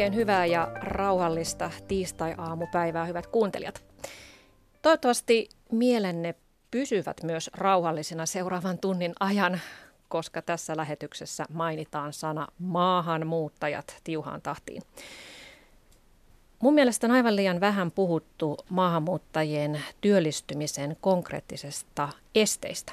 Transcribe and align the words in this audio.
Oikein 0.00 0.14
hyvää 0.14 0.46
ja 0.46 0.68
rauhallista 0.74 1.70
tiistai-aamupäivää, 1.88 3.04
hyvät 3.04 3.26
kuuntelijat. 3.26 3.84
Toivottavasti 4.82 5.48
mielenne 5.72 6.34
pysyvät 6.70 7.22
myös 7.22 7.50
rauhallisina 7.54 8.26
seuraavan 8.26 8.78
tunnin 8.78 9.12
ajan, 9.20 9.60
koska 10.08 10.42
tässä 10.42 10.76
lähetyksessä 10.76 11.44
mainitaan 11.52 12.12
sana 12.12 12.48
maahanmuuttajat 12.58 13.96
tiuhaan 14.04 14.42
tahtiin. 14.42 14.82
Mun 16.60 16.74
mielestä 16.74 17.06
on 17.06 17.10
aivan 17.10 17.36
liian 17.36 17.60
vähän 17.60 17.90
puhuttu 17.90 18.56
maahanmuuttajien 18.70 19.82
työllistymisen 20.00 20.96
konkreettisesta 21.00 22.08
esteistä. 22.34 22.92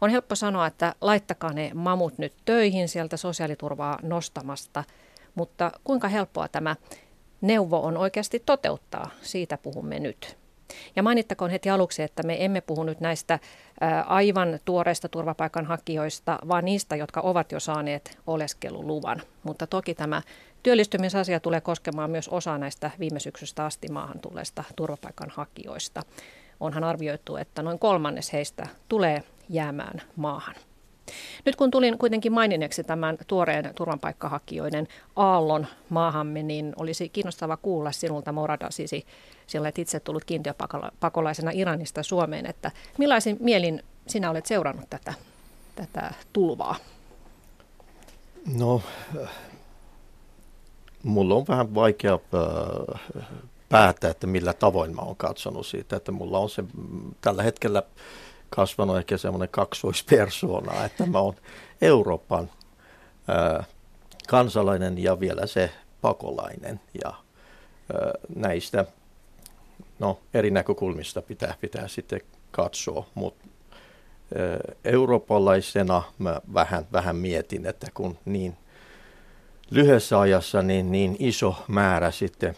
On 0.00 0.10
helppo 0.10 0.34
sanoa, 0.34 0.66
että 0.66 0.94
laittakaa 1.00 1.52
ne 1.52 1.70
mamut 1.74 2.18
nyt 2.18 2.32
töihin 2.44 2.88
sieltä 2.88 3.16
sosiaaliturvaa 3.16 3.98
nostamasta, 4.02 4.84
mutta 5.38 5.72
kuinka 5.84 6.08
helppoa 6.08 6.48
tämä 6.48 6.76
neuvo 7.40 7.80
on 7.80 7.96
oikeasti 7.96 8.42
toteuttaa, 8.46 9.10
siitä 9.22 9.58
puhumme 9.58 10.00
nyt. 10.00 10.38
Ja 10.96 11.02
mainittakoon 11.02 11.50
heti 11.50 11.70
aluksi, 11.70 12.02
että 12.02 12.22
me 12.22 12.44
emme 12.44 12.60
puhu 12.60 12.82
nyt 12.82 13.00
näistä 13.00 13.38
aivan 14.06 14.58
tuoreista 14.64 15.08
turvapaikanhakijoista, 15.08 16.38
vaan 16.48 16.64
niistä, 16.64 16.96
jotka 16.96 17.20
ovat 17.20 17.52
jo 17.52 17.60
saaneet 17.60 18.18
oleskeluluvan. 18.26 19.22
Mutta 19.42 19.66
toki 19.66 19.94
tämä 19.94 20.22
työllistymisasia 20.62 21.40
tulee 21.40 21.60
koskemaan 21.60 22.10
myös 22.10 22.28
osa 22.28 22.58
näistä 22.58 22.90
viime 22.98 23.20
syksystä 23.20 23.64
asti 23.64 23.88
maahan 23.88 24.18
tulleista 24.18 24.64
turvapaikanhakijoista. 24.76 26.02
Onhan 26.60 26.84
arvioitu, 26.84 27.36
että 27.36 27.62
noin 27.62 27.78
kolmannes 27.78 28.32
heistä 28.32 28.66
tulee 28.88 29.22
jäämään 29.48 30.02
maahan. 30.16 30.54
Nyt 31.44 31.56
kun 31.56 31.70
tulin 31.70 31.98
kuitenkin 31.98 32.32
maininneeksi 32.32 32.84
tämän 32.84 33.18
tuoreen 33.26 33.72
turvapaikkahakijoiden 33.74 34.88
aallon 35.16 35.66
maahamme, 35.88 36.42
niin 36.42 36.72
olisi 36.76 37.08
kiinnostava 37.08 37.56
kuulla 37.56 37.92
sinulta 37.92 38.32
Morada 38.32 38.70
Sisi, 38.70 39.06
sillä 39.46 39.64
olet 39.64 39.78
itse 39.78 40.00
tullut 40.00 40.24
kiintiöpakolaisena 40.24 41.50
Iranista 41.54 42.02
Suomeen, 42.02 42.46
että 42.46 42.70
millaisin 42.98 43.36
mielin 43.40 43.82
sinä 44.06 44.30
olet 44.30 44.46
seurannut 44.46 44.90
tätä, 44.90 45.14
tätä 45.76 46.14
tulvaa? 46.32 46.76
No, 48.56 48.82
mulla 51.02 51.34
on 51.34 51.44
vähän 51.48 51.74
vaikea 51.74 52.12
äh, 52.14 53.30
päättää, 53.68 54.10
että 54.10 54.26
millä 54.26 54.52
tavoin 54.52 54.96
mä 54.96 55.02
oon 55.02 55.16
katsonut 55.16 55.66
siitä, 55.66 55.96
että 55.96 56.12
mulla 56.12 56.38
on 56.38 56.50
se 56.50 56.64
tällä 57.20 57.42
hetkellä 57.42 57.82
kasvanut 58.50 58.96
ehkä 58.96 59.16
semmoinen 59.16 59.48
kaksoispersona, 59.48 60.84
että 60.84 61.06
mä 61.06 61.18
oon 61.18 61.34
Euroopan 61.80 62.50
ää, 63.28 63.64
kansalainen 64.28 64.98
ja 64.98 65.20
vielä 65.20 65.46
se 65.46 65.70
pakolainen. 66.00 66.80
Ja 67.04 67.08
ää, 67.08 68.12
näistä 68.36 68.84
no, 69.98 70.18
eri 70.34 70.50
näkökulmista 70.50 71.22
pitää, 71.22 71.54
pitää 71.60 71.88
sitten 71.88 72.20
katsoa, 72.50 73.06
mutta 73.14 73.48
eurooppalaisena 74.84 76.02
mä 76.18 76.40
vähän, 76.54 76.86
vähän 76.92 77.16
mietin, 77.16 77.66
että 77.66 77.86
kun 77.94 78.18
niin 78.24 78.56
lyhyessä 79.70 80.20
ajassa 80.20 80.62
niin, 80.62 80.92
niin 80.92 81.16
iso 81.18 81.64
määrä 81.68 82.10
sitten 82.10 82.56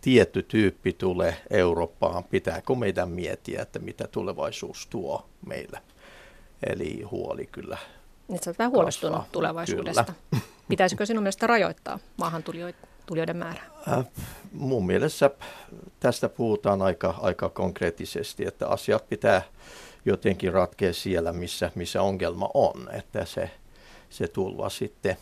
tietty 0.00 0.42
tyyppi 0.42 0.92
tulee 0.92 1.36
Eurooppaan, 1.50 2.24
pitääkö 2.24 2.74
meidän 2.74 3.08
miettiä, 3.08 3.62
että 3.62 3.78
mitä 3.78 4.08
tulevaisuus 4.08 4.86
tuo 4.86 5.28
meille. 5.46 5.80
Eli 6.66 7.02
huoli 7.02 7.46
kyllä. 7.46 7.78
Nyt 8.28 8.42
sä 8.42 8.50
olet 8.50 8.58
vähän 8.58 8.72
huolestunut 8.72 9.16
kasvaa. 9.16 9.32
tulevaisuudesta. 9.32 10.04
Kyllä. 10.04 10.42
Pitäisikö 10.68 11.06
sinun 11.06 11.22
mielestä 11.22 11.46
rajoittaa 11.46 11.98
maahantulijoiden 12.16 13.36
määrää? 13.36 13.64
Äh, 13.92 14.04
mun 14.52 14.86
mielestä 14.86 15.30
tästä 16.00 16.28
puhutaan 16.28 16.82
aika, 16.82 17.14
aika 17.20 17.48
konkreettisesti, 17.48 18.46
että 18.46 18.68
asiat 18.68 19.08
pitää 19.08 19.42
jotenkin 20.04 20.52
ratkea 20.52 20.92
siellä, 20.92 21.32
missä, 21.32 21.70
missä 21.74 22.02
ongelma 22.02 22.50
on, 22.54 22.88
että 22.92 23.24
se, 23.24 23.50
se 24.10 24.28
tulva 24.28 24.68
sitten 24.68 25.16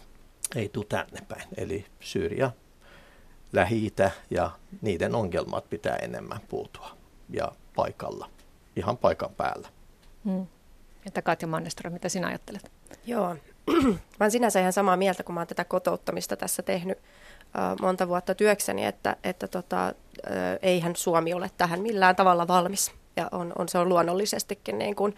ei 0.55 0.69
tule 0.69 0.87
tänne 0.89 1.21
päin. 1.29 1.49
Eli 1.57 1.87
Syyria 2.01 2.51
lähi 3.57 3.93
ja 4.31 4.51
niiden 4.83 5.15
ongelmat 5.15 5.71
pitää 5.71 5.97
enemmän 5.97 6.41
puutua 6.49 6.91
ja 7.31 7.53
paikalla, 7.77 8.31
ihan 8.77 8.97
paikan 8.97 9.31
päällä. 9.37 9.69
Hmm. 10.25 10.47
Että 11.07 11.23
Katja 11.23 11.49
Mannestra, 11.49 11.91
mitä 11.91 12.09
sinä 12.09 12.27
ajattelet? 12.27 12.71
Joo, 13.07 13.37
mä 13.93 14.21
olen 14.21 14.31
sinänsä 14.31 14.61
ihan 14.61 14.73
samaa 14.73 14.97
mieltä, 14.97 15.23
kun 15.23 15.35
mä 15.35 15.41
oon 15.41 15.47
tätä 15.47 15.65
kotouttamista 15.65 16.37
tässä 16.37 16.63
tehnyt 16.63 16.99
monta 17.81 18.09
vuotta 18.09 18.35
työkseni, 18.35 18.85
että, 18.85 19.17
että 19.25 19.49
tota, 19.49 19.95
eihän 20.63 20.97
Suomi 20.97 21.35
ole 21.35 21.51
tähän 21.57 21.81
millään 21.81 22.17
tavalla 22.17 22.49
valmis. 22.49 22.93
Ja 23.17 23.29
on, 23.33 23.53
on, 23.59 23.69
se 23.69 23.79
on 23.79 23.89
luonnollisestikin 23.89 24.79
niin 24.79 24.97
kuin, 24.97 25.15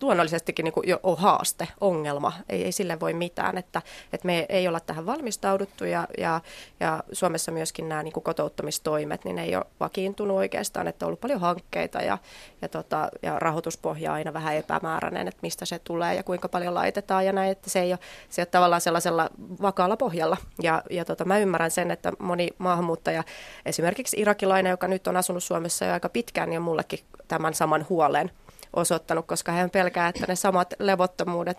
luonnollisestikin 0.00 0.64
niin 0.64 0.72
jo 0.84 1.00
on 1.02 1.18
haaste, 1.18 1.68
ongelma. 1.80 2.32
Ei, 2.48 2.64
ei 2.64 2.72
sille 2.72 3.00
voi 3.00 3.12
mitään, 3.12 3.58
että, 3.58 3.82
että 4.12 4.26
me 4.26 4.46
ei 4.48 4.68
olla 4.68 4.80
tähän 4.80 5.06
valmistauduttu 5.06 5.84
ja, 5.84 6.08
ja, 6.18 6.40
ja 6.80 7.02
Suomessa 7.12 7.52
myöskin 7.52 7.88
nämä 7.88 8.02
niin 8.02 8.12
kuin 8.12 8.24
kotouttamistoimet, 8.24 9.24
niin 9.24 9.36
ne 9.36 9.44
ei 9.44 9.56
ole 9.56 9.64
vakiintunut 9.80 10.36
oikeastaan, 10.36 10.88
että 10.88 11.04
on 11.04 11.06
ollut 11.06 11.20
paljon 11.20 11.40
hankkeita 11.40 11.98
ja, 11.98 12.18
ja, 12.62 12.68
tota, 12.68 13.08
ja 13.22 13.38
rahoituspohja 13.38 14.10
on 14.10 14.14
aina 14.14 14.32
vähän 14.32 14.54
epämääräinen, 14.54 15.28
että 15.28 15.38
mistä 15.42 15.64
se 15.64 15.78
tulee 15.78 16.14
ja 16.14 16.22
kuinka 16.22 16.48
paljon 16.48 16.74
laitetaan 16.74 17.26
ja 17.26 17.32
näin, 17.32 17.50
että 17.50 17.70
se 17.70 17.80
ei 17.80 17.92
ole, 17.92 17.98
se 18.28 18.40
ei 18.40 18.42
ole 18.42 18.48
tavallaan 18.50 18.80
sellaisella 18.80 19.30
vakaalla 19.62 19.96
pohjalla. 19.96 20.36
Ja, 20.62 20.82
ja 20.90 21.04
tota, 21.04 21.24
mä 21.24 21.38
ymmärrän 21.38 21.70
sen, 21.70 21.90
että 21.90 22.12
moni 22.18 22.48
maahanmuuttaja, 22.58 23.24
esimerkiksi 23.66 24.20
irakilainen, 24.20 24.70
joka 24.70 24.88
nyt 24.88 25.06
on 25.06 25.16
asunut 25.16 25.44
Suomessa 25.44 25.84
jo 25.84 25.92
aika 25.92 26.08
pitkään, 26.08 26.50
niin 26.50 26.58
on 26.58 26.64
mullekin 26.64 26.98
tämän 27.28 27.54
saman 27.54 27.86
huolen– 27.88 28.30
osoittanut, 28.76 29.26
koska 29.26 29.52
hän 29.52 29.70
pelkää, 29.70 30.08
että 30.08 30.26
ne 30.28 30.36
samat 30.36 30.74
levottomuudet, 30.78 31.58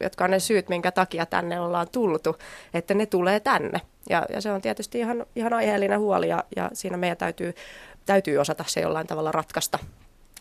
jotka 0.00 0.24
on 0.24 0.30
ne 0.30 0.40
syyt, 0.40 0.68
minkä 0.68 0.92
takia 0.92 1.26
tänne 1.26 1.60
ollaan 1.60 1.88
tultu, 1.92 2.36
että 2.74 2.94
ne 2.94 3.06
tulee 3.06 3.40
tänne. 3.40 3.80
Ja, 4.10 4.26
ja 4.32 4.40
se 4.40 4.52
on 4.52 4.60
tietysti 4.60 4.98
ihan, 4.98 5.26
ihan 5.36 5.52
aiheellinen 5.52 6.00
huoli 6.00 6.28
ja, 6.28 6.44
ja 6.56 6.70
siinä 6.72 6.96
meidän 6.96 7.16
täytyy, 7.16 7.54
täytyy 8.06 8.38
osata 8.38 8.64
se 8.66 8.80
jollain 8.80 9.06
tavalla 9.06 9.32
ratkaista 9.32 9.78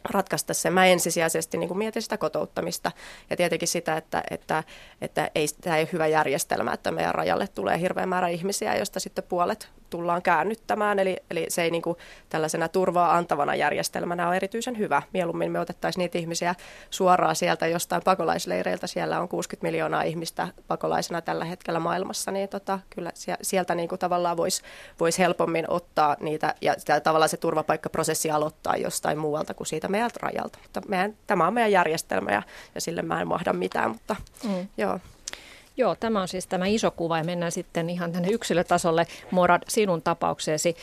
ratkaista 0.10 0.54
se. 0.54 0.70
Mä 0.70 0.86
ensisijaisesti 0.86 1.58
niin 1.58 1.68
kuin 1.68 1.78
mietin 1.78 2.02
sitä 2.02 2.18
kotouttamista 2.18 2.92
ja 3.30 3.38
tietenkin 3.38 3.68
sitä, 3.68 3.98
että, 3.98 4.24
että, 4.32 4.64
että 5.02 5.32
ei, 5.36 5.48
tämä 5.62 5.78
ei 5.78 5.82
ole 5.84 5.90
hyvä 5.94 6.08
järjestelmä, 6.08 6.74
että 6.74 6.92
meidän 6.92 7.16
rajalle 7.16 7.48
tulee 7.48 7.80
hirveä 7.80 8.06
määrä 8.06 8.28
ihmisiä, 8.28 8.76
joista 8.76 9.00
sitten 9.00 9.24
puolet 9.24 9.70
tullaan 9.90 10.22
käännyttämään. 10.22 11.00
Eli, 11.00 11.18
eli 11.32 11.46
se 11.50 11.64
ei 11.64 11.72
niin 11.72 11.82
kuin 11.82 11.98
tällaisena 12.30 12.68
turvaa 12.68 13.18
antavana 13.18 13.56
järjestelmänä 13.56 14.28
ole 14.28 14.36
erityisen 14.36 14.78
hyvä. 14.78 15.02
Mieluummin 15.14 15.52
me 15.52 15.60
otettaisiin 15.60 16.02
niitä 16.02 16.18
ihmisiä 16.18 16.56
suoraan 16.90 17.36
sieltä 17.36 17.68
jostain 17.68 18.02
pakolaisleireiltä. 18.06 18.88
Siellä 18.88 19.20
on 19.20 19.28
60 19.28 19.68
miljoonaa 19.68 20.02
ihmistä 20.02 20.48
pakolaisena 20.68 21.22
tällä 21.22 21.46
hetkellä 21.46 21.80
maailmassa, 21.80 22.32
niin 22.32 22.50
tota, 22.50 22.80
kyllä 22.90 23.12
sieltä 23.42 23.76
niin 23.76 23.90
kuin 23.90 24.00
tavallaan 24.00 24.38
voisi 24.38 24.62
vois 25.00 25.20
helpommin 25.20 25.66
ottaa 25.68 26.16
niitä 26.20 26.56
ja 26.62 26.76
tavallaan 27.04 27.30
se 27.30 27.38
turvapaikkaprosessi 27.38 28.32
aloittaa 28.32 28.76
jostain 28.76 29.18
muualta 29.18 29.54
kuin 29.54 29.68
siitä 29.68 29.88
meidän 29.88 30.10
rajalta. 30.22 30.60
Mutta 30.64 30.82
meidän, 30.88 31.18
tämä 31.28 31.48
on 31.48 31.54
meidän 31.54 31.72
järjestelmä 31.72 32.32
ja, 32.32 32.44
ja 32.76 32.82
sille 32.82 33.02
mä 33.02 33.22
en 33.22 33.28
mahda 33.28 33.54
mitään, 33.54 33.92
mutta 33.92 34.16
mm. 34.44 34.68
joo. 34.78 35.00
Joo, 35.78 35.96
tämä 35.96 36.22
on 36.22 36.28
siis 36.28 36.48
tämä 36.48 36.66
iso 36.66 36.92
kuva 36.92 37.18
ja 37.18 37.24
mennään 37.24 37.52
sitten 37.52 37.90
ihan 37.90 38.12
tänne 38.12 38.30
yksilötasolle. 38.30 39.08
Morad, 39.32 39.62
sinun 39.68 40.02
tapaukseesi. 40.02 40.76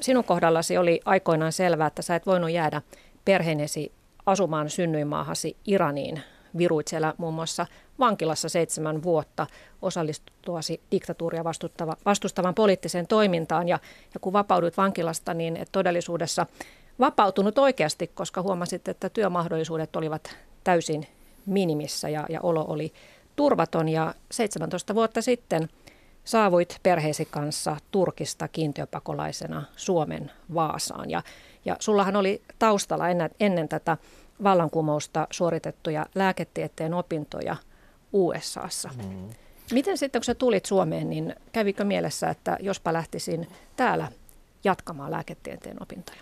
Sinun 0.00 0.24
kohdallasi 0.24 0.78
oli 0.78 1.00
aikoinaan 1.04 1.52
selvää, 1.52 1.86
että 1.86 2.02
sä 2.02 2.16
et 2.16 2.26
voinut 2.26 2.50
jäädä 2.50 2.82
perheenesi 3.24 3.92
asumaan 4.26 4.70
synnyinmaahasi 4.70 5.56
Iraniin. 5.66 6.22
Viruit 6.58 6.88
siellä 6.88 7.14
muun 7.18 7.34
muassa 7.34 7.66
vankilassa 7.98 8.48
seitsemän 8.48 9.02
vuotta 9.02 9.46
osallistuasi 9.82 10.80
diktatuuria 10.90 11.44
vastustava, 11.44 11.96
vastustavan 12.06 12.54
poliittiseen 12.54 13.06
toimintaan. 13.06 13.68
Ja, 13.68 13.78
ja 14.14 14.20
kun 14.20 14.32
vapaudut 14.32 14.76
vankilasta, 14.76 15.34
niin 15.34 15.56
et 15.56 15.68
todellisuudessa 15.72 16.46
vapautunut 17.00 17.58
oikeasti, 17.58 18.06
koska 18.14 18.42
huomasit, 18.42 18.88
että 18.88 19.08
työmahdollisuudet 19.08 19.96
olivat 19.96 20.36
täysin 20.64 21.06
minimissä 21.46 22.08
ja, 22.08 22.26
ja 22.28 22.40
olo 22.42 22.64
oli 22.68 22.92
turvaton 23.38 23.88
ja 23.88 24.14
17 24.30 24.94
vuotta 24.94 25.22
sitten 25.22 25.68
saavuit 26.24 26.78
perheesi 26.82 27.24
kanssa 27.24 27.76
Turkista 27.90 28.48
kiintiöpakolaisena 28.48 29.64
Suomen 29.76 30.30
Vaasaan. 30.54 31.10
Ja, 31.10 31.22
ja 31.64 31.76
sullahan 31.80 32.16
oli 32.16 32.42
taustalla 32.58 33.08
ennen, 33.08 33.30
ennen 33.40 33.68
tätä 33.68 33.96
vallankumousta 34.42 35.26
suoritettuja 35.30 36.06
lääketieteen 36.14 36.94
opintoja 36.94 37.56
USAssa. 38.12 38.90
Mm. 38.96 39.28
Miten 39.72 39.98
sitten 39.98 40.20
kun 40.20 40.24
sä 40.24 40.34
tulit 40.34 40.66
Suomeen, 40.66 41.10
niin 41.10 41.34
kävikö 41.52 41.84
mielessä, 41.84 42.30
että 42.30 42.56
jospa 42.60 42.92
lähtisin 42.92 43.48
täällä 43.76 44.08
jatkamaan 44.64 45.10
lääketieteen 45.10 45.82
opintoja? 45.82 46.20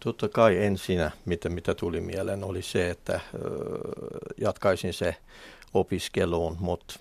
Totta 0.00 0.28
kai 0.28 0.64
ensinnä, 0.64 1.10
mitä, 1.24 1.48
mitä 1.48 1.74
tuli 1.74 2.00
mieleen, 2.00 2.44
oli 2.44 2.62
se, 2.62 2.90
että 2.90 3.20
jatkaisin 4.40 4.94
se 4.94 5.16
opiskeluun, 5.74 6.56
mutta 6.60 6.94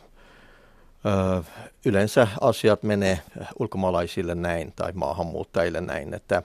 yleensä 1.86 2.28
asiat 2.42 2.84
menee 2.84 3.20
ulkomaalaisille 3.60 4.36
näin 4.36 4.74
tai 4.76 4.92
maahanmuuttajille 4.92 5.82
näin, 5.82 6.14
että 6.14 6.44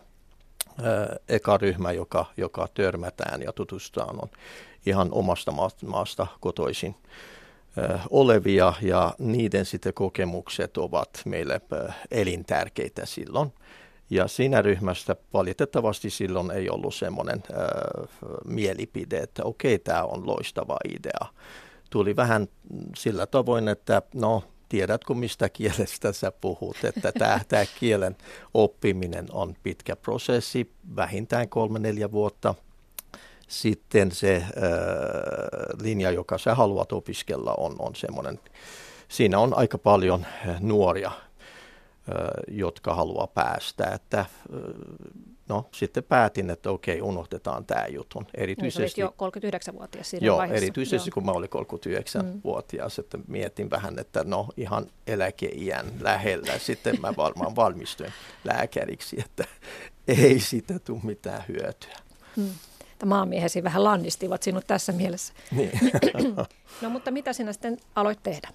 eka 1.28 1.58
ryhmä, 1.58 1.92
joka, 1.92 2.24
joka 2.36 2.68
törmätään 2.74 3.42
ja 3.42 3.52
tutustutaan, 3.52 4.22
on 4.22 4.28
ihan 4.86 5.08
omasta 5.12 5.52
maasta 5.86 6.26
kotoisin 6.40 6.94
olevia 8.10 8.72
ja 8.82 9.14
niiden 9.18 9.64
sitten 9.64 9.94
kokemukset 9.94 10.76
ovat 10.76 11.10
meille 11.24 11.60
elintärkeitä 12.10 13.06
silloin. 13.06 13.52
Ja 14.10 14.28
siinä 14.28 14.62
ryhmästä 14.62 15.16
valitettavasti 15.32 16.10
silloin 16.10 16.50
ei 16.50 16.70
ollut 16.70 16.94
semmoinen 16.94 17.42
äh, 17.50 18.08
mielipide, 18.44 19.18
että 19.18 19.44
okei, 19.44 19.74
okay, 19.74 19.84
tämä 19.84 20.02
on 20.02 20.26
loistava 20.26 20.76
idea. 20.88 21.32
Tuli 21.96 22.16
vähän 22.16 22.48
sillä 22.96 23.26
tavoin, 23.26 23.68
että 23.68 24.02
no, 24.14 24.42
tiedätkö 24.68 25.14
mistä 25.14 25.48
kielestä 25.48 26.12
sä 26.12 26.32
puhut, 26.32 26.76
että 26.84 27.12
tämä, 27.12 27.40
kielen 27.80 28.16
oppiminen 28.54 29.26
on 29.32 29.56
pitkä 29.62 29.96
prosessi, 29.96 30.72
vähintään 30.96 31.48
kolme-neljä 31.48 32.12
vuotta. 32.12 32.54
Sitten 33.48 34.12
se 34.12 34.36
äh, 34.36 34.52
linja, 35.82 36.10
joka 36.10 36.38
sä 36.38 36.54
haluat 36.54 36.92
opiskella, 36.92 37.54
on, 37.58 37.76
on 37.78 37.94
semmoinen, 37.94 38.40
siinä 39.08 39.38
on 39.38 39.58
aika 39.58 39.78
paljon 39.78 40.26
nuoria 40.60 41.10
jotka 42.48 42.94
haluaa 42.94 43.26
päästä. 43.26 43.84
Että, 43.84 44.26
no, 45.48 45.68
sitten 45.72 46.04
päätin, 46.04 46.50
että 46.50 46.70
okei, 46.70 47.02
unohdetaan 47.02 47.64
tämä 47.64 47.86
jutun. 47.86 48.22
Niin, 48.22 48.42
erityisesti, 48.42 49.00
niin, 49.00 49.10
jo 49.18 49.30
39-vuotias 49.70 50.10
siinä 50.10 50.26
joo, 50.26 50.38
vaiheessa. 50.38 50.64
erityisesti 50.64 51.10
joo. 51.10 51.14
kun 51.14 51.24
mä 51.24 51.32
olin 51.32 51.50
39-vuotias, 51.50 52.98
mm. 52.98 53.00
että 53.00 53.18
mietin 53.28 53.70
vähän, 53.70 53.98
että 53.98 54.24
no 54.24 54.48
ihan 54.56 54.86
eläkeiän 55.06 55.86
lähellä. 56.00 56.58
Sitten 56.58 57.00
mä 57.00 57.12
varmaan 57.16 57.56
valmistuin 57.66 58.12
lääkäriksi, 58.44 59.16
että 59.20 59.44
ei 60.08 60.40
sitä 60.40 60.78
tule 60.78 61.00
mitään 61.02 61.44
hyötyä. 61.48 61.96
Mm. 62.36 62.50
Maamiehesi 63.04 63.62
vähän 63.62 63.84
lannistivat 63.84 64.42
sinut 64.42 64.66
tässä 64.66 64.92
mielessä. 64.92 65.32
Niin. 65.50 65.70
no 66.82 66.90
mutta 66.90 67.10
mitä 67.10 67.32
sinä 67.32 67.52
sitten 67.52 67.76
aloit 67.94 68.22
tehdä? 68.22 68.48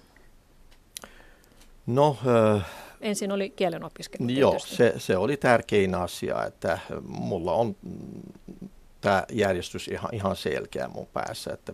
No, 1.86 2.16
äh, 2.56 2.66
ensin 3.02 3.32
oli 3.32 3.50
kielen 3.50 3.84
opiskelu. 3.84 4.28
Joo, 4.28 4.58
se, 4.58 4.94
se 4.96 5.16
oli 5.16 5.36
tärkein 5.36 5.94
asia, 5.94 6.44
että 6.44 6.78
mulla 7.06 7.52
on 7.52 7.76
tämä 9.00 9.24
järjestys 9.32 9.88
ihan, 9.88 10.14
ihan 10.14 10.36
selkeä 10.36 10.88
mun 10.88 11.06
päässä, 11.12 11.52
että 11.52 11.72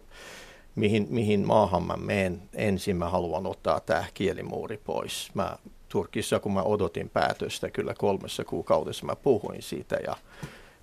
mihin, 0.74 1.06
mihin 1.10 1.46
maahan 1.46 1.82
mä 1.82 1.96
menen. 1.96 2.42
Ensin 2.54 2.96
mä 2.96 3.08
haluan 3.08 3.46
ottaa 3.46 3.80
tämä 3.80 4.04
kielimuuri 4.14 4.76
pois. 4.76 5.30
Mä 5.34 5.56
Turkissa, 5.88 6.40
kun 6.40 6.52
mä 6.52 6.62
odotin 6.62 7.10
päätöstä, 7.10 7.70
kyllä 7.70 7.94
kolmessa 7.98 8.44
kuukaudessa 8.44 9.06
mä 9.06 9.16
puhuin 9.16 9.62
siitä 9.62 9.96
ja 10.06 10.16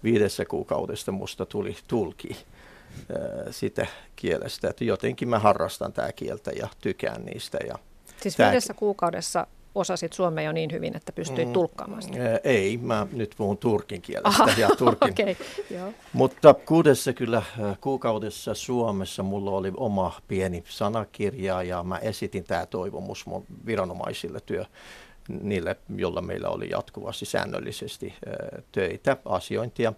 viidessä 0.04 0.46
kuukaudesta 0.46 1.12
musta 1.12 1.46
tuli 1.46 1.76
tulki 1.88 2.38
sitä 3.52 3.88
kielestä. 4.16 4.70
Että 4.70 4.84
jotenkin 4.84 5.30
mä 5.30 5.40
harrastan 5.40 5.94
tämä 5.94 6.12
kieltä 6.12 6.52
ja 6.52 6.68
tykään 6.82 7.26
niistä. 7.26 7.58
Ja 7.68 7.76
siis 8.22 8.38
viidessä 8.38 8.74
kuukaudessa 8.74 9.48
osasit 9.76 10.14
suomea 10.14 10.44
jo 10.44 10.52
niin 10.52 10.72
hyvin, 10.72 10.96
että 10.96 11.12
pystyit 11.12 11.48
mm, 11.48 11.54
tulkkaamaan 11.54 12.02
sitä? 12.02 12.40
Ei, 12.44 12.78
mä 12.78 13.08
nyt 13.12 13.34
puhun 13.38 13.58
turkin 13.58 14.02
kielestä. 14.02 14.44
Aha, 14.44 14.54
ja 14.58 14.70
turkin. 14.78 15.14
okay, 15.22 15.36
joo. 15.70 15.94
Mutta 16.14 16.54
kuudessa 16.54 17.14
kyllä 17.14 17.44
kuukaudessa 17.82 18.54
Suomessa 18.54 19.24
mulla 19.24 19.52
oli 19.52 19.72
oma 19.78 20.22
pieni 20.28 20.64
sanakirja 20.70 21.64
ja 21.64 21.84
mä 21.84 21.98
esitin 21.98 22.44
tämä 22.44 22.66
toivomus 22.66 23.26
mun 23.26 23.46
viranomaisille 23.66 24.40
työ, 24.46 24.66
niille, 25.42 25.76
jolla 25.96 26.22
meillä 26.22 26.50
oli 26.50 26.70
jatkuvasti 26.70 27.26
säännöllisesti 27.26 28.14
töitä, 28.72 29.18
asiointia. 29.26 29.94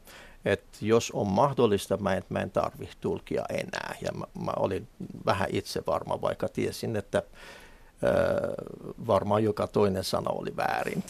Että 0.46 0.78
jos 0.82 1.12
on 1.12 1.28
mahdollista, 1.28 1.98
mä 1.98 2.16
en, 2.16 2.24
mä 2.30 2.40
en 2.40 2.52
tarvi 2.52 2.90
tulkia 3.02 3.46
enää. 3.50 3.96
Ja 4.02 4.12
mä, 4.12 4.26
mä 4.46 4.52
olin 4.56 4.88
vähän 5.26 5.48
itse 5.52 5.84
varma, 5.88 6.22
vaikka 6.22 6.48
tiesin, 6.50 6.96
että 6.96 7.24
varmaan 9.08 9.44
joka 9.44 9.68
toinen 9.68 10.04
sana 10.04 10.30
oli 10.30 10.56
väärin. 10.56 11.04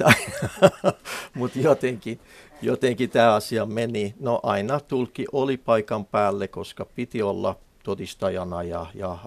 Mutta 1.36 1.60
jotenkin, 1.60 2.19
jotenkin 2.62 3.10
tämä 3.10 3.34
asia 3.34 3.66
meni. 3.66 4.16
No 4.19 4.39
aina 4.44 4.80
tulki 4.80 5.25
oli 5.31 5.57
paikan 5.57 6.06
päälle, 6.06 6.48
koska 6.48 6.86
piti 6.95 7.22
olla 7.22 7.56
todistajana 7.84 8.63
ja, 8.63 8.86
ja 8.94 9.12
äh, 9.12 9.19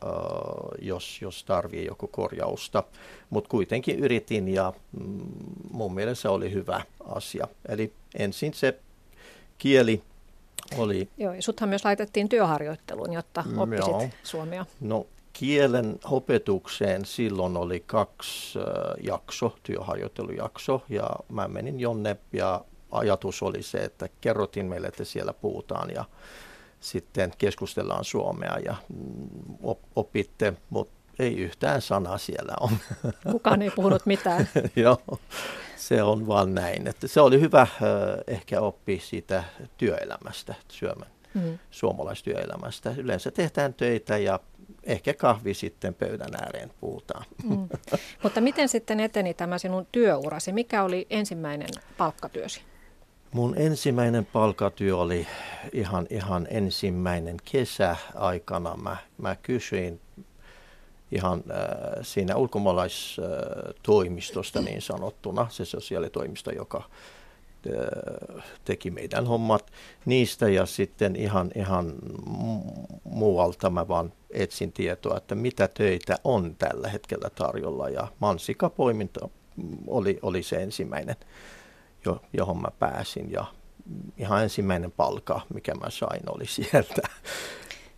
jos, 0.79 1.19
jos 1.23 1.45
tarvii 1.45 1.87
joku 1.87 2.07
korjausta. 2.07 2.83
Mutta 3.31 3.51
kuitenkin 3.51 3.99
yritin 3.99 4.49
ja 4.49 4.73
mm, 5.01 5.21
mun 5.71 5.95
mielestä 5.95 6.31
oli 6.31 6.53
hyvä 6.53 6.81
asia. 7.05 7.49
Eli 7.69 7.93
ensin 8.19 8.55
se 8.55 8.79
kieli 9.59 10.03
oli... 10.77 11.09
Joo, 11.19 11.33
ja 11.35 11.43
suthan 11.43 11.69
myös 11.69 11.85
laitettiin 11.85 12.29
työharjoitteluun, 12.29 13.13
jotta 13.13 13.45
mm, 13.47 13.59
oppisit 13.59 13.87
Joo. 13.87 14.09
suomea. 14.23 14.67
No 14.81 15.07
kielen 15.41 15.99
opetukseen 16.05 17.05
silloin 17.05 17.57
oli 17.57 17.81
kaksi 17.87 18.59
äh, 18.59 18.65
jakso, 19.03 19.57
työharjoittelujakso, 19.63 20.83
ja 20.89 21.11
mä 21.29 21.49
menin 21.49 21.81
jonne, 21.81 22.17
ja 22.33 22.65
ajatus 22.91 23.43
oli 23.43 23.63
se, 23.63 23.79
että 23.79 24.09
kerrotin 24.21 24.67
meille, 24.67 24.87
että 24.87 25.05
siellä 25.05 25.33
puhutaan, 25.33 25.91
ja 25.95 26.05
sitten 26.81 27.33
keskustellaan 27.39 28.05
suomea, 28.05 28.59
ja 28.65 28.75
mm, 28.89 29.29
opitte, 29.97 30.53
mutta 30.71 30.95
ei 31.19 31.37
yhtään 31.37 31.83
sanaa 31.83 32.19
siellä 32.19 32.55
on. 32.61 32.71
Kukaan 33.33 33.63
ei 33.63 33.71
puhunut 33.71 34.07
mitään. 34.07 34.49
Joo, 34.77 34.99
se 35.77 36.03
on 36.03 36.27
vaan 36.27 36.55
näin. 36.55 36.87
Että 36.87 37.09
se 37.09 37.21
oli 37.21 37.41
hyvä 37.41 37.61
äh, 37.61 37.69
ehkä 38.27 38.61
oppi 38.61 39.03
siitä 39.05 39.45
työelämästä, 39.77 40.55
syömän, 40.69 41.09
mm. 41.35 41.59
suomalaistyöelämästä. 41.71 42.95
Yleensä 42.97 43.31
tehdään 43.31 43.75
töitä 43.75 44.19
ja 44.19 44.41
ehkä 44.85 45.15
kahvi 45.15 45.55
sitten 45.55 45.95
pöydän 45.95 46.35
ääreen 46.43 46.71
puhutaan. 46.81 47.25
Mm. 47.45 47.69
Mutta 48.23 48.41
miten 48.41 48.69
sitten 48.69 49.01
eteni 49.01 49.35
tämä 49.35 49.59
sinun 49.59 49.87
työurasi? 49.93 50.53
Mikä 50.53 50.85
oli 50.85 51.07
ensimmäinen 51.11 51.69
palkkatyösi? 51.97 52.63
Mun 53.33 53.59
ensimmäinen 53.59 54.27
palkatyö 54.27 54.97
oli 54.97 55.27
ihan, 55.73 56.07
ihan 56.11 56.47
ensimmäinen 56.51 57.37
kesä 57.53 57.97
aikana. 58.15 58.77
Mä, 58.77 58.97
mä 59.19 59.37
kysyin 59.37 60.01
ihan 61.13 61.45
äh, 61.51 61.57
siinä 62.03 62.37
ulkomaalaistoimistosta 62.37 64.61
niin 64.61 64.83
sanottuna, 64.83 65.47
se 65.51 65.65
sosiaalitoimisto, 65.65 66.51
joka 66.51 66.83
teki 68.65 68.91
meidän 68.91 69.27
hommat 69.27 69.71
niistä 70.05 70.49
ja 70.49 70.67
sitten 70.67 71.17
ihan, 71.17 71.51
ihan 71.55 71.93
muualta 73.05 73.71
mä 73.71 73.89
vaan 73.89 74.13
etsin 74.31 74.73
tietoa, 74.73 75.17
että 75.17 75.35
mitä 75.35 75.69
töitä 75.69 76.17
on 76.25 76.57
tällä 76.59 76.89
hetkellä 76.89 77.31
tarjolla 77.35 77.89
ja 77.89 78.09
mansikapoiminta 78.19 79.29
oli, 79.87 80.19
oli 80.23 80.43
se 80.43 80.63
ensimmäinen, 80.63 81.17
johon 82.33 82.61
mä 82.61 82.69
pääsin 82.79 83.33
ja 83.33 83.45
ihan 84.19 84.43
ensimmäinen 84.43 84.93
palka, 84.93 85.41
mikä 85.55 85.75
mä 85.75 85.91
sain, 85.91 86.23
oli 86.27 86.47
sieltä. 86.47 87.03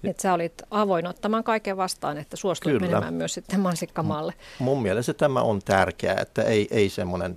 Että 0.05 0.23
sä 0.23 0.35
olit 0.35 0.63
avoin 0.71 1.07
ottamaan 1.07 1.45
kaiken 1.45 1.77
vastaan, 1.77 2.19
että 2.19 2.37
suostuit 2.37 2.75
Kyllä. 2.75 2.87
menemään 2.87 3.15
myös 3.15 3.35
sitten 3.35 3.61
mansikkamaalle. 3.61 4.35
Mun 4.59 4.83
mielestä 4.83 5.15
tämä 5.15 5.41
on 5.41 5.61
tärkeää, 5.65 6.21
että 6.21 6.43
ei, 6.43 6.69
ei, 6.71 6.89
semmoinen, 6.89 7.37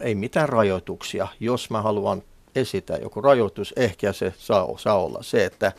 ei 0.00 0.14
mitään 0.14 0.48
rajoituksia. 0.48 1.28
Jos 1.40 1.70
mä 1.70 1.82
haluan 1.82 2.22
esittää 2.54 2.96
joku 2.96 3.20
rajoitus, 3.20 3.74
ehkä 3.76 4.12
se 4.12 4.34
saa, 4.38 4.68
saa 4.76 5.02
olla 5.02 5.22
se, 5.22 5.44
että 5.44 5.72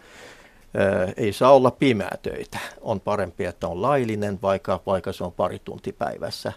ei 1.17 1.33
saa 1.33 1.53
olla 1.53 1.71
pimeää 1.71 2.17
töitä. 2.21 2.59
On 2.81 2.99
parempi, 2.99 3.45
että 3.45 3.67
on 3.67 3.81
laillinen, 3.81 4.39
vaikka, 4.41 4.81
vaikka 4.85 5.13
se 5.13 5.23
on 5.23 5.31
pari 5.31 5.59
tunti 5.65 5.91
päivässä. 5.91 6.53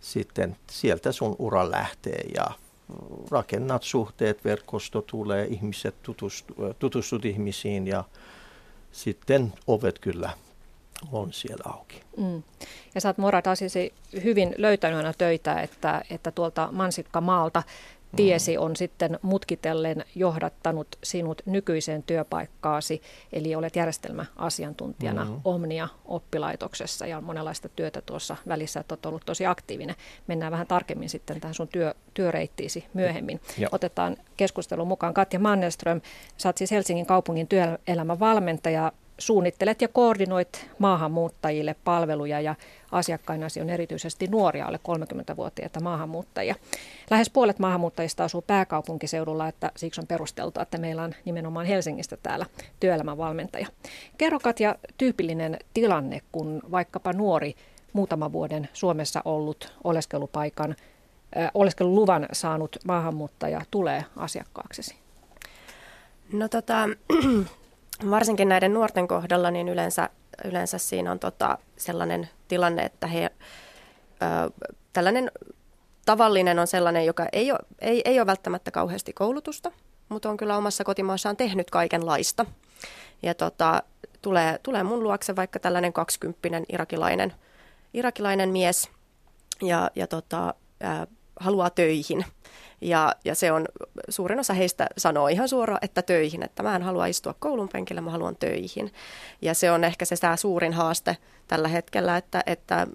Sitten 0.00 0.56
sieltä 0.70 1.12
sun 1.12 1.36
ura 1.38 1.70
lähtee 1.70 2.20
ja 2.34 2.46
rakennat 3.30 3.82
suhteet, 3.82 4.44
verkosto 4.44 5.02
tulee, 5.02 5.46
ihmiset 5.46 5.94
tutustut, 6.02 6.56
tutustut 6.78 7.24
ihmisiin 7.24 7.86
ja 7.86 8.04
sitten 8.92 9.52
ovet 9.66 9.98
kyllä 9.98 10.30
on 11.12 11.32
siellä 11.32 11.72
auki. 11.72 12.02
Mm. 12.16 12.42
Ja 12.94 13.00
sä 13.00 13.14
oot 13.18 13.46
Asisi 13.46 13.92
hyvin 14.24 14.54
löytänyt 14.58 14.96
aina 14.96 15.12
töitä, 15.12 15.60
että, 15.60 16.02
että 16.10 16.30
tuolta 16.30 16.68
Mansikkamaalta 16.72 17.62
tiesi 18.16 18.58
on 18.58 18.76
sitten 18.76 19.18
mutkitellen 19.22 20.04
johdattanut 20.14 20.88
sinut 21.04 21.42
nykyiseen 21.46 22.02
työpaikkaasi, 22.02 23.02
eli 23.32 23.54
olet 23.54 23.76
järjestelmäasiantuntijana 23.76 25.24
mm-hmm. 25.24 25.40
Omnia-oppilaitoksessa 25.44 27.06
ja 27.06 27.20
monenlaista 27.20 27.68
työtä 27.68 28.02
tuossa 28.02 28.36
välissä, 28.48 28.80
että 28.80 28.92
olet 28.92 29.06
ollut 29.06 29.22
tosi 29.26 29.46
aktiivinen. 29.46 29.96
Mennään 30.26 30.52
vähän 30.52 30.66
tarkemmin 30.66 31.08
sitten 31.08 31.40
tähän 31.40 31.54
sun 31.54 31.68
työ, 31.68 31.94
työreittiisi 32.14 32.84
myöhemmin. 32.94 33.40
Ja. 33.58 33.68
Otetaan 33.72 34.16
keskustelun 34.36 34.88
mukaan 34.88 35.14
Katja 35.14 35.40
Mannerström, 35.40 36.00
sä 36.36 36.48
oot 36.48 36.56
siis 36.56 36.70
Helsingin 36.70 37.06
kaupungin 37.06 37.48
työelämän 37.48 38.20
valmentaja, 38.20 38.92
suunnittelet 39.18 39.82
ja 39.82 39.88
koordinoit 39.88 40.70
maahanmuuttajille 40.78 41.76
palveluja 41.84 42.40
ja 42.40 42.54
asiakkainasi 42.92 43.60
on 43.60 43.70
erityisesti 43.70 44.26
nuoria 44.26 44.66
alle 44.66 44.80
30-vuotiaita 44.88 45.80
maahanmuuttajia. 45.80 46.54
Lähes 47.10 47.30
puolet 47.30 47.58
maahanmuuttajista 47.58 48.24
asuu 48.24 48.42
pääkaupunkiseudulla, 48.42 49.48
että 49.48 49.72
siksi 49.76 50.00
on 50.00 50.06
perusteltua, 50.06 50.62
että 50.62 50.78
meillä 50.78 51.02
on 51.02 51.14
nimenomaan 51.24 51.66
Helsingistä 51.66 52.16
täällä 52.22 52.46
työelämän 52.80 53.18
valmentaja. 53.18 53.66
Kerro 54.18 54.38
Katja 54.40 54.76
tyypillinen 54.98 55.58
tilanne, 55.74 56.20
kun 56.32 56.62
vaikkapa 56.70 57.12
nuori 57.12 57.54
muutaman 57.92 58.32
vuoden 58.32 58.68
Suomessa 58.72 59.22
ollut 59.24 59.72
oleskelupaikan, 59.84 60.76
äh, 61.36 61.50
oleskeluluvan 61.54 62.26
saanut 62.32 62.76
maahanmuuttaja 62.86 63.62
tulee 63.70 64.04
asiakkaaksesi? 64.16 64.94
No 66.32 66.48
tota, 66.48 66.88
varsinkin 68.10 68.48
näiden 68.48 68.74
nuorten 68.74 69.08
kohdalla, 69.08 69.50
niin 69.50 69.68
yleensä, 69.68 70.10
yleensä 70.44 70.78
siinä 70.78 71.12
on 71.12 71.18
tota 71.18 71.58
sellainen 71.76 72.28
tilanne, 72.48 72.82
että 72.82 73.06
he, 73.06 73.24
ö, 73.24 74.50
tällainen 74.92 75.30
tavallinen 76.04 76.58
on 76.58 76.66
sellainen, 76.66 77.06
joka 77.06 77.26
ei 77.32 77.52
ole, 77.52 77.58
ei, 77.80 78.02
ei 78.04 78.18
ole 78.18 78.26
välttämättä 78.26 78.70
kauheasti 78.70 79.12
koulutusta, 79.12 79.72
mutta 80.08 80.30
on 80.30 80.36
kyllä 80.36 80.56
omassa 80.56 80.84
kotimaassaan 80.84 81.36
tehnyt 81.36 81.70
kaikenlaista. 81.70 82.46
Ja 83.22 83.34
tota, 83.34 83.82
tulee, 84.22 84.58
tulee 84.62 84.82
mun 84.82 85.02
luokse 85.02 85.36
vaikka 85.36 85.58
tällainen 85.58 85.92
kaksikymppinen 85.92 86.64
irakilainen, 86.68 87.34
irakilainen 87.94 88.48
mies 88.48 88.90
ja, 89.62 89.90
ja 89.94 90.06
tota, 90.06 90.54
ää, 90.80 91.06
haluaa 91.40 91.70
töihin. 91.70 92.24
Ja, 92.80 93.14
ja 93.24 93.34
se 93.34 93.52
on, 93.52 93.66
suurin 94.08 94.40
osa 94.40 94.54
heistä 94.54 94.86
sanoo 94.98 95.28
ihan 95.28 95.48
suoraan, 95.48 95.78
että 95.82 96.02
töihin, 96.02 96.42
että 96.42 96.62
mä 96.62 96.76
en 96.76 96.82
halua 96.82 97.06
istua 97.06 97.34
koulun 97.38 97.68
penkillä, 97.68 98.00
mä 98.00 98.10
haluan 98.10 98.36
töihin. 98.36 98.92
Ja 99.42 99.54
se 99.54 99.70
on 99.70 99.84
ehkä 99.84 100.04
se 100.04 100.16
tämä 100.16 100.36
suurin 100.36 100.72
haaste 100.72 101.16
tällä 101.48 101.68
hetkellä, 101.68 102.16
että, 102.16 102.42
että 102.46 102.86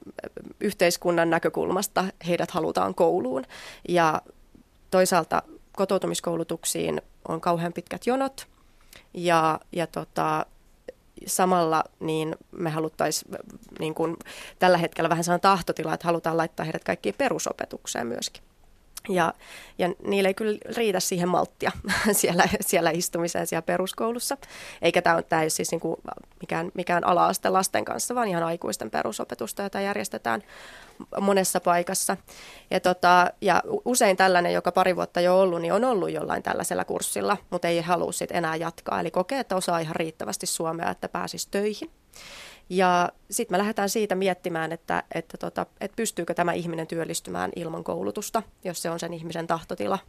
yhteiskunnan 0.59 1.29
näkökulmasta 1.29 2.05
heidät 2.27 2.51
halutaan 2.51 2.95
kouluun. 2.95 3.43
Ja 3.89 4.21
toisaalta 4.91 5.43
kotoutumiskoulutuksiin 5.77 7.01
on 7.27 7.41
kauhean 7.41 7.73
pitkät 7.73 8.07
jonot 8.07 8.47
ja, 9.13 9.59
ja 9.71 9.87
tota, 9.87 10.45
samalla 11.27 11.83
niin 11.99 12.35
me 12.51 12.69
haluttaisiin 12.69 13.35
niin 13.79 13.93
kuin 13.93 14.17
tällä 14.59 14.77
hetkellä 14.77 15.09
vähän 15.09 15.23
sellainen 15.23 15.41
tahtotila, 15.41 15.93
että 15.93 16.07
halutaan 16.07 16.37
laittaa 16.37 16.63
heidät 16.63 16.83
kaikkiin 16.83 17.15
perusopetukseen 17.17 18.07
myöskin. 18.07 18.43
Ja, 19.09 19.33
ja 19.77 19.89
niillä 20.07 20.27
ei 20.27 20.33
kyllä 20.33 20.57
riitä 20.77 20.99
siihen 20.99 21.29
malttia 21.29 21.71
siellä, 22.11 22.43
siellä 22.61 22.91
istumiseen 22.91 23.47
siellä 23.47 23.61
peruskoulussa. 23.61 24.37
Eikä 24.81 25.01
tämä, 25.01 25.21
tämä 25.21 25.41
ole 25.41 25.49
siis 25.49 25.71
niin 25.71 25.81
kuin 25.81 25.95
mikään, 26.41 26.71
mikään 26.73 27.07
ala-aste 27.07 27.49
lasten 27.49 27.85
kanssa, 27.85 28.15
vaan 28.15 28.27
ihan 28.27 28.43
aikuisten 28.43 28.91
perusopetusta, 28.91 29.63
jota 29.63 29.81
järjestetään 29.81 30.43
monessa 31.21 31.59
paikassa. 31.59 32.17
Ja, 32.71 32.79
tota, 32.79 33.31
ja 33.41 33.63
usein 33.85 34.17
tällainen, 34.17 34.53
joka 34.53 34.71
pari 34.71 34.95
vuotta 34.95 35.21
jo 35.21 35.39
ollut, 35.39 35.61
niin 35.61 35.73
on 35.73 35.83
ollut 35.83 36.11
jollain 36.11 36.43
tällaisella 36.43 36.85
kurssilla, 36.85 37.37
mutta 37.49 37.67
ei 37.67 37.81
halua 37.81 38.11
sitten 38.11 38.37
enää 38.37 38.55
jatkaa. 38.55 38.99
Eli 38.99 39.11
kokee, 39.11 39.39
että 39.39 39.55
osaa 39.55 39.79
ihan 39.79 39.95
riittävästi 39.95 40.45
suomea, 40.45 40.89
että 40.89 41.09
pääsisi 41.09 41.47
töihin. 41.51 41.91
Ja 42.71 43.09
sitten 43.31 43.53
me 43.53 43.57
lähdetään 43.57 43.89
siitä 43.89 44.15
miettimään, 44.15 44.71
että, 44.71 45.03
että, 45.13 45.37
tota, 45.37 45.65
että 45.81 45.95
pystyykö 45.95 46.33
tämä 46.33 46.53
ihminen 46.53 46.87
työllistymään 46.87 47.51
ilman 47.55 47.83
koulutusta, 47.83 48.43
jos 48.63 48.81
se 48.81 48.89
on 48.89 48.99
sen 48.99 49.13
ihmisen 49.13 49.47
tahtotila. 49.47 49.99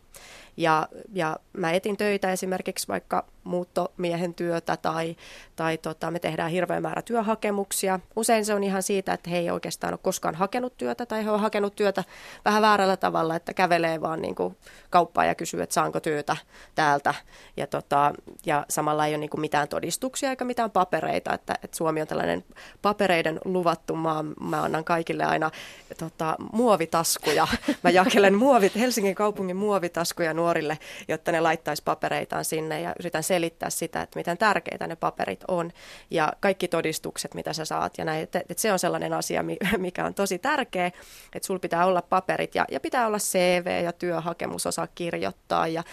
Ja, 0.57 0.89
ja 1.13 1.37
mä 1.53 1.73
etin 1.73 1.97
töitä 1.97 2.33
esimerkiksi 2.33 2.89
vaikka 2.89 3.27
muuttomiehen 3.45 4.35
työtä 4.35 4.77
tai, 4.77 5.17
tai 5.57 5.79
tota, 5.79 6.11
me 6.11 6.19
tehdään 6.19 6.51
hirveän 6.51 6.83
määrä 6.83 7.03
työhakemuksia. 7.03 8.01
Usein 8.17 8.45
se 8.45 8.55
on 8.55 8.65
ihan 8.65 8.83
siitä, 8.83 9.13
että 9.13 9.31
he 9.31 9.39
ei 9.39 9.51
oikeastaan 9.51 9.93
ole 9.93 10.01
koskaan 10.03 10.35
hakenut 10.35 10.77
työtä 10.77 11.07
tai 11.07 11.25
he 11.25 11.31
on 11.31 11.41
hakenut 11.41 11.77
työtä 11.77 12.05
vähän 12.45 12.63
väärällä 12.63 12.97
tavalla, 12.97 13.37
että 13.37 13.55
kävelee 13.55 14.01
vaan 14.01 14.23
niin 14.23 14.35
kuin 14.35 14.57
kauppaan 14.91 15.29
ja 15.29 15.35
kysyy, 15.35 15.63
että 15.63 15.75
saanko 15.75 16.01
työtä 16.01 16.37
täältä. 16.75 17.15
Ja, 17.57 17.67
tota, 17.67 18.13
ja 18.47 18.67
samalla 18.69 19.07
ei 19.07 19.13
ole 19.13 19.19
niin 19.19 19.31
kuin 19.31 19.41
mitään 19.41 19.69
todistuksia 19.69 20.31
eikä 20.31 20.45
mitään 20.45 20.71
papereita, 20.71 21.35
että, 21.35 21.55
että 21.63 21.77
Suomi 21.77 22.01
on 22.01 22.07
tällainen 22.07 22.45
papereiden 22.83 23.41
luvattu 23.45 23.97
maa. 23.97 24.25
Mä 24.41 24.63
annan 24.63 24.85
kaikille 24.85 25.25
aina 25.25 25.51
tota, 25.99 26.37
muovitaskuja. 26.53 27.47
Mä 27.83 27.91
jakelen 27.91 28.35
muovit, 28.35 28.77
Helsingin 28.77 29.15
kaupungin 29.15 29.57
muovitaskuja 29.57 30.35
nuorille, 30.35 30.79
jotta 31.09 31.33
ne 31.33 31.41
laittaisi 31.41 31.83
papereitaan 31.83 32.45
sinne 32.45 32.81
ja 32.81 32.95
yritän 33.01 33.23
selittää 33.23 33.71
sitä, 33.71 34.03
että 34.03 34.19
miten 34.19 34.39
tärkeitä 34.39 34.87
ne 34.87 34.97
paperit 34.97 35.45
on 35.49 35.73
ja 36.11 36.33
kaikki 36.41 36.69
todistukset, 36.69 37.35
mitä 37.35 37.53
sä 37.53 37.65
saat 37.65 37.99
ja 37.99 38.05
näin. 38.05 38.23
Että, 38.23 38.43
että 38.49 38.63
se 38.63 38.73
on 38.73 38.79
sellainen 38.79 39.13
asia, 39.13 39.45
mikä 39.79 40.05
on 40.05 40.15
tosi 40.15 40.39
tärkeä, 40.39 40.87
että 40.87 41.47
sulla 41.47 41.61
pitää 41.61 41.87
olla 41.87 42.03
paperit 42.03 42.55
ja, 42.55 42.65
ja 42.71 42.81
pitää 42.81 43.07
olla 43.07 43.19
CV 43.19 43.83
ja 43.85 43.93
työhakemus 43.93 44.67
osaa 44.67 44.87
kirjoittaa 44.87 45.69
ja, 45.69 45.85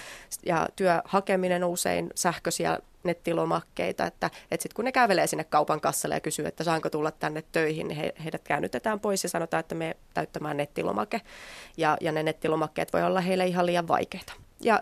ja 0.45 0.67
työhakeminen 0.75 1.63
usein 1.63 2.09
sähköisiä 2.15 2.79
nettilomakkeita, 3.03 4.05
että, 4.05 4.29
että 4.51 4.63
sitten 4.63 4.75
kun 4.75 4.85
ne 4.85 4.91
kävelee 4.91 5.27
sinne 5.27 5.43
kaupan 5.43 5.81
kassalle 5.81 6.15
ja 6.15 6.19
kysyy, 6.19 6.45
että 6.45 6.63
saanko 6.63 6.89
tulla 6.89 7.11
tänne 7.11 7.43
töihin, 7.51 7.87
niin 7.87 7.97
he, 7.97 8.13
heidät 8.23 8.43
käännytetään 8.43 8.99
pois 8.99 9.23
ja 9.23 9.29
sanotaan, 9.29 9.59
että 9.59 9.75
me 9.75 9.95
täyttämään 10.13 10.57
nettilomake. 10.57 11.21
Ja, 11.77 11.97
ja 12.01 12.11
ne 12.11 12.23
nettilomakkeet 12.23 12.93
voi 12.93 13.03
olla 13.03 13.21
heille 13.21 13.45
ihan 13.45 13.65
liian 13.65 13.87
vaikeita. 13.87 14.33
Ja 14.61 14.81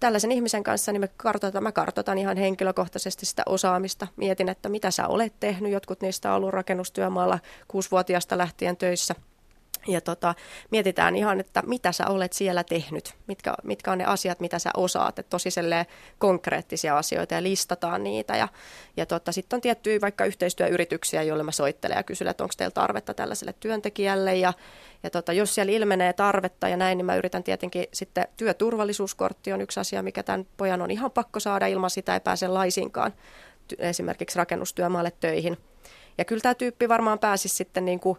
tällaisen 0.00 0.32
ihmisen 0.32 0.62
kanssa 0.62 0.92
niin 0.92 1.00
me 1.00 1.08
kartoitan, 1.16 1.62
mä 1.62 1.72
kartoitan 1.72 2.18
ihan 2.18 2.36
henkilökohtaisesti 2.36 3.26
sitä 3.26 3.42
osaamista. 3.46 4.06
Mietin, 4.16 4.48
että 4.48 4.68
mitä 4.68 4.90
sä 4.90 5.08
olet 5.08 5.32
tehnyt. 5.40 5.72
Jotkut 5.72 6.00
niistä 6.00 6.30
on 6.30 6.36
ollut 6.36 6.50
rakennustyömaalla 6.50 7.38
kuusivuotiaasta 7.68 8.38
lähtien 8.38 8.76
töissä– 8.76 9.14
ja 9.88 10.00
tota, 10.00 10.34
mietitään 10.70 11.16
ihan, 11.16 11.40
että 11.40 11.62
mitä 11.66 11.92
sä 11.92 12.06
olet 12.06 12.32
siellä 12.32 12.64
tehnyt, 12.64 13.14
mitkä, 13.26 13.54
mitkä 13.62 13.92
on 13.92 13.98
ne 13.98 14.04
asiat, 14.04 14.40
mitä 14.40 14.58
sä 14.58 14.70
osaat, 14.76 15.18
että 15.18 15.30
tosi 15.30 15.50
konkreettisia 16.18 16.98
asioita 16.98 17.34
ja 17.34 17.42
listataan 17.42 18.04
niitä. 18.04 18.36
Ja, 18.36 18.48
ja 18.96 19.06
tota, 19.06 19.32
sitten 19.32 19.56
on 19.56 19.60
tiettyjä 19.60 20.00
vaikka 20.00 20.24
yhteistyöyrityksiä, 20.24 21.22
joille 21.22 21.42
mä 21.42 21.52
soittelen 21.52 21.96
ja 21.96 22.02
kysyn, 22.02 22.28
että 22.28 22.44
onko 22.44 22.54
teillä 22.56 22.70
tarvetta 22.70 23.14
tällaiselle 23.14 23.54
työntekijälle. 23.60 24.36
Ja, 24.36 24.52
ja 25.02 25.10
tota, 25.10 25.32
jos 25.32 25.54
siellä 25.54 25.72
ilmenee 25.72 26.12
tarvetta 26.12 26.68
ja 26.68 26.76
näin, 26.76 26.98
niin 26.98 27.06
mä 27.06 27.16
yritän 27.16 27.42
tietenkin 27.42 27.84
sitten 27.92 28.28
työturvallisuuskortti 28.36 29.52
on 29.52 29.60
yksi 29.60 29.80
asia, 29.80 30.02
mikä 30.02 30.22
tämän 30.22 30.46
pojan 30.56 30.82
on 30.82 30.90
ihan 30.90 31.10
pakko 31.10 31.40
saada, 31.40 31.66
ilman 31.66 31.90
sitä 31.90 32.14
ei 32.14 32.20
pääse 32.20 32.48
laisinkaan 32.48 33.12
esimerkiksi 33.78 34.38
rakennustyömaalle 34.38 35.12
töihin. 35.20 35.56
Ja 36.20 36.24
kyllä 36.24 36.40
tämä 36.40 36.54
tyyppi 36.54 36.88
varmaan 36.88 37.18
pääsisi 37.18 37.54
sitten 37.54 37.84
niin 37.84 38.00
kuin 38.00 38.18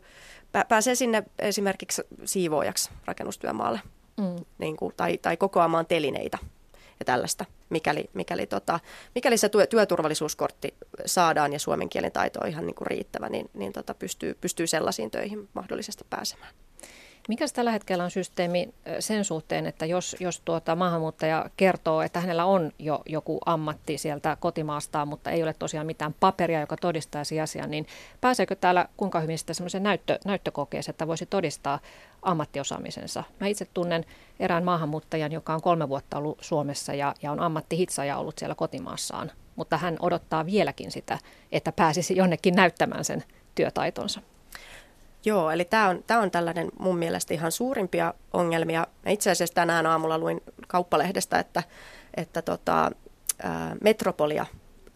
pääsee 0.68 0.96
sinne 0.96 1.24
esimerkiksi 1.40 2.02
siivoojaksi 2.26 2.90
rakennustyömaalle 3.06 3.80
mm. 4.18 4.46
niin 4.58 4.78
kuin, 4.78 4.94
tai, 4.98 5.18
tai 5.18 5.38
kokoamaan 5.38 5.86
telineitä 5.86 6.38
ja 7.00 7.06
tällaista, 7.06 7.46
mikäli, 7.70 8.10
mikäli, 8.14 8.48
tota, 8.48 8.80
mikäli 9.16 9.38
se 9.38 9.50
työ, 9.50 9.68
työturvallisuuskortti 9.68 10.74
saadaan 11.06 11.54
ja 11.54 11.60
suomen 11.60 11.90
kielen 11.90 12.12
taito 12.12 12.40
on 12.44 12.50
ihan 12.50 12.66
niin 12.66 12.76
kuin 12.76 12.88
riittävä, 12.88 13.30
niin, 13.30 13.50
niin 13.54 13.74
tota, 13.74 13.94
pystyy, 13.94 14.38
pystyy 14.42 14.68
sellaisiin 14.68 15.12
töihin 15.12 15.50
mahdollisesti 15.54 16.06
pääsemään. 16.10 16.54
Mikä 17.28 17.46
tällä 17.54 17.72
hetkellä 17.72 18.04
on 18.04 18.12
systeemi 18.12 18.74
sen 19.00 19.26
suhteen, 19.26 19.66
että 19.66 19.86
jos, 19.86 20.16
jos 20.20 20.42
tuota 20.46 20.76
maahanmuuttaja 20.76 21.50
kertoo, 21.58 22.02
että 22.02 22.20
hänellä 22.20 22.46
on 22.46 22.72
jo 22.80 23.02
joku 23.06 23.40
ammatti 23.46 23.98
sieltä 23.98 24.38
kotimaastaan, 24.40 25.08
mutta 25.08 25.32
ei 25.32 25.44
ole 25.44 25.54
tosiaan 25.54 25.86
mitään 25.86 26.16
paperia, 26.20 26.60
joka 26.60 26.78
todistaisi 26.78 27.40
asian, 27.40 27.72
niin 27.72 27.88
pääseekö 28.22 28.56
täällä 28.56 28.88
kuinka 28.98 29.20
hyvin 29.20 29.38
sitten 29.38 29.56
semmoisen 29.56 29.84
näyttö, 29.84 30.20
näyttökokeeseen, 30.26 30.94
että 30.94 31.08
voisi 31.08 31.26
todistaa 31.26 31.80
ammattiosaamisensa? 32.22 33.24
Mä 33.40 33.48
itse 33.48 33.68
tunnen 33.74 34.06
erään 34.40 34.64
maahanmuuttajan, 34.64 35.32
joka 35.32 35.54
on 35.54 35.62
kolme 35.62 35.90
vuotta 35.90 36.18
ollut 36.18 36.38
Suomessa 36.42 36.94
ja, 36.94 37.14
ja 37.22 37.32
on 37.32 37.40
ammattihitsaja 37.40 38.18
ollut 38.18 38.38
siellä 38.38 38.56
kotimaassaan, 38.56 39.32
mutta 39.56 39.78
hän 39.78 39.98
odottaa 40.00 40.46
vieläkin 40.46 40.92
sitä, 40.92 41.18
että 41.52 41.72
pääsisi 41.72 42.16
jonnekin 42.16 42.56
näyttämään 42.56 43.06
sen 43.06 43.24
työtaitonsa. 43.56 44.22
Joo, 45.26 45.52
eli 45.52 45.66
tämä 45.66 45.90
on, 45.90 46.04
tämä 46.08 46.22
on 46.22 46.32
tällainen 46.32 46.72
mun 46.80 46.98
mielestä 46.98 47.34
ihan 47.34 47.52
suurimpia 47.52 48.14
ongelmia. 48.34 48.88
Itse 49.06 49.32
asiassa 49.32 49.56
tänään 49.56 49.86
aamulla 49.86 50.18
luin 50.18 50.42
kauppalehdestä, 50.68 51.40
että, 51.40 51.64
että 52.18 52.42
tota, 52.42 52.92
ää, 53.44 53.76
Metropolia 53.82 54.46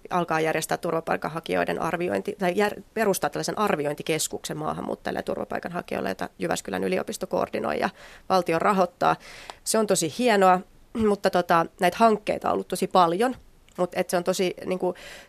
alkaa 0.10 0.40
järjestää 0.40 0.78
turvapaikanhakijoiden 0.78 1.82
arviointi, 1.82 2.36
tai 2.40 2.54
jär, 2.56 2.82
perustaa 2.94 3.30
tällaisen 3.30 3.60
arviointikeskuksen 3.60 4.58
maahanmuuttajille 4.58 5.20
ja 5.20 5.24
turvapaikanhakijoille, 5.24 6.10
jota 6.10 6.30
Jyväskylän 6.40 6.84
yliopisto 6.84 7.28
koordinoi 7.28 7.80
ja 7.80 7.90
valtio 8.30 8.60
rahoittaa. 8.60 9.16
Se 9.64 9.78
on 9.78 9.88
tosi 9.88 10.14
hienoa, 10.18 10.60
mutta 11.10 11.30
tota, 11.30 11.66
näitä 11.80 11.98
hankkeita 12.00 12.48
on 12.48 12.54
ollut 12.54 12.68
tosi 12.68 12.88
paljon. 12.88 13.36
Mutta 13.78 14.04
se 14.08 14.18
on 14.18 14.24
tosi, 14.24 14.54
niin 14.66 14.80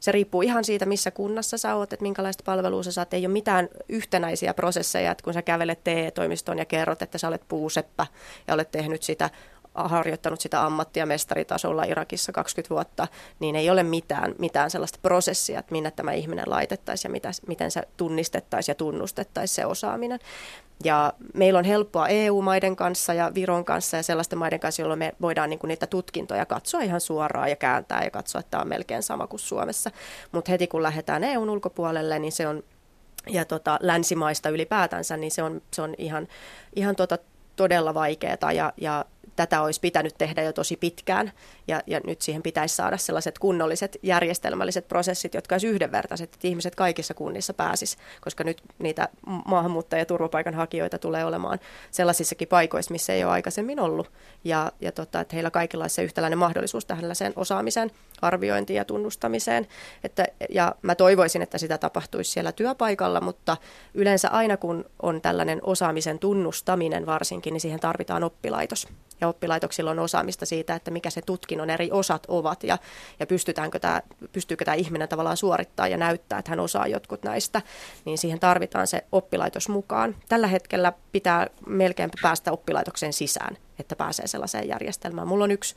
se 0.00 0.12
riippuu 0.12 0.42
ihan 0.42 0.64
siitä, 0.64 0.86
missä 0.86 1.10
kunnassa 1.10 1.58
sä 1.58 1.74
oot, 1.74 1.92
että 1.92 2.02
minkälaista 2.02 2.42
palvelua 2.46 2.82
sä 2.82 2.92
saat. 2.92 3.14
Ei 3.14 3.26
ole 3.26 3.32
mitään 3.32 3.68
yhtenäisiä 3.88 4.54
prosesseja, 4.54 5.10
että 5.10 5.24
kun 5.24 5.34
sä 5.34 5.42
kävelet 5.42 5.84
TE-toimistoon 5.84 6.58
ja 6.58 6.64
kerrot, 6.64 7.02
että 7.02 7.18
sä 7.18 7.28
olet 7.28 7.42
puuseppä 7.48 8.06
ja 8.48 8.54
olet 8.54 8.70
tehnyt 8.70 9.02
sitä 9.02 9.30
harjoittanut 9.76 10.40
sitä 10.40 10.64
ammattia 10.64 11.06
mestaritasolla 11.06 11.84
Irakissa 11.84 12.32
20 12.32 12.74
vuotta, 12.74 13.08
niin 13.40 13.56
ei 13.56 13.70
ole 13.70 13.82
mitään, 13.82 14.34
mitään 14.38 14.70
sellaista 14.70 14.98
prosessia, 15.02 15.58
että 15.58 15.72
minne 15.72 15.90
tämä 15.90 16.12
ihminen 16.12 16.44
laitettaisiin 16.50 17.10
ja 17.10 17.12
mitä, 17.12 17.30
miten 17.48 17.70
se 17.70 17.82
tunnistettaisiin 17.96 18.72
ja 18.72 18.76
tunnustettaisiin 18.76 19.54
se 19.54 19.66
osaaminen. 19.66 20.20
Ja 20.84 21.12
meillä 21.34 21.58
on 21.58 21.64
helppoa 21.64 22.08
EU-maiden 22.08 22.76
kanssa 22.76 23.14
ja 23.14 23.34
Viron 23.34 23.64
kanssa 23.64 23.96
ja 23.96 24.02
sellaisten 24.02 24.38
maiden 24.38 24.60
kanssa, 24.60 24.82
jolloin 24.82 24.98
me 24.98 25.14
voidaan 25.20 25.50
niin 25.50 25.58
kuin 25.58 25.68
niitä 25.68 25.86
tutkintoja 25.86 26.46
katsoa 26.46 26.80
ihan 26.80 27.00
suoraan 27.00 27.50
ja 27.50 27.56
kääntää 27.56 28.04
ja 28.04 28.10
katsoa, 28.10 28.38
että 28.40 28.50
tämä 28.50 28.60
on 28.60 28.68
melkein 28.68 29.02
sama 29.02 29.26
kuin 29.26 29.40
Suomessa. 29.40 29.90
Mutta 30.32 30.50
heti 30.50 30.66
kun 30.66 30.82
lähdetään 30.82 31.24
EUn 31.24 31.50
ulkopuolelle, 31.50 32.18
niin 32.18 32.32
se 32.32 32.48
on 32.48 32.62
ja 33.26 33.44
tota, 33.44 33.78
länsimaista 33.82 34.48
ylipäätänsä, 34.48 35.16
niin 35.16 35.30
se 35.30 35.42
on, 35.42 35.62
se 35.72 35.82
on 35.82 35.94
ihan, 35.98 36.28
ihan 36.76 36.96
tota, 36.96 37.18
todella 37.56 37.94
vaikeaa 37.94 38.52
ja, 38.52 38.72
ja 38.76 39.04
tätä 39.36 39.62
olisi 39.62 39.80
pitänyt 39.80 40.14
tehdä 40.18 40.42
jo 40.42 40.52
tosi 40.52 40.76
pitkään. 40.76 41.32
Ja, 41.68 41.80
ja 41.86 42.00
nyt 42.06 42.22
siihen 42.22 42.42
pitäisi 42.42 42.76
saada 42.76 42.96
sellaiset 42.96 43.38
kunnolliset 43.38 43.96
järjestelmälliset 44.02 44.88
prosessit, 44.88 45.34
jotka 45.34 45.54
olisivat 45.54 45.74
yhdenvertaiset, 45.74 46.34
että 46.34 46.48
ihmiset 46.48 46.74
kaikissa 46.74 47.14
kunnissa 47.14 47.54
pääsis, 47.54 47.96
koska 48.20 48.44
nyt 48.44 48.62
niitä 48.78 49.08
maahanmuuttajia 49.46 50.00
ja 50.00 50.06
turvapaikanhakijoita 50.06 50.98
tulee 50.98 51.24
olemaan 51.24 51.58
sellaisissakin 51.90 52.48
paikoissa, 52.48 52.92
missä 52.92 53.12
ei 53.12 53.24
ole 53.24 53.32
aikaisemmin 53.32 53.80
ollut. 53.80 54.10
Ja, 54.44 54.72
ja 54.80 54.92
tota, 54.92 55.20
että 55.20 55.36
heillä 55.36 55.50
kaikilla 55.50 55.84
olisi 55.84 55.94
se 55.94 56.02
yhtäläinen 56.02 56.38
mahdollisuus 56.38 56.84
tällaiseen 56.84 57.32
osaamisen 57.36 57.90
arviointiin 58.22 58.76
ja 58.76 58.84
tunnustamiseen. 58.84 59.66
Että, 60.04 60.24
ja 60.50 60.74
mä 60.82 60.94
toivoisin, 60.94 61.42
että 61.42 61.58
sitä 61.58 61.78
tapahtuisi 61.78 62.30
siellä 62.30 62.52
työpaikalla, 62.52 63.20
mutta 63.20 63.56
yleensä 63.94 64.28
aina 64.28 64.56
kun 64.56 64.84
on 65.02 65.20
tällainen 65.20 65.60
osaamisen 65.62 66.18
tunnustaminen 66.18 67.06
varsinkin, 67.06 67.52
niin 67.52 67.60
siihen 67.60 67.80
tarvitaan 67.80 68.24
oppilaitos 68.24 68.88
ja 69.20 69.28
oppilaitoksilla 69.28 69.90
on 69.90 69.98
osaamista 69.98 70.46
siitä, 70.46 70.74
että 70.74 70.90
mikä 70.90 71.10
se 71.10 71.22
tutkinnon 71.22 71.70
eri 71.70 71.88
osat 71.92 72.26
ovat 72.28 72.62
ja, 72.62 72.78
ja 73.20 73.26
pystytäänkö 73.26 73.78
tämä, 73.78 74.02
pystyykö 74.32 74.64
tämä 74.64 74.74
ihminen 74.74 75.08
tavallaan 75.08 75.36
suorittaa 75.36 75.88
ja 75.88 75.96
näyttää, 75.96 76.38
että 76.38 76.50
hän 76.50 76.60
osaa 76.60 76.86
jotkut 76.86 77.22
näistä, 77.22 77.62
niin 78.04 78.18
siihen 78.18 78.40
tarvitaan 78.40 78.86
se 78.86 79.04
oppilaitos 79.12 79.68
mukaan. 79.68 80.16
Tällä 80.28 80.46
hetkellä 80.46 80.92
pitää 81.12 81.46
melkein 81.66 82.10
päästä 82.22 82.52
oppilaitoksen 82.52 83.12
sisään, 83.12 83.56
että 83.78 83.96
pääsee 83.96 84.26
sellaiseen 84.26 84.68
järjestelmään. 84.68 85.28
Mulla 85.28 85.44
on 85.44 85.50
yksi, 85.50 85.74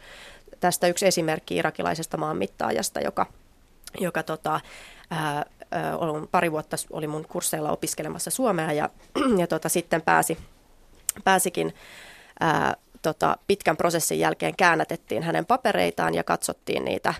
tästä 0.60 0.88
yksi 0.88 1.08
esimerkki 1.08 1.55
irakilaisesta 1.55 2.17
maanmittaajasta, 2.17 3.00
joka, 3.00 3.25
joka 4.00 4.24
tota, 4.24 4.60
ää, 5.10 5.46
pari 6.31 6.51
vuotta 6.51 6.77
oli 6.91 7.08
mun 7.08 7.25
kursseilla 7.29 7.72
opiskelemassa 7.72 8.31
suomea 8.31 8.74
ja, 8.74 8.89
ja 9.41 9.48
tota, 9.48 9.69
sitten 9.69 10.01
pääsi, 10.01 10.38
pääsikin 11.24 11.74
ää, 12.39 12.75
tota, 13.01 13.37
pitkän 13.47 13.77
prosessin 13.77 14.19
jälkeen 14.19 14.55
käännätettiin 14.55 15.23
hänen 15.23 15.45
papereitaan 15.45 16.15
ja 16.15 16.23
katsottiin 16.23 16.85
niitä, 16.85 17.13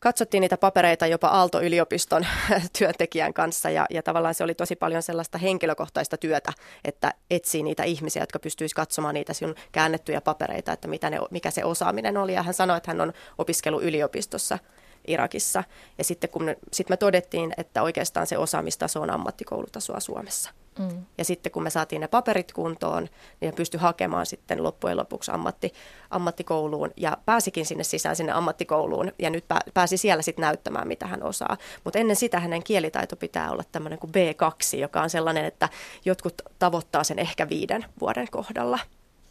katsottiin 0.00 0.40
niitä 0.40 0.56
papereita 0.56 1.06
jopa 1.06 1.28
Aalto-yliopiston 1.28 2.26
työntekijän 2.78 3.34
kanssa. 3.34 3.70
Ja, 3.70 3.86
ja 3.90 4.02
tavallaan 4.02 4.34
se 4.34 4.44
oli 4.44 4.54
tosi 4.54 4.76
paljon 4.76 5.02
sellaista 5.02 5.38
henkilökohtaista 5.38 6.16
työtä, 6.16 6.52
että 6.84 7.14
etsii 7.30 7.62
niitä 7.62 7.82
ihmisiä, 7.82 8.22
jotka 8.22 8.38
pystyisivät 8.38 8.76
katsomaan 8.76 9.14
niitä 9.14 9.32
sinun 9.32 9.54
käännettyjä 9.72 10.20
papereita, 10.20 10.72
että 10.72 10.88
mitä 10.88 11.10
ne, 11.10 11.18
mikä 11.30 11.50
se 11.50 11.64
osaaminen 11.64 12.16
oli. 12.16 12.34
Ja 12.34 12.42
hän 12.42 12.54
sanoi, 12.54 12.76
että 12.76 12.90
hän 12.90 13.00
on 13.00 13.12
opiskellut 13.38 13.82
yliopistossa 13.82 14.58
Irakissa. 15.06 15.64
Ja 15.98 16.04
sitten 16.04 16.30
kun 16.30 16.56
sit 16.72 16.88
me 16.88 16.96
todettiin, 16.96 17.54
että 17.56 17.82
oikeastaan 17.82 18.26
se 18.26 18.38
osaamistaso 18.38 19.00
on 19.00 19.10
ammattikoulutasoa 19.10 20.00
Suomessa. 20.00 20.50
Mm. 20.78 21.04
Ja 21.18 21.24
sitten 21.24 21.52
kun 21.52 21.62
me 21.62 21.70
saatiin 21.70 22.00
ne 22.00 22.08
paperit 22.08 22.52
kuntoon, 22.52 23.08
niin 23.40 23.54
pystyi 23.54 23.80
hakemaan 23.80 24.26
sitten 24.26 24.62
loppujen 24.62 24.96
lopuksi 24.96 25.30
ammatti, 25.30 25.72
ammattikouluun 26.10 26.90
ja 26.96 27.16
pääsikin 27.24 27.66
sinne 27.66 27.84
sisään 27.84 28.16
sinne 28.16 28.32
ammattikouluun 28.32 29.12
ja 29.18 29.30
nyt 29.30 29.44
pääsi 29.74 29.96
siellä 29.96 30.22
sitten 30.22 30.42
näyttämään, 30.42 30.88
mitä 30.88 31.06
hän 31.06 31.22
osaa. 31.22 31.56
Mutta 31.84 31.98
ennen 31.98 32.16
sitä 32.16 32.40
hänen 32.40 32.62
kielitaito 32.62 33.16
pitää 33.16 33.50
olla 33.50 33.64
tämmöinen 33.72 33.98
kuin 33.98 34.10
B2, 34.10 34.78
joka 34.78 35.02
on 35.02 35.10
sellainen, 35.10 35.44
että 35.44 35.68
jotkut 36.04 36.42
tavoittaa 36.58 37.04
sen 37.04 37.18
ehkä 37.18 37.48
viiden 37.48 37.84
vuoden 38.00 38.26
kohdalla. 38.30 38.78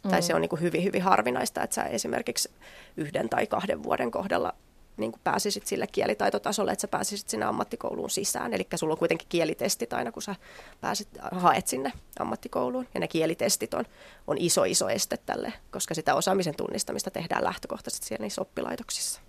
Mm. 0.04 0.10
Tai 0.10 0.22
se 0.22 0.34
on 0.34 0.40
niin 0.40 0.48
kuin 0.48 0.62
hyvin, 0.62 0.84
hyvin 0.84 1.02
harvinaista, 1.02 1.62
että 1.62 1.74
sä 1.74 1.82
esimerkiksi 1.82 2.50
yhden 2.96 3.28
tai 3.28 3.46
kahden 3.46 3.82
vuoden 3.82 4.10
kohdalla 4.10 4.54
niin 4.98 5.12
kuin 5.12 5.20
pääsisit 5.24 5.66
sille 5.66 5.86
kielitaitotasolle, 5.86 6.72
että 6.72 6.80
sä 6.80 6.88
pääsisit 6.88 7.28
sinne 7.28 7.46
ammattikouluun 7.46 8.10
sisään. 8.10 8.54
Eli 8.54 8.66
sulla 8.74 8.92
on 8.92 8.98
kuitenkin 8.98 9.28
kielitestit 9.28 9.92
aina, 9.92 10.12
kun 10.12 10.22
sä 10.22 10.34
pääsit, 10.80 11.08
haet 11.32 11.66
sinne 11.66 11.92
ammattikouluun. 12.18 12.88
Ja 12.94 13.00
ne 13.00 13.08
kielitestit 13.08 13.74
on, 13.74 13.84
on 14.26 14.38
iso, 14.38 14.64
iso 14.64 14.88
este 14.88 15.16
tälle, 15.26 15.52
koska 15.70 15.94
sitä 15.94 16.14
osaamisen 16.14 16.56
tunnistamista 16.56 17.10
tehdään 17.10 17.44
lähtökohtaisesti 17.44 18.06
siellä 18.06 18.22
niissä 18.22 18.42
oppilaitoksissa. 18.42 19.20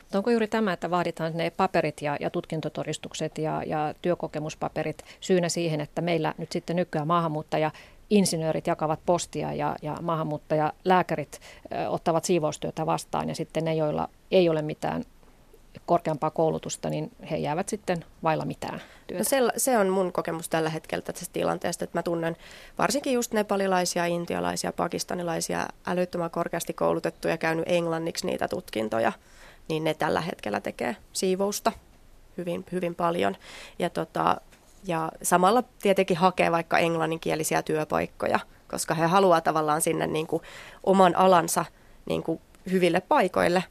Mutta 0.00 0.18
onko 0.18 0.30
juuri 0.30 0.48
tämä, 0.48 0.72
että 0.72 0.90
vaaditaan 0.90 1.36
ne 1.36 1.50
paperit 1.50 2.02
ja, 2.02 2.16
ja 2.20 2.30
tutkintotodistukset 2.30 3.38
ja, 3.38 3.62
ja 3.66 3.94
työkokemuspaperit 4.02 5.04
syynä 5.20 5.48
siihen, 5.48 5.80
että 5.80 6.02
meillä 6.02 6.34
nyt 6.38 6.52
sitten 6.52 6.76
nykyään 6.76 7.06
maahanmuuttaja 7.06 7.70
insinöörit 8.10 8.66
jakavat 8.66 9.00
postia 9.06 9.52
ja, 9.52 9.76
ja 9.82 9.96
maahanmuuttajalääkärit 10.02 11.40
ottavat 11.88 12.24
siivoustyötä 12.24 12.86
vastaan 12.86 13.28
ja 13.28 13.34
sitten 13.34 13.64
ne, 13.64 13.74
joilla 13.74 14.08
ei 14.30 14.48
ole 14.48 14.62
mitään 14.62 15.04
korkeampaa 15.86 16.30
koulutusta, 16.30 16.90
niin 16.90 17.10
he 17.30 17.36
jäävät 17.36 17.68
sitten 17.68 18.04
vailla 18.22 18.44
mitään 18.44 18.80
työtä. 19.06 19.20
No 19.20 19.24
se, 19.24 19.36
se 19.56 19.78
on 19.78 19.88
mun 19.88 20.12
kokemus 20.12 20.48
tällä 20.48 20.70
hetkellä 20.70 21.02
tästä 21.02 21.26
tilanteesta, 21.32 21.84
että 21.84 21.98
mä 21.98 22.02
tunnen 22.02 22.36
varsinkin 22.78 23.12
just 23.12 23.32
nepalilaisia, 23.32 24.06
intialaisia, 24.06 24.72
pakistanilaisia, 24.72 25.68
älyttömän 25.86 26.30
korkeasti 26.30 26.72
koulutettuja, 26.72 27.38
käynyt 27.38 27.64
englanniksi 27.68 28.26
niitä 28.26 28.48
tutkintoja, 28.48 29.12
niin 29.68 29.84
ne 29.84 29.94
tällä 29.94 30.20
hetkellä 30.20 30.60
tekee 30.60 30.96
siivousta 31.12 31.72
hyvin, 32.36 32.64
hyvin 32.72 32.94
paljon. 32.94 33.36
Ja 33.78 33.90
tota, 33.90 34.40
ja 34.86 35.12
samalla 35.22 35.62
tietenkin 35.82 36.16
hakee 36.16 36.52
vaikka 36.52 36.78
englanninkielisiä 36.78 37.62
työpaikkoja, 37.62 38.40
koska 38.70 38.94
he 38.94 39.06
haluaa 39.06 39.40
tavallaan 39.40 39.80
sinne 39.80 40.06
niin 40.06 40.26
kuin 40.26 40.42
oman 40.84 41.16
alansa 41.16 41.64
niin 42.06 42.22
kuin 42.22 42.40
hyville 42.70 43.00
paikoille. 43.00 43.64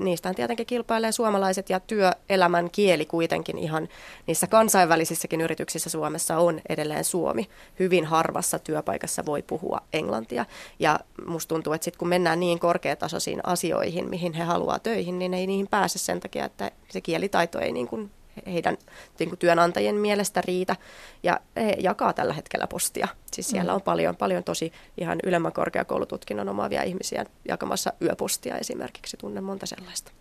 Niistä 0.00 0.34
tietenkin 0.34 0.66
kilpailee 0.66 1.12
suomalaiset 1.12 1.70
ja 1.70 1.80
työelämän 1.80 2.70
kieli 2.70 3.06
kuitenkin 3.06 3.58
ihan 3.58 3.88
niissä 4.26 4.46
kansainvälisissäkin 4.46 5.40
yrityksissä 5.40 5.90
Suomessa 5.90 6.38
on 6.38 6.60
edelleen 6.68 7.04
suomi. 7.04 7.48
Hyvin 7.78 8.04
harvassa 8.04 8.58
työpaikassa 8.58 9.26
voi 9.26 9.42
puhua 9.42 9.80
englantia. 9.92 10.46
Ja 10.78 11.00
musta 11.26 11.48
tuntuu, 11.48 11.72
että 11.72 11.84
sit 11.84 11.96
kun 11.96 12.08
mennään 12.08 12.40
niin 12.40 12.58
korkeatasoisiin 12.58 13.40
asioihin, 13.44 14.10
mihin 14.10 14.32
he 14.32 14.44
haluaa 14.44 14.78
töihin, 14.78 15.18
niin 15.18 15.34
ei 15.34 15.46
niihin 15.46 15.68
pääse 15.68 15.98
sen 15.98 16.20
takia, 16.20 16.44
että 16.44 16.70
se 16.88 17.00
kielitaito 17.00 17.58
ei 17.58 17.72
niin 17.72 17.88
kuin 17.88 18.10
heidän 18.46 18.78
niin 19.18 19.28
kuin 19.28 19.38
työnantajien 19.38 19.94
mielestä 19.94 20.40
riitä. 20.40 20.76
Ja 21.22 21.40
he 21.56 21.76
jakaa 21.78 22.12
tällä 22.12 22.32
hetkellä 22.32 22.66
postia. 22.66 23.08
Siis 23.32 23.48
siellä 23.48 23.74
on 23.74 23.82
paljon, 23.82 24.16
paljon 24.16 24.44
tosi 24.44 24.72
ihan 24.98 25.18
ylemmän 25.24 25.52
korkeakoulututkinnon 25.52 26.48
omaavia 26.48 26.82
ihmisiä 26.82 27.24
jakamassa 27.48 27.92
yöpostia 28.02 28.58
esimerkiksi. 28.58 29.16
Tunnen 29.16 29.44
monta 29.44 29.66
sellaista. 29.66 30.12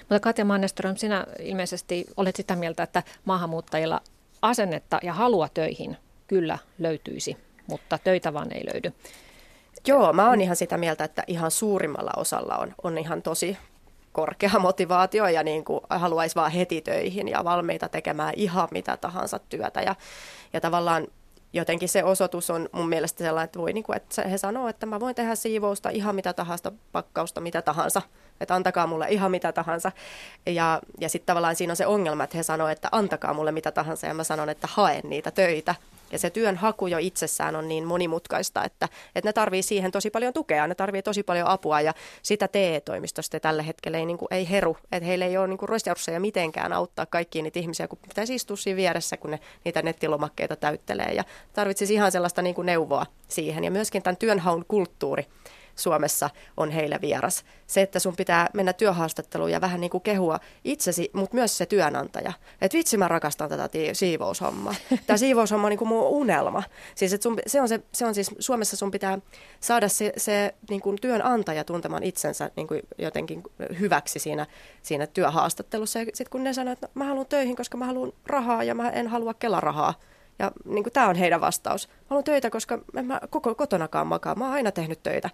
Mutta 0.00 0.20
Katja 0.20 0.44
Manneström, 0.44 0.96
sinä 0.96 1.26
ilmeisesti 1.40 2.06
olet 2.16 2.36
sitä 2.36 2.56
mieltä, 2.56 2.82
että 2.82 3.02
maahanmuuttajilla 3.24 4.00
asennetta 4.42 4.98
ja 5.02 5.12
halua 5.12 5.48
töihin 5.48 5.96
kyllä 6.26 6.58
löytyisi, 6.78 7.36
mutta 7.66 7.98
töitä 7.98 8.32
vaan 8.32 8.52
ei 8.52 8.66
löydy. 8.74 8.92
Joo, 9.86 10.12
mä 10.12 10.28
oon 10.28 10.40
ihan 10.40 10.56
sitä 10.56 10.78
mieltä, 10.78 11.04
että 11.04 11.24
ihan 11.26 11.50
suurimmalla 11.50 12.10
osalla 12.16 12.56
on, 12.56 12.74
on 12.82 12.98
ihan 12.98 13.22
tosi 13.22 13.58
korkea 14.16 14.58
motivaatio 14.58 15.26
ja 15.26 15.42
niin 15.42 15.64
kuin 15.64 15.80
haluaisi 15.90 16.34
vaan 16.34 16.50
heti 16.50 16.80
töihin 16.80 17.28
ja 17.28 17.44
valmiita 17.44 17.88
tekemään 17.88 18.34
ihan 18.36 18.68
mitä 18.70 18.96
tahansa 18.96 19.38
työtä. 19.38 19.80
Ja, 19.82 19.94
ja 20.52 20.60
tavallaan 20.60 21.06
jotenkin 21.52 21.88
se 21.88 22.04
osoitus 22.04 22.50
on 22.50 22.68
mun 22.72 22.88
mielestä 22.88 23.24
sellainen, 23.24 23.44
että, 23.44 23.58
voi, 23.58 23.72
niin 23.72 23.84
kuin, 23.84 23.96
että 23.96 24.28
he 24.28 24.38
sanoo, 24.38 24.68
että 24.68 24.86
mä 24.86 25.00
voin 25.00 25.14
tehdä 25.14 25.34
siivousta 25.34 25.88
ihan 25.88 26.14
mitä 26.14 26.32
tahansa, 26.32 26.72
pakkausta 26.92 27.40
mitä 27.40 27.62
tahansa, 27.62 28.02
että 28.40 28.54
antakaa 28.54 28.86
mulle 28.86 29.06
ihan 29.08 29.30
mitä 29.30 29.52
tahansa. 29.52 29.92
Ja, 30.46 30.80
ja 31.00 31.08
sitten 31.08 31.26
tavallaan 31.26 31.56
siinä 31.56 31.72
on 31.72 31.76
se 31.76 31.86
ongelma, 31.86 32.24
että 32.24 32.36
he 32.36 32.42
sanoo, 32.42 32.68
että 32.68 32.88
antakaa 32.92 33.34
mulle 33.34 33.52
mitä 33.52 33.72
tahansa 33.72 34.06
ja 34.06 34.14
mä 34.14 34.24
sanon, 34.24 34.48
että 34.48 34.68
haen 34.70 35.02
niitä 35.04 35.30
töitä. 35.30 35.74
Ja 36.12 36.18
se 36.18 36.30
työn 36.30 36.56
haku 36.56 36.86
jo 36.86 36.98
itsessään 36.98 37.56
on 37.56 37.68
niin 37.68 37.84
monimutkaista, 37.84 38.64
että, 38.64 38.88
että 39.14 39.28
ne 39.28 39.32
tarvii 39.32 39.62
siihen 39.62 39.92
tosi 39.92 40.10
paljon 40.10 40.32
tukea, 40.32 40.66
ne 40.66 40.74
tarvii 40.74 41.02
tosi 41.02 41.22
paljon 41.22 41.48
apua. 41.48 41.80
Ja 41.80 41.94
sitä 42.22 42.48
TE-toimistosta 42.48 43.40
tällä 43.40 43.62
hetkellä 43.62 43.98
ei, 43.98 44.06
niin 44.06 44.18
kuin, 44.18 44.28
ei 44.30 44.50
heru, 44.50 44.76
että 44.92 45.06
heillä 45.06 45.24
ei 45.24 45.36
ole 45.36 45.48
niin 45.48 45.68
resursseja 45.68 46.20
mitenkään 46.20 46.72
auttaa 46.72 47.06
kaikkia 47.06 47.42
niitä 47.42 47.58
ihmisiä, 47.58 47.88
kun 47.88 47.98
pitäisi 48.08 48.34
istua 48.34 48.56
siinä 48.56 48.76
vieressä, 48.76 49.16
kun 49.16 49.30
ne 49.30 49.40
niitä 49.64 49.82
nettilomakkeita 49.82 50.56
täyttelee. 50.56 51.12
Ja 51.14 51.24
tarvitsisi 51.52 51.94
ihan 51.94 52.12
sellaista 52.12 52.42
niin 52.42 52.54
kuin 52.54 52.66
neuvoa 52.66 53.06
siihen. 53.28 53.64
Ja 53.64 53.70
myöskin 53.70 54.02
tämän 54.02 54.16
työnhaun 54.16 54.64
kulttuuri 54.68 55.26
Suomessa 55.76 56.30
on 56.56 56.70
heille 56.70 56.98
vieras. 57.00 57.44
Se, 57.66 57.82
että 57.82 57.98
sun 57.98 58.16
pitää 58.16 58.48
mennä 58.52 58.72
työhaastatteluun 58.72 59.52
ja 59.52 59.60
vähän 59.60 59.80
niin 59.80 59.90
kuin 59.90 60.02
kehua 60.02 60.40
itsesi, 60.64 61.10
mutta 61.12 61.34
myös 61.34 61.58
se 61.58 61.66
työnantaja. 61.66 62.32
Että 62.60 62.78
vitsi 62.78 62.96
mä 62.96 63.08
rakastan 63.08 63.48
tätä 63.48 63.68
siivoushommaa. 63.92 64.74
Tämä 65.06 65.16
siivoushomma 65.26 65.66
on 65.66 65.70
niin 65.70 65.78
kuin 65.78 65.88
mun 65.88 66.02
unelma. 66.02 66.62
Siis, 66.94 67.12
että 67.12 67.22
sun, 67.22 67.38
se, 67.46 67.60
on 67.60 67.68
se, 67.68 67.80
se 67.92 68.06
on 68.06 68.14
siis, 68.14 68.30
Suomessa 68.38 68.76
sun 68.76 68.90
pitää 68.90 69.18
saada 69.60 69.88
se, 69.88 70.12
se 70.16 70.54
niin 70.70 70.80
kuin 70.80 70.96
työnantaja 71.00 71.64
tuntemaan 71.64 72.02
itsensä 72.02 72.50
niin 72.56 72.66
kuin 72.66 72.82
jotenkin 72.98 73.42
hyväksi 73.80 74.18
siinä, 74.18 74.46
siinä 74.82 75.06
työhaastattelussa. 75.06 75.98
Ja 75.98 76.04
sitten 76.04 76.30
kun 76.30 76.44
ne 76.44 76.52
sanoo, 76.52 76.72
että 76.72 76.86
no, 76.86 76.90
mä 76.94 77.04
haluan 77.04 77.26
töihin, 77.26 77.56
koska 77.56 77.76
mä 77.76 77.86
haluan 77.86 78.12
rahaa 78.26 78.64
ja 78.64 78.74
mä 78.74 78.90
en 78.90 79.08
halua 79.08 79.34
kelarahaa, 79.34 79.94
ja 80.38 80.52
niin 80.64 80.84
tämä 80.92 81.08
on 81.08 81.16
heidän 81.16 81.40
vastaus. 81.40 81.88
Mä 82.06 82.08
haluan 82.10 82.24
töitä, 82.24 82.50
koska 82.50 82.78
en 82.96 83.06
mä 83.06 83.20
koko 83.30 83.54
kotonakaan 83.54 84.06
makaa. 84.06 84.34
Mä 84.34 84.44
oon 84.44 84.54
aina 84.54 84.72
tehnyt 84.72 85.02
töitä. 85.02 85.30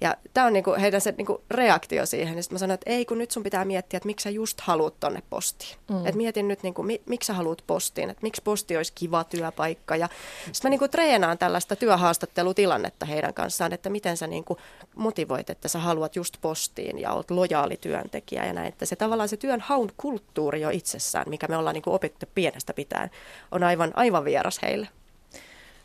Ja 0.00 0.16
tämä 0.34 0.46
on 0.46 0.52
niin 0.52 0.64
kuin 0.64 0.80
heidän 0.80 1.00
se 1.00 1.14
niin 1.18 1.26
kuin 1.26 1.38
reaktio 1.50 2.06
siihen. 2.06 2.42
Sitten 2.42 2.54
mä 2.54 2.58
sanoin, 2.58 2.74
että 2.74 2.90
ei 2.90 3.04
kun 3.04 3.18
nyt 3.18 3.30
sun 3.30 3.42
pitää 3.42 3.64
miettiä, 3.64 3.96
että 3.96 4.06
miksi 4.06 4.24
sä 4.24 4.30
just 4.30 4.60
haluat 4.60 5.00
tonne 5.00 5.22
postiin. 5.30 5.76
Mm. 5.90 6.06
Että 6.06 6.16
mietin 6.16 6.48
nyt, 6.48 6.62
niin 6.62 6.74
kuin, 6.74 6.86
mi, 6.86 7.02
miksi 7.06 7.26
sä 7.26 7.34
haluat 7.34 7.62
postiin. 7.66 8.10
Että 8.10 8.22
miksi 8.22 8.42
posti 8.42 8.76
olisi 8.76 8.92
kiva 8.94 9.24
työpaikka. 9.24 9.96
Ja 9.96 10.08
sitten 10.52 10.68
mä 10.68 10.70
niin 10.70 10.78
kuin 10.78 10.90
treenaan 10.90 11.38
tällaista 11.38 11.76
työhaastattelutilannetta 11.76 13.06
heidän 13.06 13.34
kanssaan, 13.34 13.72
että 13.72 13.90
miten 13.90 14.16
sä 14.16 14.26
niin 14.26 14.44
kuin 14.44 14.58
motivoit, 14.94 15.50
että 15.50 15.68
sä 15.68 15.78
haluat 15.78 16.16
just 16.16 16.36
postiin 16.40 16.98
ja 16.98 17.12
oot 17.12 17.30
lojaali 17.30 17.76
työntekijä 17.76 18.44
ja 18.44 18.52
näin. 18.52 18.68
Että 18.68 18.86
se 18.86 18.96
tavallaan 18.96 19.28
se 19.28 19.36
työn 19.36 19.60
haun 19.60 19.90
kulttuuri 19.96 20.60
jo 20.60 20.70
itsessään, 20.70 21.28
mikä 21.28 21.48
me 21.48 21.56
ollaan 21.56 21.74
niin 21.74 21.82
kuin 21.82 21.94
opittu 21.94 22.26
pienestä 22.34 22.72
pitäen, 22.74 23.10
on 23.52 23.62
aivan, 23.62 23.92
aivan 23.94 24.24
vieras 24.24 24.62
heille. 24.62 24.88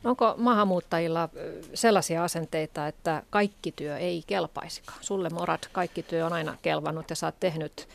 Onko 0.04 0.36
maahanmuuttajilla 0.38 1.30
sellaisia 1.74 2.24
asenteita, 2.24 2.88
että 2.88 3.24
kaikki 3.30 3.72
työ 3.72 3.98
ei 3.98 4.24
kelpaisikaan? 4.28 4.98
Sulle 5.02 5.30
Morat, 5.30 5.70
kaikki 5.72 6.04
työ 6.04 6.26
on 6.26 6.34
aina 6.34 6.58
kelvannut 6.62 7.10
ja 7.10 7.16
sä 7.16 7.28
oot 7.28 7.40
tehnyt 7.40 7.88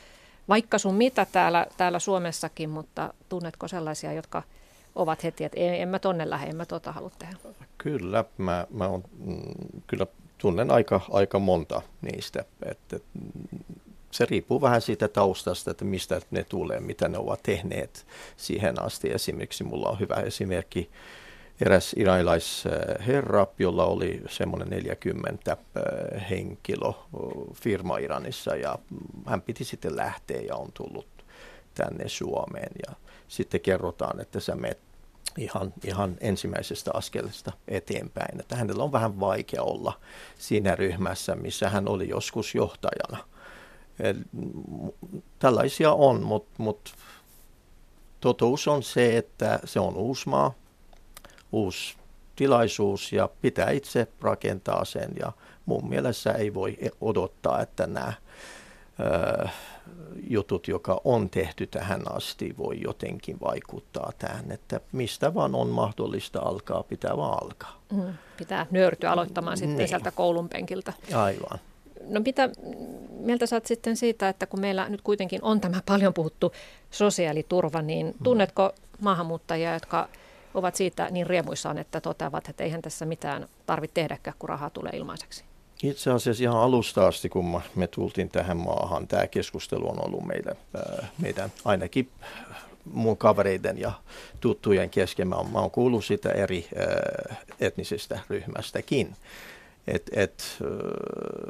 vaikka 0.49 0.79
sun 0.79 0.95
mitä 0.95 1.27
täällä, 1.33 1.67
täällä 1.77 1.99
Suomessakin, 1.99 2.71
mutta 2.71 3.15
tunnetko 3.29 3.69
sellaisia, 3.69 4.13
jotka 4.13 4.43
ovat 4.95 5.25
heti, 5.25 5.45
että 5.45 5.61
en, 5.61 5.75
en 5.75 5.89
mä 5.89 5.99
tonne 5.99 6.31
lähde, 6.31 6.51
en 6.51 6.57
mä 6.57 6.67
tota 6.67 6.93
halua 6.93 7.11
tehdä? 7.19 7.37
Kyllä, 7.79 8.25
mä, 8.39 8.67
mä 8.71 8.89
on, 8.89 9.05
mm, 9.19 9.83
kyllä 9.87 10.07
tunnen 10.39 10.71
aika, 10.71 11.01
aika 11.11 11.39
monta 11.39 11.83
niistä. 12.03 12.45
Että, 12.71 12.99
se 14.11 14.27
riippuu 14.31 14.61
vähän 14.61 14.81
siitä 14.81 15.09
taustasta, 15.09 15.71
että 15.71 15.85
mistä 15.85 16.21
ne 16.31 16.45
tulee, 16.45 16.81
mitä 16.81 17.09
ne 17.09 17.19
ovat 17.19 17.43
tehneet 17.43 18.07
siihen 18.37 18.83
asti. 18.83 19.11
Esimerkiksi 19.11 19.65
mulla 19.65 19.89
on 19.89 20.01
hyvä 20.01 20.15
esimerkki 20.15 20.91
eräs 21.61 21.95
iranilaisherra, 21.97 23.47
jolla 23.59 23.85
oli 23.85 24.23
semmoinen 24.29 24.69
40 24.69 25.53
äh, 25.53 26.31
henkilö 26.31 26.93
firma 27.55 27.99
Iranissa 27.99 28.57
ja 28.57 28.79
hän 29.27 29.43
piti 29.43 29.65
sitten 29.65 29.97
lähteä 29.97 30.41
ja 30.41 30.57
on 30.57 30.73
tullut 30.75 31.07
tänne 31.75 32.09
Suomeen 32.09 32.73
ja 32.89 32.95
sitten 33.29 33.61
kerrotaan, 33.61 34.21
että 34.21 34.41
sä 34.41 34.55
menet 34.55 34.79
ihan, 35.39 35.73
ihan 35.85 36.17
ensimmäisestä 36.21 36.91
askelesta 36.95 37.53
eteenpäin. 37.69 38.41
Että 38.41 38.57
hänellä 38.57 38.85
on 38.85 38.93
vähän 38.93 39.21
vaikea 39.21 39.63
olla 39.63 40.01
siinä 40.39 40.77
ryhmässä, 40.77 41.35
missä 41.35 41.69
hän 41.69 41.89
oli 41.89 42.09
joskus 42.09 42.55
johtajana. 42.55 43.25
Tällaisia 45.39 45.93
on, 45.93 46.23
mutta 46.23 46.55
mut, 46.59 46.95
totuus 48.21 48.69
on 48.69 48.83
se, 48.83 49.17
että 49.17 49.61
se 49.65 49.81
on 49.81 49.97
uusi 49.97 50.29
maa, 50.29 50.55
uusi 51.53 51.97
tilaisuus 52.37 53.13
ja 53.13 53.29
pitää 53.43 53.71
itse 53.71 54.09
rakentaa 54.21 54.85
sen. 54.85 55.11
Ja 55.21 55.33
mun 55.67 55.89
mielestä 55.89 56.33
ei 56.33 56.55
voi 56.55 56.79
odottaa, 57.01 57.61
että 57.61 57.87
nämä 57.87 58.13
ö, 59.01 59.49
jutut, 60.31 60.69
joka 60.69 61.01
on 61.05 61.31
tehty 61.31 61.67
tähän 61.67 62.17
asti, 62.17 62.55
voi 62.59 62.81
jotenkin 62.81 63.41
vaikuttaa 63.41 64.13
tähän, 64.19 64.53
että 64.53 64.81
mistä 64.93 65.35
vaan 65.35 65.55
on 65.55 65.69
mahdollista 65.69 66.41
alkaa, 66.41 66.83
pitää 66.83 67.17
vaan 67.17 67.43
alkaa. 67.43 67.81
Mm, 67.93 68.15
pitää 68.37 68.67
nöyrtyä 68.71 69.11
aloittamaan 69.11 69.57
sitten 69.57 69.77
niin. 69.77 69.89
sieltä 69.89 70.11
koulun 70.11 70.49
penkiltä. 70.49 70.93
Aivan. 71.15 71.59
No 72.09 72.21
mitä 72.21 72.51
mieltä 73.11 73.47
saat 73.47 73.67
sitten 73.67 73.97
siitä, 73.97 74.29
että 74.29 74.47
kun 74.47 74.61
meillä 74.61 74.89
nyt 74.89 75.03
kuitenkin 75.03 75.43
on 75.43 75.61
tämä 75.61 75.81
paljon 75.87 76.15
puhuttu 76.15 76.53
sosiaaliturva, 76.91 77.83
niin 77.83 78.07
mm. 78.07 78.15
tunnetko 78.23 78.73
maahanmuuttajia, 79.01 79.75
jotka 79.75 80.09
ovat 80.57 80.75
siitä 80.75 81.09
niin 81.11 81.27
riemuissaan, 81.27 81.79
että 81.79 82.01
toteavat, 82.01 82.49
että 82.49 82.65
eihän 82.65 82.83
tässä 82.83 83.07
mitään 83.07 83.49
tarvitse 83.67 83.95
tehdäkään, 83.95 84.37
kun 84.39 84.49
rahaa 84.49 84.71
tulee 84.71 84.93
ilmaiseksi? 84.95 85.45
Itse 85.83 86.11
asiassa 86.11 86.43
ihan 86.43 86.59
alusta 86.61 87.07
asti, 87.07 87.29
kun 87.29 87.61
me 87.75 87.87
tultiin 87.87 88.29
tähän 88.29 88.57
maahan, 88.57 89.09
tämä 89.09 89.27
keskustelu 89.27 89.91
on 89.91 90.05
ollut 90.05 90.27
meillä, 90.27 90.53
meidän 91.19 91.53
ainakin 91.65 92.09
mun 92.93 93.17
kavereiden 93.17 93.79
ja 93.79 93.93
tuttujen 94.41 94.91
kesken. 94.91 95.29
Mä 95.29 95.37
oon, 95.55 95.71
kuullut 95.71 96.05
sitä 96.05 96.31
eri 96.31 96.69
etnisestä 97.61 98.21
ryhmästäkin, 98.31 99.17
että 99.87 100.11
et, 100.15 100.59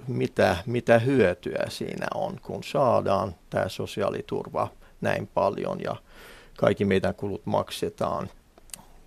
mitä, 0.06 0.56
mitä 0.66 0.98
hyötyä 0.98 1.66
siinä 1.68 2.06
on, 2.14 2.40
kun 2.42 2.64
saadaan 2.64 3.34
tämä 3.50 3.68
sosiaaliturva 3.68 4.68
näin 5.00 5.26
paljon 5.26 5.80
ja 5.80 5.96
kaikki 6.56 6.84
meidän 6.84 7.14
kulut 7.14 7.46
maksetaan– 7.46 8.30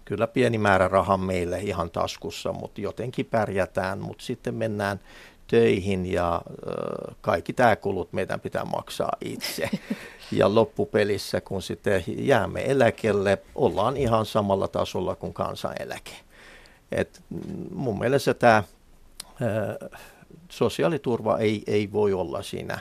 kyllä 0.10 0.28
pieni 0.28 0.58
määrä 0.58 0.88
rahaa 0.88 1.18
meille 1.18 1.60
ihan 1.60 1.90
taskussa, 1.90 2.54
mutta 2.54 2.82
jotenkin 2.82 3.26
pärjätään, 3.26 4.00
mutta 4.00 4.24
sitten 4.24 4.56
mennään 4.56 5.00
töihin 5.48 6.06
ja 6.06 6.42
kaikki 7.22 7.54
tämä 7.54 7.76
kulut 7.76 8.14
meidän 8.14 8.40
pitää 8.40 8.66
maksaa 8.66 9.12
itse. 9.22 9.70
Ja 10.32 10.56
loppupelissä, 10.56 11.42
kun 11.42 11.62
sitten 11.62 12.04
jäämme 12.08 12.72
eläkelle, 12.72 13.38
ollaan 13.56 13.98
ihan 13.98 14.26
samalla 14.26 14.68
tasolla 14.68 15.16
kuin 15.16 15.34
kansaneläke. 15.34 16.12
Et 16.92 17.22
mun 17.72 18.00
mielestä 18.00 18.34
tämä 18.34 18.64
sosiaaliturva 20.50 21.38
ei, 21.38 21.64
ei 21.68 21.92
voi 21.92 22.14
olla 22.14 22.42
siinä 22.42 22.80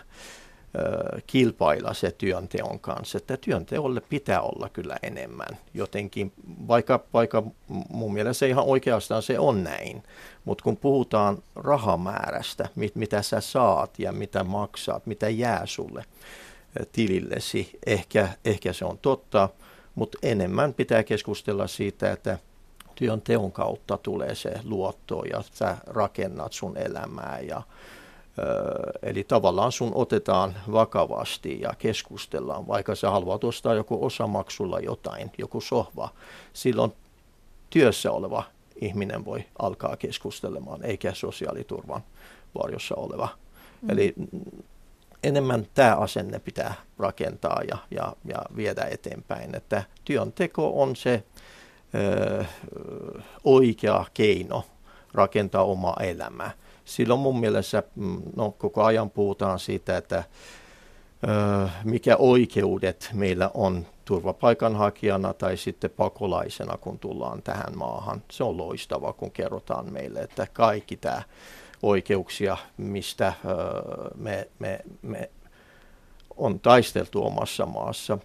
kilpailla 1.26 1.94
se 1.94 2.10
työnteon 2.10 2.80
kanssa. 2.80 3.18
Että 3.18 3.36
työnteolle 3.36 4.00
pitää 4.00 4.40
olla 4.40 4.68
kyllä 4.68 4.96
enemmän 5.02 5.58
jotenkin, 5.74 6.32
vaikka, 6.68 7.04
vaikka 7.12 7.42
mun 7.88 8.12
mielestä 8.12 8.46
ihan 8.46 8.64
oikeastaan 8.64 9.22
se 9.22 9.38
on 9.38 9.64
näin. 9.64 10.02
Mutta 10.44 10.64
kun 10.64 10.76
puhutaan 10.76 11.38
rahamäärästä, 11.56 12.68
mit, 12.74 12.96
mitä 12.96 13.22
sä 13.22 13.40
saat 13.40 13.98
ja 13.98 14.12
mitä 14.12 14.44
maksaat, 14.44 15.06
mitä 15.06 15.28
jää 15.28 15.66
sulle 15.66 16.04
tilillesi, 16.92 17.78
ehkä, 17.86 18.28
ehkä 18.44 18.72
se 18.72 18.84
on 18.84 18.98
totta, 18.98 19.48
mutta 19.94 20.18
enemmän 20.22 20.74
pitää 20.74 21.02
keskustella 21.02 21.66
siitä, 21.66 22.12
että 22.12 22.38
työnteon 22.94 23.52
kautta 23.52 23.98
tulee 23.98 24.34
se 24.34 24.52
luotto 24.64 25.22
ja 25.24 25.42
sä 25.52 25.76
rakennat 25.86 26.52
sun 26.52 26.76
elämää 26.76 27.40
ja 27.40 27.62
Eli 29.02 29.24
tavallaan 29.24 29.72
sun 29.72 29.92
otetaan 29.94 30.54
vakavasti 30.72 31.60
ja 31.60 31.72
keskustellaan, 31.78 32.66
vaikka 32.68 32.94
sä 32.94 33.10
haluat 33.10 33.44
ostaa 33.44 33.74
joku 33.74 34.04
osamaksulla 34.06 34.80
jotain, 34.80 35.30
joku 35.38 35.60
sohva. 35.60 36.08
Silloin 36.52 36.92
työssä 37.70 38.12
oleva 38.12 38.42
ihminen 38.76 39.24
voi 39.24 39.44
alkaa 39.58 39.96
keskustelemaan, 39.96 40.84
eikä 40.84 41.14
sosiaaliturvan 41.14 42.02
varjossa 42.62 42.94
oleva. 42.94 43.28
Mm. 43.82 43.90
Eli 43.90 44.14
enemmän 45.22 45.66
tämä 45.74 45.96
asenne 45.96 46.38
pitää 46.38 46.74
rakentaa 46.98 47.60
ja, 47.68 47.78
ja, 47.90 48.12
ja 48.24 48.42
viedä 48.56 48.84
eteenpäin, 48.90 49.54
että 49.54 49.82
työnteko 50.04 50.82
on 50.82 50.96
se 50.96 51.22
ö, 51.94 52.44
oikea 53.44 54.04
keino 54.14 54.64
rakentaa 55.14 55.64
oma 55.64 55.94
elämää 56.00 56.50
silloin 56.88 57.20
mun 57.20 57.40
mielestä 57.40 57.82
mm, 57.96 58.22
no, 58.36 58.50
koko 58.50 58.84
ajan 58.84 59.10
puhutaan 59.10 59.58
siitä, 59.58 59.96
että 59.96 60.24
mikä 61.84 62.16
oikeudet 62.16 63.10
meillä 63.12 63.50
on 63.54 63.86
turvapaikanhakijana 64.04 65.34
tai 65.34 65.56
sitten 65.56 65.90
pakolaisena, 65.90 66.76
kun 66.76 66.98
tullaan 66.98 67.42
tähän 67.42 67.78
maahan. 67.78 68.22
Se 68.30 68.44
on 68.44 68.56
loistava, 68.56 69.12
kun 69.12 69.30
kerrotaan 69.30 69.92
meille, 69.92 70.20
että 70.20 70.46
kaikki 70.52 70.96
tämä 70.96 71.22
oikeuksia, 71.82 72.56
mistä 72.76 73.32
me, 74.14 74.48
me, 74.58 74.80
me 75.02 75.30
on 76.36 76.60
taisteltu 76.60 77.26
omassa 77.26 77.66
maassa. 77.66 78.18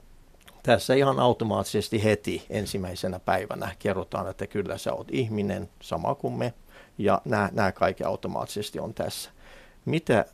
Tässä 0.63 0.93
ihan 0.93 1.19
automaattisesti 1.19 2.03
heti 2.03 2.45
ensimmäisenä 2.49 3.19
päivänä 3.19 3.75
kerrotaan, 3.79 4.29
että 4.29 4.47
kyllä 4.47 4.77
sä 4.77 4.93
oot 4.93 5.07
ihminen 5.11 5.69
sama 5.81 6.15
kuin 6.15 6.33
me, 6.33 6.53
ja 6.97 7.21
nämä, 7.25 7.49
nämä 7.53 7.71
kaikki 7.71 8.03
automaattisesti 8.03 8.79
on 8.79 8.93
tässä. 8.93 9.29
Mitä, 9.85 10.25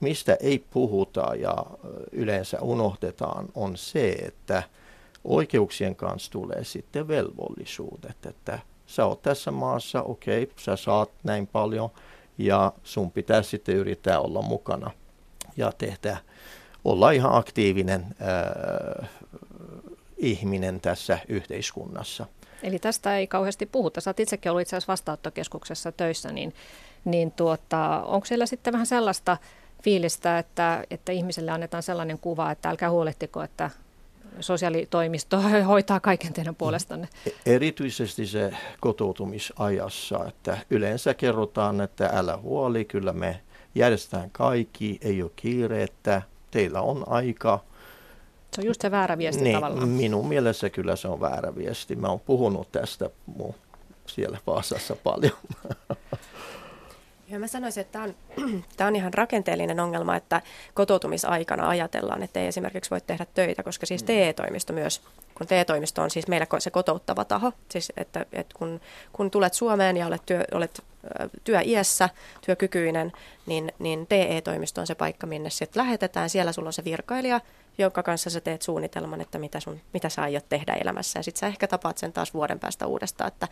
mistä 0.00 0.36
ei 0.40 0.64
puhuta 0.70 1.34
ja 1.34 1.56
yleensä 2.12 2.60
unohdetaan 2.60 3.48
on 3.54 3.76
se, 3.76 4.10
että 4.10 4.62
oikeuksien 5.24 5.96
kanssa 5.96 6.30
tulee 6.32 6.64
sitten 6.64 7.08
velvollisuudet, 7.08 8.26
että 8.26 8.58
sä 8.86 9.06
oot 9.06 9.22
tässä 9.22 9.50
maassa, 9.50 10.02
okei, 10.02 10.42
okay, 10.42 10.54
sä 10.58 10.76
saat 10.76 11.10
näin 11.22 11.46
paljon 11.46 11.90
ja 12.38 12.72
sun 12.84 13.10
pitää 13.10 13.42
sitten 13.42 13.76
yrittää 13.76 14.20
olla 14.20 14.42
mukana 14.42 14.90
ja 15.56 15.72
tehdä, 15.78 16.16
olla 16.84 17.10
ihan 17.10 17.34
aktiivinen 17.34 18.06
äh, 19.02 19.08
ihminen 20.16 20.80
tässä 20.80 21.18
yhteiskunnassa. 21.28 22.26
Eli 22.62 22.78
tästä 22.78 23.18
ei 23.18 23.26
kauheasti 23.26 23.66
puhuta. 23.66 24.00
Sä 24.00 24.10
oot 24.10 24.20
itsekin 24.20 24.50
ollut 24.50 24.62
itse 24.62 24.76
asiassa 24.76 24.92
vastaanottokeskuksessa 24.92 25.92
töissä, 25.92 26.32
niin, 26.32 26.54
niin 27.04 27.30
tuota, 27.30 28.02
onko 28.04 28.26
siellä 28.26 28.46
sitten 28.46 28.72
vähän 28.72 28.86
sellaista 28.86 29.36
fiilistä, 29.82 30.38
että, 30.38 30.84
että 30.90 31.12
ihmiselle 31.12 31.50
annetaan 31.50 31.82
sellainen 31.82 32.18
kuva, 32.18 32.50
että 32.50 32.70
älkää 32.70 32.90
huolehtiko, 32.90 33.42
että 33.42 33.70
sosiaalitoimisto 34.40 35.40
hoitaa 35.68 36.00
kaiken 36.00 36.32
teidän 36.32 36.54
puolestanne? 36.54 37.08
E-, 37.26 37.54
erityisesti 37.54 38.26
se 38.26 38.52
kotoutumisajassa, 38.80 40.24
että 40.28 40.58
yleensä 40.70 41.14
kerrotaan, 41.14 41.80
että 41.80 42.10
älä 42.12 42.36
huoli, 42.36 42.84
kyllä 42.84 43.12
me 43.12 43.40
järjestetään 43.74 44.30
kaikki, 44.30 44.98
ei 45.02 45.22
ole 45.22 45.30
kiireettä, 45.36 46.22
teillä 46.50 46.80
on 46.80 47.04
aika. 47.08 47.69
Se 48.52 48.60
on 48.60 48.66
just 48.66 48.80
se 48.80 48.90
väärä 48.90 49.18
viesti 49.18 49.42
niin, 49.42 49.56
tavallaan. 49.56 49.88
Minun 49.88 50.28
mielestä 50.28 50.70
kyllä 50.70 50.96
se 50.96 51.08
on 51.08 51.20
väärä 51.20 51.54
viesti. 51.54 51.96
Mä 51.96 52.08
oon 52.08 52.20
puhunut 52.20 52.72
tästä 52.72 53.10
mun 53.26 53.54
siellä 54.06 54.38
Vaasassa 54.46 54.96
paljon. 54.96 55.36
Ja 57.30 57.38
mä 57.38 57.46
sanoisin, 57.46 57.80
että 57.80 57.92
tämä 57.92 58.04
on, 58.04 58.14
tämä 58.76 58.88
on 58.88 58.96
ihan 58.96 59.14
rakenteellinen 59.14 59.80
ongelma, 59.80 60.16
että 60.16 60.42
kotoutumisaikana 60.74 61.68
ajatellaan, 61.68 62.22
että 62.22 62.40
ei 62.40 62.46
esimerkiksi 62.46 62.90
voi 62.90 63.00
tehdä 63.00 63.26
töitä, 63.34 63.62
koska 63.62 63.86
siis 63.86 64.02
mm. 64.02 64.06
TE-toimisto 64.06 64.72
myös, 64.72 65.02
kun 65.34 65.46
TE-toimisto 65.46 66.02
on 66.02 66.10
siis 66.10 66.28
meillä 66.28 66.46
se 66.58 66.70
kotouttava 66.70 67.24
taho, 67.24 67.52
siis 67.68 67.92
että, 67.96 68.26
että 68.32 68.54
kun, 68.58 68.80
kun 69.12 69.30
tulet 69.30 69.54
Suomeen 69.54 69.96
ja 69.96 70.06
olet, 70.06 70.22
työ, 70.26 70.44
olet 70.52 70.82
työiässä, 71.44 72.08
työkykyinen, 72.46 73.12
niin, 73.46 73.72
niin 73.78 74.06
TE-toimisto 74.06 74.80
on 74.80 74.86
se 74.86 74.94
paikka, 74.94 75.26
minne 75.26 75.50
sitten 75.50 75.82
lähetetään. 75.82 76.30
Siellä 76.30 76.52
sulla 76.52 76.68
on 76.68 76.72
se 76.72 76.84
virkailija, 76.84 77.40
jonka 77.78 78.02
kanssa 78.02 78.30
sä 78.30 78.40
teet 78.40 78.62
suunnitelman, 78.62 79.20
että 79.20 79.38
mitä, 79.38 79.60
sun, 79.60 79.80
mitä 79.92 80.08
sä 80.08 80.22
aiot 80.22 80.48
tehdä 80.48 80.74
elämässä. 80.74 81.18
Ja 81.18 81.22
sitten 81.22 81.40
sä 81.40 81.46
ehkä 81.46 81.66
tapaat 81.66 81.98
sen 81.98 82.12
taas 82.12 82.34
vuoden 82.34 82.58
päästä 82.58 82.86
uudestaan, 82.86 83.28
että 83.28 83.48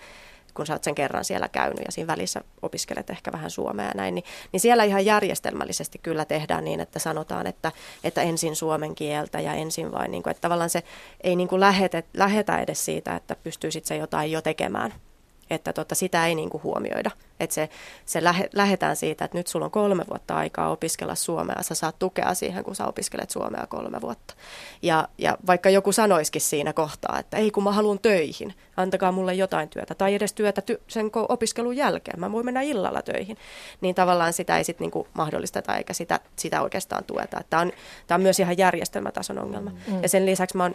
kun 0.54 0.66
sä 0.66 0.72
oot 0.72 0.84
sen 0.84 0.94
kerran 0.94 1.24
siellä 1.24 1.48
käynyt 1.48 1.84
ja 1.84 1.92
siinä 1.92 2.06
välissä 2.06 2.40
opiskelet 2.62 3.10
ehkä 3.10 3.32
vähän 3.32 3.50
suomea 3.50 3.86
ja 3.86 3.92
näin, 3.94 4.14
niin, 4.14 4.24
niin 4.52 4.60
siellä 4.60 4.84
ihan 4.84 5.04
järjestelmällisesti 5.04 5.98
kyllä 5.98 6.24
tehdään 6.24 6.64
niin, 6.64 6.80
että 6.80 6.98
sanotaan, 6.98 7.46
että, 7.46 7.72
että 8.04 8.22
ensin 8.22 8.56
suomen 8.56 8.94
kieltä 8.94 9.40
ja 9.40 9.54
ensin 9.54 9.92
vain, 9.92 10.10
niin 10.10 10.22
kuin, 10.22 10.30
että 10.30 10.40
tavallaan 10.40 10.70
se 10.70 10.82
ei 11.20 11.36
niin 11.36 11.48
kuin 11.48 11.60
lähetä, 11.60 12.02
lähetä 12.14 12.58
edes 12.58 12.84
siitä, 12.84 13.16
että 13.16 13.36
pystyisit 13.42 13.84
se 13.84 13.96
jotain 13.96 14.32
jo 14.32 14.42
tekemään 14.42 14.94
että 15.50 15.72
tota, 15.72 15.94
sitä 15.94 16.26
ei 16.26 16.34
niin 16.34 16.50
kuin 16.50 16.62
huomioida. 16.62 17.10
Että 17.40 17.54
se, 17.54 17.68
se 18.06 18.24
lähe, 18.24 18.48
lähetään 18.52 18.96
siitä, 18.96 19.24
että 19.24 19.38
nyt 19.38 19.46
sulla 19.46 19.64
on 19.64 19.70
kolme 19.70 20.04
vuotta 20.10 20.36
aikaa 20.36 20.70
opiskella 20.70 21.14
suomea, 21.14 21.62
sä 21.62 21.74
saat 21.74 21.98
tukea 21.98 22.34
siihen, 22.34 22.64
kun 22.64 22.74
sä 22.74 22.86
opiskelet 22.86 23.30
suomea 23.30 23.66
kolme 23.66 24.00
vuotta. 24.00 24.34
Ja, 24.82 25.08
ja 25.18 25.38
vaikka 25.46 25.70
joku 25.70 25.92
sanoiskin 25.92 26.40
siinä 26.40 26.72
kohtaa, 26.72 27.18
että 27.18 27.36
ei 27.36 27.50
kun 27.50 27.64
mä 27.64 27.72
haluan 27.72 27.98
töihin, 27.98 28.54
antakaa 28.76 29.12
mulle 29.12 29.34
jotain 29.34 29.68
työtä, 29.68 29.94
tai 29.94 30.14
edes 30.14 30.32
työtä 30.32 30.62
ty- 30.72 30.82
sen 30.88 31.10
opiskelun 31.28 31.76
jälkeen, 31.76 32.20
mä 32.20 32.32
voin 32.32 32.44
mennä 32.44 32.62
illalla 32.62 33.02
töihin, 33.02 33.36
niin 33.80 33.94
tavallaan 33.94 34.32
sitä 34.32 34.58
ei 34.58 34.64
sitten 34.64 34.84
niinku 34.84 35.08
mahdollisteta 35.14 35.76
eikä 35.76 35.92
sitä, 35.92 36.20
sitä 36.36 36.62
oikeastaan 36.62 37.04
tueta. 37.04 37.40
Tämä 37.50 37.62
on, 37.62 37.72
on 38.10 38.20
myös 38.20 38.40
ihan 38.40 38.58
järjestelmätason 38.58 39.38
ongelma. 39.38 39.70
Mm. 39.70 40.02
Ja 40.02 40.08
sen 40.08 40.26
lisäksi 40.26 40.56
mä 40.56 40.62
oon 40.62 40.74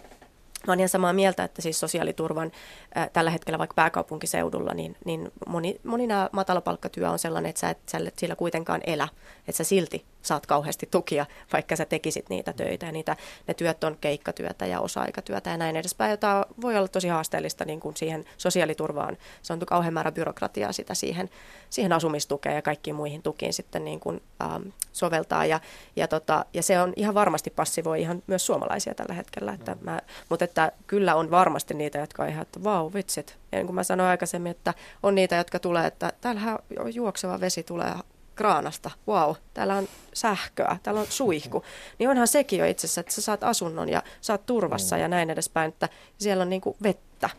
Mä 0.68 0.72
olen 0.72 0.80
ihan 0.80 0.90
samaa 0.90 1.14
mieltä, 1.14 1.44
että 1.44 1.62
siis 1.62 1.80
sosiaaliturvan 1.80 2.52
ää, 2.96 3.10
tällä 3.14 3.32
hetkellä 3.32 3.60
vaikka 3.60 3.74
pääkaupunkiseudulla, 3.74 4.74
niin, 4.74 4.96
niin 5.06 5.32
moni, 5.48 5.80
moni 5.84 6.08
nämä 6.08 6.30
matalapalkkatyö 6.32 7.10
on 7.10 7.20
sellainen, 7.20 7.50
että 7.50 7.60
sä 7.60 7.70
et, 7.70 7.78
sä 7.92 7.98
sillä 8.18 8.36
kuitenkaan 8.36 8.82
elä, 8.88 9.08
että 9.48 9.58
sä 9.58 9.64
silti 9.64 10.06
saat 10.24 10.46
kauheasti 10.46 10.88
tukia, 10.92 11.26
vaikka 11.54 11.76
sä 11.76 11.86
tekisit 11.86 12.30
niitä 12.30 12.54
töitä. 12.54 12.86
Ja 12.86 12.92
niitä, 12.92 13.18
ne 13.48 13.54
työt 13.54 13.84
on 13.84 13.98
keikkatyötä 14.02 14.66
ja 14.66 14.80
osa-aikatyötä 14.80 15.50
ja 15.50 15.58
näin 15.58 15.76
edespäin, 15.76 16.12
jota 16.12 16.46
voi 16.62 16.78
olla 16.78 16.88
tosi 16.88 17.08
haasteellista 17.08 17.66
niin 17.66 17.80
kuin 17.80 17.98
siihen 17.98 18.26
sosiaaliturvaan. 18.38 19.18
Se 19.42 19.54
on 19.54 19.60
kauhean 19.60 19.94
määrä 19.94 20.12
byrokratiaa 20.12 20.72
sitä 20.72 20.94
siihen, 20.94 21.30
siihen 21.70 21.94
asumistukeen 21.94 22.56
ja 22.56 22.62
kaikkiin 22.62 22.96
muihin 22.96 23.22
tukiin 23.22 23.54
sitten 23.54 23.86
niin 23.86 24.00
kuin, 24.00 24.22
ähm, 24.42 24.64
soveltaa. 24.94 25.46
Ja, 25.46 25.60
ja, 25.96 26.08
tota, 26.08 26.46
ja 26.54 26.64
se 26.64 26.80
on 26.80 26.94
ihan 26.96 27.14
varmasti 27.14 27.50
passivoi 27.50 28.02
ihan 28.02 28.24
myös 28.28 28.46
suomalaisia 28.46 28.96
tällä 28.96 29.14
hetkellä. 29.14 29.54
Että 29.54 29.78
mä, 29.82 30.02
mutta 30.30 30.46
että 30.46 30.72
kyllä 30.88 31.16
on 31.16 31.32
varmasti 31.32 31.74
niitä, 31.74 32.00
jotka 32.00 32.24
on 32.24 32.30
ihan, 32.30 32.42
että 32.42 32.64
vau, 32.64 32.92
vitsit. 32.94 33.38
Ja 33.52 33.58
niin 33.58 33.66
kuin 33.66 33.76
mä 33.76 33.84
sanoin 33.84 34.10
aikaisemmin, 34.10 34.52
että 34.52 34.74
on 35.04 35.16
niitä, 35.16 35.36
jotka 35.36 35.60
tulee, 35.60 35.88
että 35.88 36.14
täällähän 36.22 36.60
juokseva 36.94 37.40
vesi 37.40 37.64
tulee 37.64 37.94
kraanasta, 38.36 38.92
wow, 39.08 39.36
täällä 39.54 39.76
on 39.76 39.88
sähköä, 40.14 40.78
täällä 40.84 41.02
on 41.02 41.08
suihku, 41.10 41.64
niin 42.00 42.10
onhan 42.10 42.28
sekin 42.28 42.60
jo 42.60 42.66
itse 42.66 42.88
asiassa, 42.88 43.02
että 43.02 43.14
sä 43.14 43.22
saat 43.22 43.44
asunnon 43.44 43.90
ja 43.90 44.04
saat 44.22 44.46
turvassa 44.46 44.98
ja 44.98 45.08
näin 45.08 45.30
edespäin, 45.30 45.70
että 45.70 45.90
siellä 46.18 46.42
on 46.42 46.50
niin 46.50 46.62
kuin 46.62 46.76
vettä, 46.84 47.30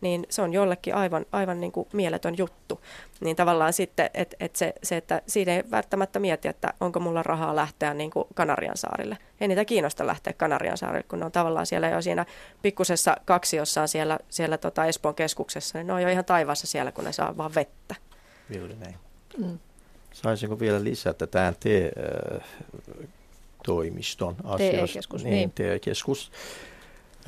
niin 0.00 0.26
se 0.30 0.42
on 0.42 0.52
jollekin 0.52 0.94
aivan, 0.94 1.26
aivan 1.32 1.60
niin 1.60 1.72
kuin 1.72 1.88
mieletön 1.92 2.38
juttu. 2.38 2.80
Niin 3.20 3.36
tavallaan 3.36 3.72
sitten, 3.72 4.10
että 4.14 4.36
et 4.40 4.56
se, 4.56 4.74
se, 4.82 4.96
että 4.96 5.22
siinä 5.26 5.52
ei 5.52 5.62
välttämättä 5.70 6.18
mieti, 6.18 6.48
että 6.48 6.74
onko 6.80 7.00
mulla 7.00 7.22
rahaa 7.22 7.56
lähteä 7.56 7.94
niin 7.94 8.10
kuin 8.10 8.28
Kanarian 8.34 8.76
saarille. 8.76 9.18
Ei 9.40 9.48
niitä 9.48 9.64
kiinnosta 9.64 10.06
lähteä 10.06 10.32
Kanarian 10.32 10.78
saarille, 10.78 11.02
kun 11.02 11.18
ne 11.18 11.24
on 11.24 11.32
tavallaan 11.32 11.66
siellä 11.66 11.88
jo 11.88 12.02
siinä 12.02 12.26
pikkusessa 12.62 13.16
kaksiossaan 13.24 13.88
siellä, 13.88 14.18
siellä 14.28 14.58
tota 14.58 14.84
Espoon 14.84 15.14
keskuksessa, 15.14 15.78
niin 15.78 15.86
ne 15.86 15.92
on 15.92 16.02
jo 16.02 16.08
ihan 16.08 16.24
taivaassa 16.24 16.66
siellä, 16.66 16.92
kun 16.92 17.04
ne 17.04 17.12
saa 17.12 17.36
vaan 17.36 17.54
vettä. 17.54 17.94
Juuri 18.50 18.74
näin. 18.74 18.96
Mm. 19.38 19.58
Saisinko 20.14 20.60
vielä 20.60 20.84
lisätä 20.84 21.26
tähän 21.26 21.54
TE-toimiston 21.60 22.36
asioista? 24.44 24.86
TE-keskus, 24.86 25.24
niin. 25.24 25.34
niin. 25.34 25.52
TE-keskus. 25.52 26.32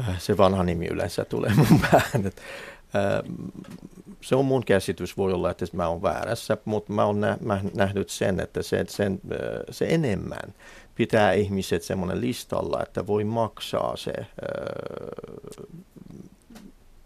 Äh, 0.00 0.20
se 0.20 0.36
vanha 0.36 0.64
nimi 0.64 0.86
yleensä 0.86 1.24
tulee 1.24 1.52
mun 1.54 1.80
päähän. 1.90 2.32
Se 4.20 4.36
on 4.36 4.44
mun 4.44 4.64
käsitys, 4.64 5.16
voi 5.16 5.32
olla, 5.32 5.50
että 5.50 5.66
mä 5.72 5.88
oon 5.88 6.02
väärässä, 6.02 6.56
mutta 6.64 6.92
mä 6.92 7.04
oon 7.04 7.20
nähnyt 7.74 8.10
sen, 8.10 8.40
että 8.40 8.62
se, 8.62 8.84
sen, 8.88 9.20
se 9.70 9.86
enemmän 9.88 10.54
pitää 10.94 11.32
ihmiset 11.32 11.82
semmoinen 11.82 12.20
listalla, 12.20 12.82
että 12.82 13.06
voi 13.06 13.24
maksaa 13.24 13.96
se 13.96 14.12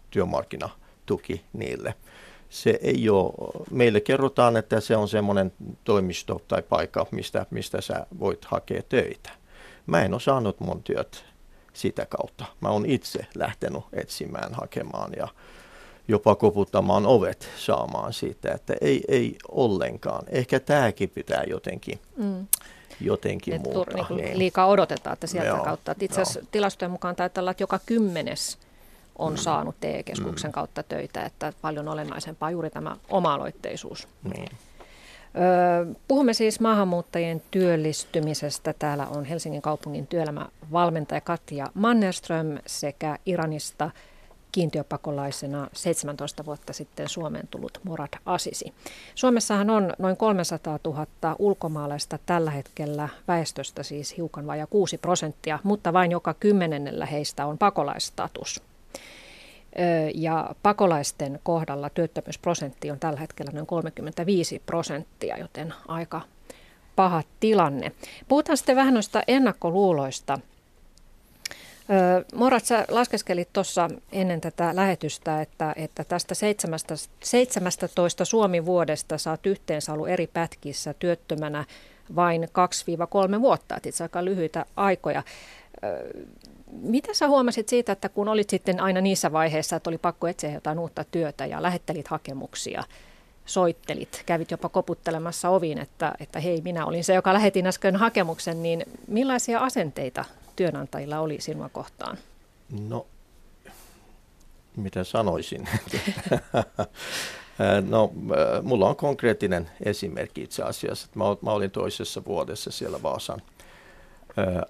työmarkkinatuki 0.09 1.41
niille 1.53 1.93
se 2.51 2.79
ei 2.81 3.09
ole, 3.09 3.33
meille 3.71 3.99
kerrotaan, 3.99 4.57
että 4.57 4.79
se 4.79 4.95
on 4.95 5.07
semmoinen 5.07 5.51
toimisto 5.83 6.41
tai 6.47 6.61
paikka, 6.61 7.05
mistä, 7.11 7.45
mistä 7.49 7.81
sä 7.81 8.05
voit 8.19 8.45
hakea 8.45 8.81
töitä. 8.89 9.29
Mä 9.85 10.01
en 10.01 10.13
ole 10.13 10.21
saanut 10.21 10.59
mun 10.59 10.83
työt 10.83 11.25
sitä 11.73 12.05
kautta. 12.05 12.45
Mä 12.61 12.69
oon 12.69 12.85
itse 12.85 13.25
lähtenyt 13.35 13.83
etsimään, 13.93 14.53
hakemaan 14.53 15.11
ja 15.17 15.27
jopa 16.07 16.35
koputtamaan 16.35 17.05
ovet 17.05 17.49
saamaan 17.57 18.13
siitä, 18.13 18.51
että 18.51 18.73
ei, 18.81 19.03
ei 19.07 19.37
ollenkaan. 19.51 20.25
Ehkä 20.29 20.59
tämäkin 20.59 21.09
pitää 21.09 21.43
jotenkin, 21.47 21.99
mm. 22.17 22.47
jotenkin 23.01 23.53
Et 23.53 23.63
muuttaa. 23.63 24.07
Niin 24.09 24.37
liikaa 24.37 24.67
odotetaan, 24.67 25.13
että 25.13 25.27
sieltä 25.27 25.47
joo, 25.47 25.63
kautta. 25.63 25.95
Itse 25.99 26.21
asiassa 26.21 26.45
tilastojen 26.51 26.91
mukaan 26.91 27.15
taitaa 27.15 27.41
olla, 27.41 27.51
että 27.51 27.63
joka 27.63 27.79
kymmenes 27.85 28.57
on 29.21 29.33
mm. 29.33 29.37
saanut 29.37 29.75
TE-keskuksen 29.79 30.49
mm. 30.49 30.53
kautta 30.53 30.83
töitä, 30.83 31.23
että 31.23 31.53
paljon 31.61 31.87
olennaisempaa 31.87 32.51
juuri 32.51 32.69
tämä 32.69 32.95
oma-aloitteisuus. 33.09 34.07
Niin. 34.33 34.49
Puhumme 36.07 36.33
siis 36.33 36.59
maahanmuuttajien 36.59 37.41
työllistymisestä. 37.51 38.73
Täällä 38.79 39.07
on 39.07 39.25
Helsingin 39.25 39.61
kaupungin 39.61 40.07
työelämävalmentaja 40.07 41.21
Katja 41.21 41.67
Mannerström 41.73 42.57
sekä 42.65 43.17
Iranista 43.25 43.91
kiintiöpakolaisena 44.51 45.67
17 45.73 46.45
vuotta 46.45 46.73
sitten 46.73 47.09
Suomeen 47.09 47.47
tullut 47.47 47.79
Morad 47.83 48.13
Asisi. 48.25 48.73
Suomessahan 49.15 49.69
on 49.69 49.93
noin 49.99 50.17
300 50.17 50.79
000 50.85 51.05
ulkomaalaista 51.39 52.19
tällä 52.25 52.51
hetkellä 52.51 53.09
väestöstä 53.27 53.83
siis 53.83 54.17
hiukan 54.17 54.47
vajaa 54.47 54.67
6 54.67 54.97
prosenttia, 54.97 55.59
mutta 55.63 55.93
vain 55.93 56.11
joka 56.11 56.33
kymmenennellä 56.33 57.05
heistä 57.05 57.45
on 57.45 57.57
pakolaistatus. 57.57 58.70
Ja 60.15 60.55
pakolaisten 60.63 61.39
kohdalla 61.43 61.89
työttömyysprosentti 61.89 62.91
on 62.91 62.99
tällä 62.99 63.19
hetkellä 63.19 63.51
noin 63.51 63.67
35 63.67 64.61
prosenttia, 64.65 65.37
joten 65.37 65.73
aika 65.87 66.21
paha 66.95 67.23
tilanne. 67.39 67.91
Puhutaan 68.27 68.57
sitten 68.57 68.75
vähän 68.75 68.93
noista 68.93 69.21
ennakkoluuloista. 69.27 70.39
Morat, 72.35 72.65
sä 72.65 72.85
laskeskelit 72.89 73.53
tuossa 73.53 73.89
ennen 74.11 74.41
tätä 74.41 74.75
lähetystä, 74.75 75.41
että, 75.41 75.73
että 75.75 76.03
tästä 76.03 76.35
17 77.23 78.25
Suomi-vuodesta 78.25 79.15
oot 79.29 79.45
yhteensä 79.45 79.93
ollut 79.93 80.09
eri 80.09 80.27
pätkissä 80.27 80.93
työttömänä 80.93 81.65
vain 82.15 82.43
2-3 83.37 83.41
vuotta, 83.41 83.75
että 83.75 83.89
itse 83.89 84.03
aika 84.03 84.25
lyhyitä 84.25 84.65
aikoja. 84.75 85.23
Mitä 86.71 87.13
sä 87.13 87.27
huomasit 87.27 87.69
siitä, 87.69 87.91
että 87.91 88.09
kun 88.09 88.27
olit 88.27 88.49
sitten 88.49 88.79
aina 88.79 89.01
niissä 89.01 89.31
vaiheissa, 89.31 89.75
että 89.75 89.89
oli 89.89 89.97
pakko 89.97 90.27
etsiä 90.27 90.51
jotain 90.51 90.79
uutta 90.79 91.03
työtä 91.03 91.45
ja 91.45 91.61
lähettelit 91.61 92.07
hakemuksia, 92.07 92.83
soittelit, 93.45 94.23
kävit 94.25 94.51
jopa 94.51 94.69
koputtelemassa 94.69 95.49
oviin, 95.49 95.77
että, 95.77 96.13
että 96.19 96.39
hei, 96.39 96.61
minä 96.61 96.85
olin 96.85 97.03
se, 97.03 97.13
joka 97.13 97.33
lähetin 97.33 97.67
äsken 97.67 97.95
hakemuksen, 97.95 98.63
niin 98.63 98.85
millaisia 99.07 99.59
asenteita 99.59 100.25
työnantajilla 100.55 101.19
oli 101.19 101.41
sinua 101.41 101.69
kohtaan? 101.69 102.17
No, 102.87 103.07
mitä 104.75 105.03
sanoisin? 105.03 105.69
No, 107.89 108.11
mulla 108.61 108.89
on 108.89 108.95
konkreettinen 108.95 109.69
esimerkki 109.85 110.41
itse 110.41 110.63
asiassa. 110.63 111.07
Mä, 111.15 111.23
mä 111.41 111.51
olin 111.51 111.71
toisessa 111.71 112.25
vuodessa 112.25 112.71
siellä 112.71 113.03
Vaasan 113.03 113.41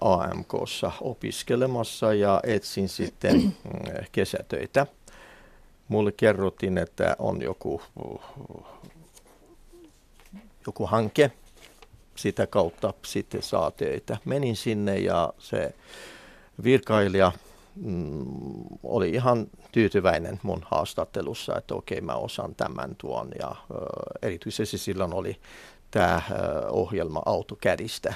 AMKssa 0.00 0.92
opiskelemassa 1.00 2.14
ja 2.14 2.40
etsin 2.44 2.88
sitten 2.88 3.36
mm, 3.36 3.52
kesätöitä. 4.12 4.86
Mulle 5.88 6.12
kerrottiin, 6.12 6.78
että 6.78 7.16
on 7.18 7.42
joku, 7.42 7.82
joku 10.66 10.86
hanke, 10.86 11.32
sitä 12.16 12.46
kautta 12.46 12.94
sitten 13.04 13.42
saa 13.42 13.70
töitä. 13.70 14.16
Menin 14.24 14.56
sinne 14.56 14.98
ja 14.98 15.32
se 15.38 15.74
virkailija 16.62 17.32
mm, 17.76 18.24
oli 18.82 19.10
ihan 19.10 19.46
tyytyväinen 19.72 20.40
mun 20.42 20.62
haastattelussa, 20.64 21.58
että 21.58 21.74
okei 21.74 22.00
mä 22.00 22.14
osaan 22.14 22.54
tämän 22.54 22.96
tuon 22.98 23.30
ja 23.38 23.56
erityisesti 24.22 24.78
silloin 24.78 25.14
oli 25.14 25.36
tämä 25.90 26.22
ohjelma 26.70 27.22
AutoCADista 27.26 28.14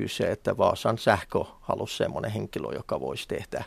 kyse, 0.00 0.30
että 0.30 0.56
Vaasan 0.56 0.98
sähkö 0.98 1.38
halusi 1.60 1.96
semmoinen 1.96 2.30
henkilö, 2.30 2.74
joka 2.74 3.00
voisi 3.00 3.28
tehdä 3.28 3.64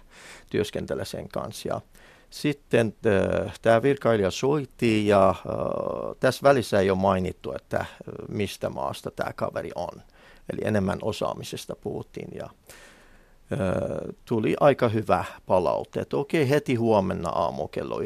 työskentellä 0.50 1.06
sen 1.06 1.30
kanssa. 1.30 1.70
Ja 1.70 1.82
sitten 2.30 2.96
tämä 3.62 3.82
virkailija 3.82 4.32
soitti 4.32 5.08
ja 5.08 5.30
äh, 5.30 5.36
tässä 6.20 6.44
välissä 6.44 6.80
ei 6.80 6.90
ole 6.90 7.00
mainittu, 7.00 7.54
että 7.54 7.86
mistä 8.30 8.70
maasta 8.70 9.12
tämä 9.12 9.34
kaveri 9.34 9.72
on. 9.76 10.02
Eli 10.54 10.62
enemmän 10.64 11.00
osaamisesta 11.02 11.76
puhuttiin 11.76 12.30
ja 12.36 12.50
tuli 14.26 14.56
aika 14.60 14.90
hyvä 14.90 15.26
palaute, 15.46 16.00
että 16.00 16.18
okei 16.18 16.50
heti 16.50 16.76
huomenna 16.76 17.30
aamu 17.30 17.68
kello 17.68 18.00
9.30 18.00 18.06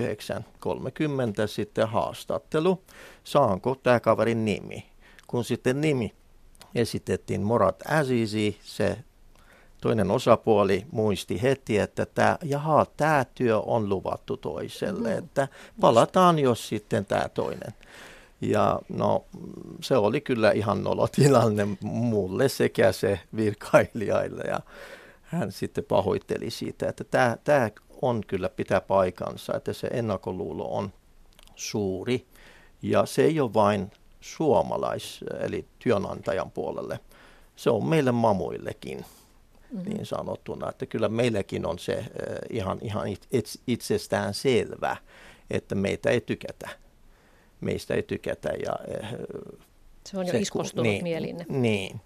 sitten 1.45 1.87
haastattelu, 1.87 2.83
saanko 3.23 3.75
tämä 3.83 3.99
kaverin 3.99 4.45
nimi. 4.45 4.85
Kun 5.27 5.43
sitten 5.43 5.81
nimi 5.81 6.13
esitettiin 6.75 7.41
Morat 7.41 7.83
Azizi, 7.89 8.57
se 8.63 8.97
toinen 9.81 10.11
osapuoli 10.11 10.85
muisti 10.91 11.41
heti, 11.41 11.77
että 11.77 12.05
tämä, 12.05 12.37
jaha, 12.43 12.85
tämä 12.97 13.25
työ 13.35 13.59
on 13.59 13.89
luvattu 13.89 14.37
toiselle, 14.37 15.11
mm. 15.11 15.17
että 15.17 15.47
palataan 15.81 16.39
jos 16.39 16.67
sitten 16.67 17.05
tämä 17.05 17.29
toinen. 17.29 17.73
Ja 18.41 18.79
no, 18.89 19.25
se 19.81 19.97
oli 19.97 20.21
kyllä 20.21 20.51
ihan 20.51 20.83
nolotilanne 20.83 21.67
mulle 21.81 22.49
sekä 22.49 22.91
se 22.91 23.19
virkailijaille 23.35 24.43
ja 24.47 24.59
hän 25.21 25.51
sitten 25.51 25.83
pahoitteli 25.83 26.49
siitä, 26.49 26.89
että 26.89 27.03
tämä, 27.03 27.37
tämä 27.43 27.69
on 28.01 28.21
kyllä 28.27 28.49
pitää 28.49 28.81
paikansa, 28.81 29.53
että 29.57 29.73
se 29.73 29.87
ennakkoluulo 29.87 30.77
on 30.77 30.93
suuri 31.55 32.27
ja 32.81 33.05
se 33.05 33.23
ei 33.23 33.39
ole 33.39 33.53
vain 33.53 33.91
suomalais, 34.35 35.19
eli 35.39 35.65
työnantajan 35.79 36.51
puolelle. 36.51 36.99
Se 37.55 37.69
on 37.69 37.85
meille 37.85 38.11
mamuillekin 38.11 38.97
mm-hmm. 39.71 39.89
niin 39.89 40.05
sanottuna, 40.05 40.69
että 40.69 40.85
kyllä 40.85 41.09
meilläkin 41.09 41.65
on 41.65 41.79
se 41.79 41.93
äh, 41.93 42.05
ihan, 42.49 42.77
ihan 42.81 43.07
itsestään 43.67 44.33
selvä, 44.33 44.97
että 45.51 45.75
meitä 45.75 46.09
ei 46.09 46.21
tykätä. 46.21 46.69
Meistä 47.61 47.93
ei 47.93 48.03
tykätä. 48.03 48.49
Ja, 48.49 48.79
äh, 49.03 49.11
se 50.07 50.17
on 50.17 50.25
jo 50.25 50.31
se, 50.31 50.39
iskostunut 50.39 50.91
niin, 50.91 51.03
mielinne. 51.03 51.45
Niin, 51.49 52.01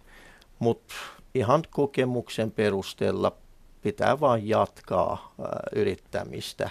mutta 0.59 0.93
ihan 1.35 1.63
kokemuksen 1.69 2.51
perusteella 2.51 3.37
pitää 3.81 4.19
vain 4.19 4.47
jatkaa 4.47 5.33
äh, 5.39 5.45
yrittämistä, 5.75 6.69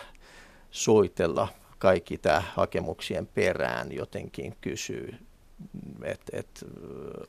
soitella 0.70 1.48
kaikki 1.78 2.18
tämä 2.18 2.42
hakemuksien 2.54 3.26
perään 3.26 3.92
jotenkin 3.92 4.56
kysyy, 4.60 5.14
että 6.04 6.38
et, 6.38 6.64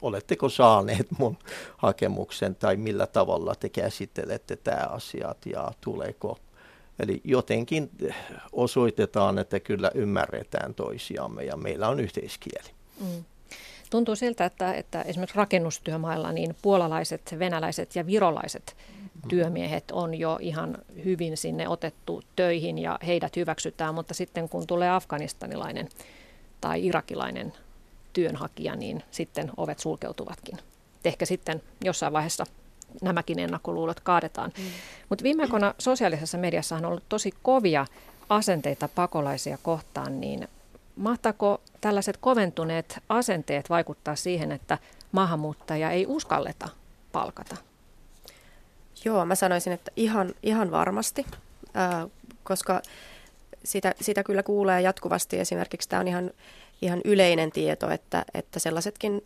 oletteko 0.01 0.49
saaneet 0.49 1.07
mun 1.17 1.37
hakemuksen 1.77 2.55
tai 2.55 2.77
millä 2.77 3.07
tavalla 3.07 3.55
te 3.55 3.69
käsittelette 3.69 4.55
tämä 4.55 4.87
asiat 4.89 5.45
ja 5.45 5.71
tuleeko. 5.81 6.37
Eli 6.99 7.21
jotenkin 7.23 7.89
osoitetaan, 8.51 9.39
että 9.39 9.59
kyllä 9.59 9.91
ymmärretään 9.95 10.73
toisiamme 10.73 11.43
ja 11.43 11.57
meillä 11.57 11.87
on 11.89 11.99
yhteiskieli. 11.99 12.69
Mm. 12.99 13.23
Tuntuu 13.89 14.15
siltä, 14.15 14.45
että, 14.45 14.73
että 14.73 15.01
esimerkiksi 15.01 15.37
rakennustyömailla 15.37 16.31
niin 16.31 16.55
puolalaiset, 16.61 17.35
venäläiset 17.39 17.95
ja 17.95 18.05
virolaiset 18.05 18.75
työmiehet 19.27 19.91
on 19.91 20.15
jo 20.15 20.37
ihan 20.41 20.77
hyvin 21.05 21.37
sinne 21.37 21.67
otettu 21.67 22.21
töihin 22.35 22.77
ja 22.77 22.99
heidät 23.07 23.35
hyväksytään, 23.35 23.95
mutta 23.95 24.13
sitten 24.13 24.49
kun 24.49 24.67
tulee 24.67 24.89
afganistanilainen 24.89 25.89
tai 26.61 26.85
irakilainen 26.85 27.53
työnhakija, 28.13 28.75
niin 28.75 29.03
sitten 29.11 29.51
ovet 29.57 29.79
sulkeutuvatkin. 29.79 30.57
Ehkä 31.05 31.25
sitten 31.25 31.61
jossain 31.83 32.13
vaiheessa 32.13 32.45
nämäkin 33.01 33.39
ennakkoluulot 33.39 33.99
kaadetaan. 33.99 34.51
Mm. 34.57 34.63
Mutta 35.09 35.23
viime 35.23 35.43
aikoina 35.43 35.73
sosiaalisessa 35.77 36.37
mediassa 36.37 36.75
on 36.75 36.85
ollut 36.85 37.03
tosi 37.09 37.33
kovia 37.43 37.85
asenteita 38.29 38.87
pakolaisia 38.95 39.57
kohtaan, 39.63 40.21
niin 40.21 40.47
mahtaako 40.95 41.61
tällaiset 41.81 42.17
koventuneet 42.17 42.99
asenteet 43.09 43.69
vaikuttaa 43.69 44.15
siihen, 44.15 44.51
että 44.51 44.77
maahanmuuttajia 45.11 45.91
ei 45.91 46.05
uskalleta 46.07 46.69
palkata? 47.11 47.55
Joo, 49.05 49.25
mä 49.25 49.35
sanoisin, 49.35 49.73
että 49.73 49.91
ihan, 49.95 50.33
ihan 50.43 50.71
varmasti, 50.71 51.25
äh, 51.77 52.09
koska 52.43 52.81
sitä, 53.63 53.95
sitä 54.01 54.23
kyllä 54.23 54.43
kuulee 54.43 54.81
jatkuvasti. 54.81 55.39
Esimerkiksi 55.39 55.89
tämä 55.89 55.99
on 55.99 56.07
ihan, 56.07 56.31
ihan 56.81 57.01
yleinen 57.05 57.51
tieto, 57.51 57.89
että, 57.89 58.25
että 58.33 58.59
sellaisetkin 58.59 59.21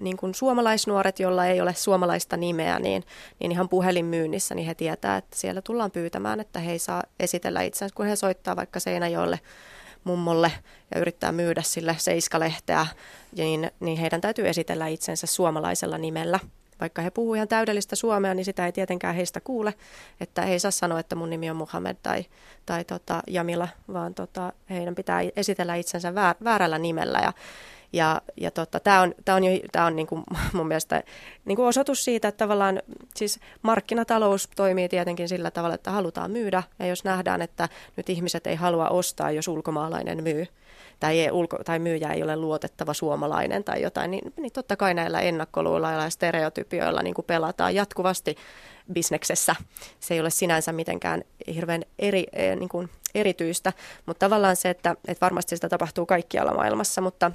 niin 0.00 0.16
kuin 0.16 0.34
suomalaisnuoret, 0.34 1.20
joilla 1.20 1.46
ei 1.46 1.60
ole 1.60 1.74
suomalaista 1.74 2.36
nimeä, 2.36 2.78
niin, 2.78 3.04
niin 3.40 3.52
ihan 3.52 3.68
puhelinmyynnissä, 3.68 4.54
niin 4.54 4.66
he 4.66 4.74
tietää, 4.74 5.16
että 5.16 5.36
siellä 5.36 5.62
tullaan 5.62 5.90
pyytämään, 5.90 6.40
että 6.40 6.60
he 6.60 6.72
ei 6.72 6.78
saa 6.78 7.02
esitellä 7.20 7.62
itsensä, 7.62 7.94
kun 7.94 8.06
he 8.06 8.16
soittaa 8.16 8.56
vaikka 8.56 8.80
Seinäjoelle 8.80 9.40
mummolle 10.04 10.52
ja 10.94 11.00
yrittää 11.00 11.32
myydä 11.32 11.62
sille 11.62 11.96
seiskalehteä, 11.98 12.86
niin, 13.36 13.70
niin 13.80 13.98
heidän 13.98 14.20
täytyy 14.20 14.48
esitellä 14.48 14.86
itsensä 14.86 15.26
suomalaisella 15.26 15.98
nimellä. 15.98 16.40
Vaikka 16.82 17.02
he 17.02 17.10
puhuvat 17.10 17.36
ihan 17.36 17.48
täydellistä 17.48 17.96
suomea, 17.96 18.34
niin 18.34 18.44
sitä 18.44 18.66
ei 18.66 18.72
tietenkään 18.72 19.14
heistä 19.14 19.40
kuule, 19.40 19.74
että 20.20 20.42
he 20.42 20.52
ei 20.52 20.58
saa 20.58 20.70
sanoa, 20.70 21.00
että 21.00 21.16
mun 21.16 21.30
nimi 21.30 21.50
on 21.50 21.56
Muhammed 21.56 21.96
tai, 22.02 22.24
tai 22.66 22.84
tota 22.84 23.22
Jamila, 23.26 23.68
vaan 23.92 24.14
tota, 24.14 24.52
heidän 24.70 24.94
pitää 24.94 25.20
esitellä 25.36 25.74
itsensä 25.74 26.14
väär, 26.14 26.36
väärällä 26.44 26.78
nimellä. 26.78 27.18
Ja, 27.18 27.32
ja, 27.92 28.22
ja 28.36 28.50
tota, 28.50 28.80
tämä 28.80 29.00
on, 29.00 29.14
tää 29.24 29.34
on, 29.34 29.44
jo, 29.44 29.60
tää 29.72 29.84
on 29.84 29.96
niinku 29.96 30.22
mun 30.52 30.68
mielestä 30.68 31.02
niinku 31.44 31.64
osoitus 31.64 32.04
siitä, 32.04 32.28
että 32.28 32.44
tavallaan 32.44 32.82
siis 33.16 33.40
markkinatalous 33.62 34.48
toimii 34.56 34.88
tietenkin 34.88 35.28
sillä 35.28 35.50
tavalla, 35.50 35.74
että 35.74 35.90
halutaan 35.90 36.30
myydä. 36.30 36.62
Ja 36.78 36.86
jos 36.86 37.04
nähdään, 37.04 37.42
että 37.42 37.68
nyt 37.96 38.08
ihmiset 38.08 38.46
ei 38.46 38.54
halua 38.54 38.88
ostaa, 38.88 39.30
jos 39.30 39.48
ulkomaalainen 39.48 40.22
myy, 40.22 40.46
tai, 41.02 41.20
ei, 41.20 41.30
ulko, 41.30 41.58
tai 41.64 41.78
myyjä 41.78 42.08
ei 42.12 42.22
ole 42.22 42.36
luotettava 42.36 42.94
suomalainen 42.94 43.64
tai 43.64 43.82
jotain, 43.82 44.10
niin, 44.10 44.32
niin 44.36 44.52
totta 44.52 44.76
kai 44.76 44.94
näillä 44.94 45.20
ennakkoluilla 45.20 45.92
ja 45.92 46.10
stereotypioilla 46.10 47.02
niin 47.02 47.14
kuin 47.14 47.24
pelataan 47.24 47.74
jatkuvasti 47.74 48.36
bisneksessä. 48.92 49.56
Se 50.00 50.14
ei 50.14 50.20
ole 50.20 50.30
sinänsä 50.30 50.72
mitenkään 50.72 51.24
hirveän 51.54 51.82
eri, 51.98 52.26
eh, 52.32 52.56
niin 52.56 52.68
kuin 52.68 52.88
erityistä, 53.14 53.72
mutta 54.06 54.26
tavallaan 54.26 54.56
se, 54.56 54.70
että, 54.70 54.96
että 55.08 55.24
varmasti 55.24 55.56
sitä 55.56 55.68
tapahtuu 55.68 56.06
kaikkialla 56.06 56.54
maailmassa, 56.54 57.00
mutta 57.00 57.32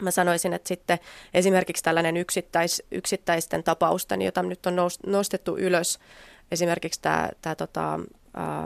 Mä 0.00 0.10
sanoisin, 0.10 0.52
että 0.52 0.68
sitten 0.68 0.98
esimerkiksi 1.34 1.82
tällainen 1.82 2.16
yksittäis, 2.16 2.82
yksittäisten 2.90 3.62
tapausten, 3.62 4.22
jota 4.22 4.42
nyt 4.42 4.66
on 4.66 4.76
nostettu 5.06 5.56
ylös, 5.56 5.98
esimerkiksi 6.50 7.00
tämä, 7.00 7.28
tämä 7.42 7.54
tota, 7.54 8.00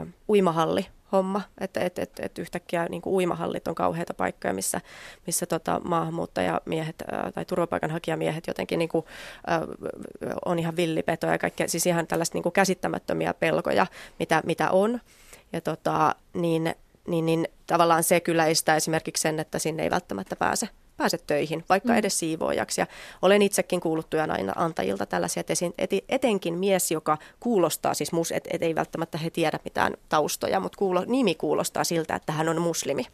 uh, 0.01 0.07
uimahalli 0.29 0.87
homma, 1.11 1.41
että 1.59 1.79
et, 1.79 1.99
et, 1.99 2.11
et 2.19 2.37
yhtäkkiä 2.37 2.85
niin 2.89 3.01
kuin 3.01 3.13
uimahallit 3.13 3.67
on 3.67 3.75
kauheita 3.75 4.13
paikkoja, 4.13 4.53
missä, 4.53 4.81
missä 5.25 5.45
tota, 5.45 5.81
maahanmuuttajamiehet 5.83 7.03
ää, 7.11 7.31
tai 7.31 7.45
turvapaikanhakijamiehet 7.45 8.47
jotenkin 8.47 8.79
niin 8.79 8.89
kuin, 8.89 9.05
ää, 9.47 9.61
on 10.45 10.59
ihan 10.59 10.75
villipetoja 10.75 11.33
ja 11.33 11.37
kaikkea, 11.37 11.67
siis 11.67 11.85
ihan 11.85 12.07
tällaista 12.07 12.35
niin 12.35 12.43
kuin 12.43 12.53
käsittämättömiä 12.53 13.33
pelkoja, 13.33 13.87
mitä, 14.19 14.41
mitä 14.45 14.71
on. 14.71 14.99
Ja 15.53 15.61
tota, 15.61 16.15
niin, 16.33 16.75
niin, 17.07 17.25
niin 17.25 17.47
tavallaan 17.67 18.03
se 18.03 18.19
kyllä 18.19 18.45
estää 18.45 18.75
esimerkiksi 18.75 19.21
sen, 19.21 19.39
että 19.39 19.59
sinne 19.59 19.83
ei 19.83 19.91
välttämättä 19.91 20.35
pääse 20.35 20.69
pääse 20.97 21.17
töihin, 21.27 21.63
vaikka 21.69 21.93
mm. 21.93 21.97
edes 21.97 22.19
siivoojaksi. 22.19 22.81
Ja 22.81 22.87
olen 23.21 23.41
itsekin 23.41 23.79
kuullut 23.79 24.09
työnantajilta 24.09 25.05
tällaisia, 25.05 25.41
että 25.41 25.95
etenkin 26.09 26.53
mies, 26.53 26.91
joka 26.91 27.17
kuulostaa, 27.39 27.93
siis 27.93 28.11
mus, 28.11 28.31
et, 28.31 28.47
et 28.51 28.63
ei 28.63 28.75
välttämättä 28.75 29.17
he 29.17 29.29
tiedä 29.29 29.59
mitään 29.63 29.93
taustoja, 30.09 30.59
mutta 30.59 30.77
kuulo, 30.77 31.03
nimi 31.07 31.35
kuulostaa 31.35 31.83
siltä, 31.83 32.15
että 32.15 32.31
hän 32.31 32.49
on 32.49 32.61
muslimi 32.61 33.05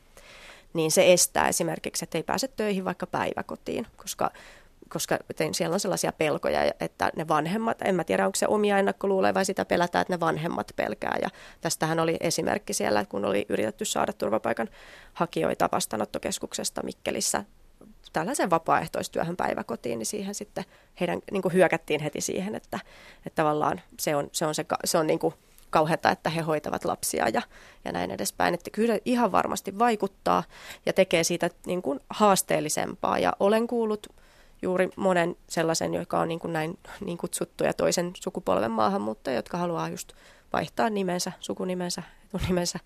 niin 0.73 0.91
se 0.91 1.13
estää 1.13 1.47
esimerkiksi, 1.47 2.05
että 2.05 2.17
ei 2.17 2.23
pääse 2.23 2.47
töihin 2.47 2.85
vaikka 2.85 3.07
päiväkotiin, 3.07 3.87
koska 3.97 4.31
koska 4.89 5.17
siellä 5.51 5.73
on 5.73 5.79
sellaisia 5.79 6.11
pelkoja, 6.11 6.59
että 6.79 7.11
ne 7.15 7.27
vanhemmat, 7.27 7.77
en 7.81 7.95
mä 7.95 8.03
tiedä 8.03 8.25
onko 8.25 8.35
se 8.35 8.47
omia 8.47 8.79
ennakkoluuleja 8.79 9.33
vai 9.33 9.45
sitä 9.45 9.65
pelätään, 9.65 10.01
että 10.01 10.13
ne 10.13 10.19
vanhemmat 10.19 10.71
pelkää. 10.75 11.17
Ja 11.21 11.29
tästähän 11.61 11.99
oli 11.99 12.17
esimerkki 12.19 12.73
siellä, 12.73 13.05
kun 13.05 13.25
oli 13.25 13.45
yritetty 13.49 13.85
saada 13.85 14.13
turvapaikan 14.13 14.69
hakijoita 15.13 15.69
vastaanottokeskuksesta 15.71 16.83
Mikkelissä 16.83 17.43
tällaisen 18.13 18.49
vapaaehtoistyöhön 18.49 19.35
päiväkotiin, 19.35 19.99
niin 19.99 20.05
siihen 20.05 20.35
sitten 20.35 20.65
heidän 20.99 21.19
niin 21.31 21.41
kuin 21.41 21.53
hyökättiin 21.53 22.01
heti 22.01 22.21
siihen, 22.21 22.55
että, 22.55 22.79
että 23.25 23.35
tavallaan 23.43 23.81
se 23.99 24.15
on, 24.15 24.29
se 24.31 24.45
on, 24.45 24.55
se, 24.55 24.65
se 24.85 24.97
on 24.97 25.07
niin 25.07 25.19
kuin 25.19 25.33
kauheata, 25.69 26.11
että 26.11 26.29
he 26.29 26.41
hoitavat 26.41 26.85
lapsia 26.85 27.29
ja, 27.29 27.41
ja 27.85 27.91
näin 27.91 28.11
edespäin. 28.11 28.53
Että 28.53 28.69
kyllä 28.69 28.99
ihan 29.05 29.31
varmasti 29.31 29.79
vaikuttaa 29.79 30.43
ja 30.85 30.93
tekee 30.93 31.23
siitä 31.23 31.49
niin 31.65 31.81
kuin 31.81 31.99
haasteellisempaa. 32.09 33.19
Ja 33.19 33.33
olen 33.39 33.67
kuullut 33.67 34.07
juuri 34.61 34.89
monen 34.95 35.35
sellaisen, 35.49 35.93
joka 35.93 36.19
on 36.19 36.27
niin 36.27 36.39
kuin 36.39 36.53
näin 36.53 36.79
niin 37.05 37.17
kutsuttuja 37.17 37.73
toisen 37.73 38.11
sukupolven 38.19 38.71
maahanmuuttajia, 38.71 39.35
jotka 39.35 39.57
haluaa 39.57 39.89
just 39.89 40.13
vaihtaa 40.53 40.89
nimensä, 40.89 41.31
sukunimensä, 41.39 42.03
etunimensä. 42.35 42.79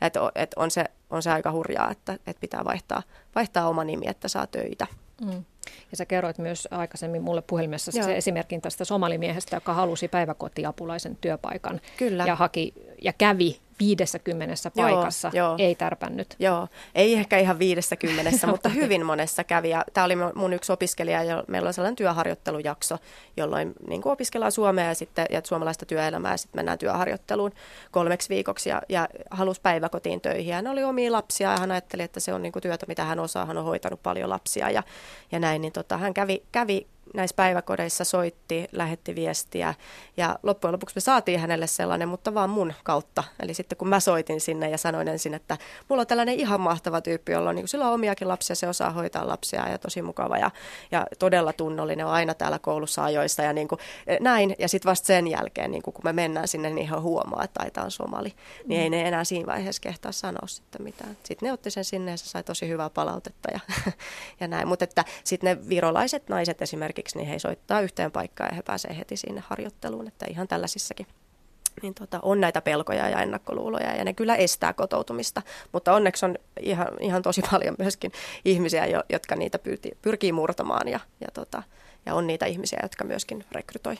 Että 0.00 0.20
et 0.34 0.54
on, 0.56 0.70
se, 0.70 0.84
on 1.10 1.22
se 1.22 1.30
aika 1.30 1.52
hurjaa, 1.52 1.90
että 1.90 2.18
et 2.26 2.36
pitää 2.40 2.64
vaihtaa, 2.64 3.02
vaihtaa 3.34 3.68
oma 3.68 3.84
nimi, 3.84 4.06
että 4.08 4.28
saa 4.28 4.46
töitä. 4.46 4.86
Mm. 5.20 5.44
Ja 5.90 5.96
sä 5.96 6.06
kerroit 6.06 6.38
myös 6.38 6.68
aikaisemmin 6.70 7.22
mulle 7.22 7.42
puhelimessa 7.42 7.92
se 7.92 8.16
esimerkin 8.16 8.60
tästä 8.60 8.84
somalimiehestä, 8.84 9.56
joka 9.56 9.74
halusi 9.74 10.08
päiväkotiapulaisen 10.08 11.16
työpaikan 11.20 11.80
Kyllä. 11.96 12.24
ja 12.26 12.36
haki 12.36 12.74
ja 13.02 13.12
kävi 13.12 13.60
50 13.78 14.70
paikassa 14.76 15.30
joo, 15.34 15.46
joo. 15.46 15.56
ei 15.58 15.74
tärpännyt. 15.74 16.36
Joo, 16.38 16.68
ei 16.94 17.14
ehkä 17.14 17.38
ihan 17.38 17.58
50, 17.58 18.46
mutta 18.46 18.68
hyvin 18.68 19.06
monessa 19.06 19.44
kävi. 19.44 19.70
Tämä 19.92 20.04
oli 20.04 20.14
mun 20.34 20.52
yksi 20.52 20.72
opiskelija, 20.72 21.22
ja 21.22 21.44
meillä 21.48 21.66
on 21.66 21.74
sellainen 21.74 21.96
työharjoittelujakso, 21.96 22.98
jolloin 23.36 23.72
niin 23.88 24.02
kuin 24.02 24.12
opiskellaan 24.12 24.52
suomea 24.52 24.84
ja, 24.84 24.94
sitten, 24.94 25.26
ja 25.30 25.40
suomalaista 25.44 25.86
työelämää 25.86 26.32
ja 26.32 26.36
sitten 26.36 26.58
mennään 26.58 26.78
työharjoitteluun 26.78 27.52
kolmeksi 27.90 28.28
viikoksi 28.28 28.68
ja, 28.68 28.82
ja 28.88 29.08
halusi 29.30 29.60
päiväkotiin 29.60 30.20
töihin. 30.20 30.54
Hän 30.54 30.66
oli 30.66 30.84
omia 30.84 31.12
lapsia 31.12 31.52
ja 31.52 31.58
hän 31.58 31.70
ajatteli, 31.70 32.02
että 32.02 32.20
se 32.20 32.34
on 32.34 32.42
niin 32.42 32.52
kuin 32.52 32.62
työtä, 32.62 32.86
mitä 32.88 33.04
hän 33.04 33.20
osaa. 33.20 33.46
Hän 33.46 33.58
on 33.58 33.64
hoitanut 33.64 34.02
paljon 34.02 34.30
lapsia 34.30 34.70
ja, 34.70 34.82
ja 35.32 35.38
näin, 35.38 35.51
niin 35.58 35.72
tota, 35.72 35.98
hän 35.98 36.14
kävi, 36.14 36.42
kävi 36.52 36.86
näissä 37.14 37.36
päiväkodeissa 37.36 38.04
soitti, 38.04 38.68
lähetti 38.72 39.14
viestiä 39.14 39.74
ja 40.16 40.38
loppujen 40.42 40.72
lopuksi 40.72 40.96
me 40.96 41.00
saatiin 41.00 41.40
hänelle 41.40 41.66
sellainen, 41.66 42.08
mutta 42.08 42.34
vaan 42.34 42.50
mun 42.50 42.72
kautta. 42.84 43.24
Eli 43.40 43.54
sitten 43.54 43.78
kun 43.78 43.88
mä 43.88 44.00
soitin 44.00 44.40
sinne 44.40 44.70
ja 44.70 44.78
sanoin 44.78 45.08
ensin, 45.08 45.34
että 45.34 45.58
mulla 45.88 46.00
on 46.00 46.06
tällainen 46.06 46.34
ihan 46.34 46.60
mahtava 46.60 47.00
tyyppi, 47.00 47.32
jolla 47.32 47.50
on, 47.50 47.56
niin 47.56 47.68
sillä 47.68 47.88
on 47.88 47.94
omiakin 47.94 48.28
lapsia, 48.28 48.56
se 48.56 48.68
osaa 48.68 48.90
hoitaa 48.90 49.28
lapsia 49.28 49.68
ja 49.68 49.78
tosi 49.78 50.02
mukava 50.02 50.38
ja, 50.38 50.50
ja 50.90 51.06
todella 51.18 51.52
tunnollinen, 51.52 52.06
on 52.06 52.12
aina 52.12 52.34
täällä 52.34 52.58
koulussa 52.58 53.04
ajoissa 53.04 53.42
ja 53.42 53.52
niin 53.52 53.68
kuin, 53.68 53.78
eh, 54.06 54.20
näin. 54.20 54.54
Ja 54.58 54.68
sitten 54.68 54.90
vasta 54.90 55.06
sen 55.06 55.28
jälkeen, 55.28 55.70
niin 55.70 55.82
kuin, 55.82 55.94
kun 55.94 56.04
me 56.04 56.12
mennään 56.12 56.48
sinne, 56.48 56.70
niin 56.70 56.84
ihan 56.84 57.02
huomaa, 57.02 57.44
että 57.44 57.60
aita 57.62 57.82
on 57.82 57.90
somali. 57.90 58.32
Niin 58.66 58.80
mm. 58.80 58.82
ei 58.82 58.90
ne 58.90 59.08
enää 59.08 59.24
siinä 59.24 59.46
vaiheessa 59.46 59.80
kehtaa 59.80 60.12
sanoa 60.12 60.46
sitten 60.46 60.82
mitään. 60.82 61.16
Sitten 61.22 61.46
ne 61.46 61.52
otti 61.52 61.70
sen 61.70 61.84
sinne 61.84 62.10
ja 62.10 62.16
se 62.16 62.26
sai 62.26 62.44
tosi 62.44 62.68
hyvää 62.68 62.90
palautetta 62.90 63.48
ja, 63.52 63.60
ja 64.40 64.48
näin. 64.48 64.68
Mutta 64.68 64.84
että 64.84 65.04
sitten 65.24 65.58
ne 65.58 65.68
virolaiset 65.68 66.28
naiset 66.28 66.62
esimerkiksi 66.62 66.91
esimerkiksi, 66.92 67.18
niin 67.18 67.28
he 67.28 67.38
soittaa 67.38 67.80
yhteen 67.80 68.12
paikkaan 68.12 68.48
ja 68.50 68.56
he 68.56 68.62
pääsee 68.62 68.98
heti 68.98 69.16
sinne 69.16 69.42
harjoitteluun, 69.46 70.08
että 70.08 70.26
ihan 70.28 70.48
tällaisissakin 70.48 71.06
niin 71.82 71.94
tota, 71.94 72.20
on 72.22 72.40
näitä 72.40 72.60
pelkoja 72.60 73.08
ja 73.08 73.22
ennakkoluuloja 73.22 73.96
ja 73.96 74.04
ne 74.04 74.12
kyllä 74.12 74.36
estää 74.36 74.72
kotoutumista, 74.72 75.42
mutta 75.72 75.92
onneksi 75.92 76.26
on 76.26 76.36
ihan, 76.60 76.88
ihan 77.00 77.22
tosi 77.22 77.42
paljon 77.50 77.74
myöskin 77.78 78.12
ihmisiä, 78.44 78.86
jotka 79.08 79.36
niitä 79.36 79.58
pyrkii, 79.58 79.92
pyrkii 80.02 80.32
murtamaan 80.32 80.88
ja, 80.88 81.00
ja, 81.20 81.28
tota, 81.34 81.62
ja 82.06 82.14
on 82.14 82.26
niitä 82.26 82.46
ihmisiä, 82.46 82.78
jotka 82.82 83.04
myöskin 83.04 83.44
rekrytoi. 83.52 83.96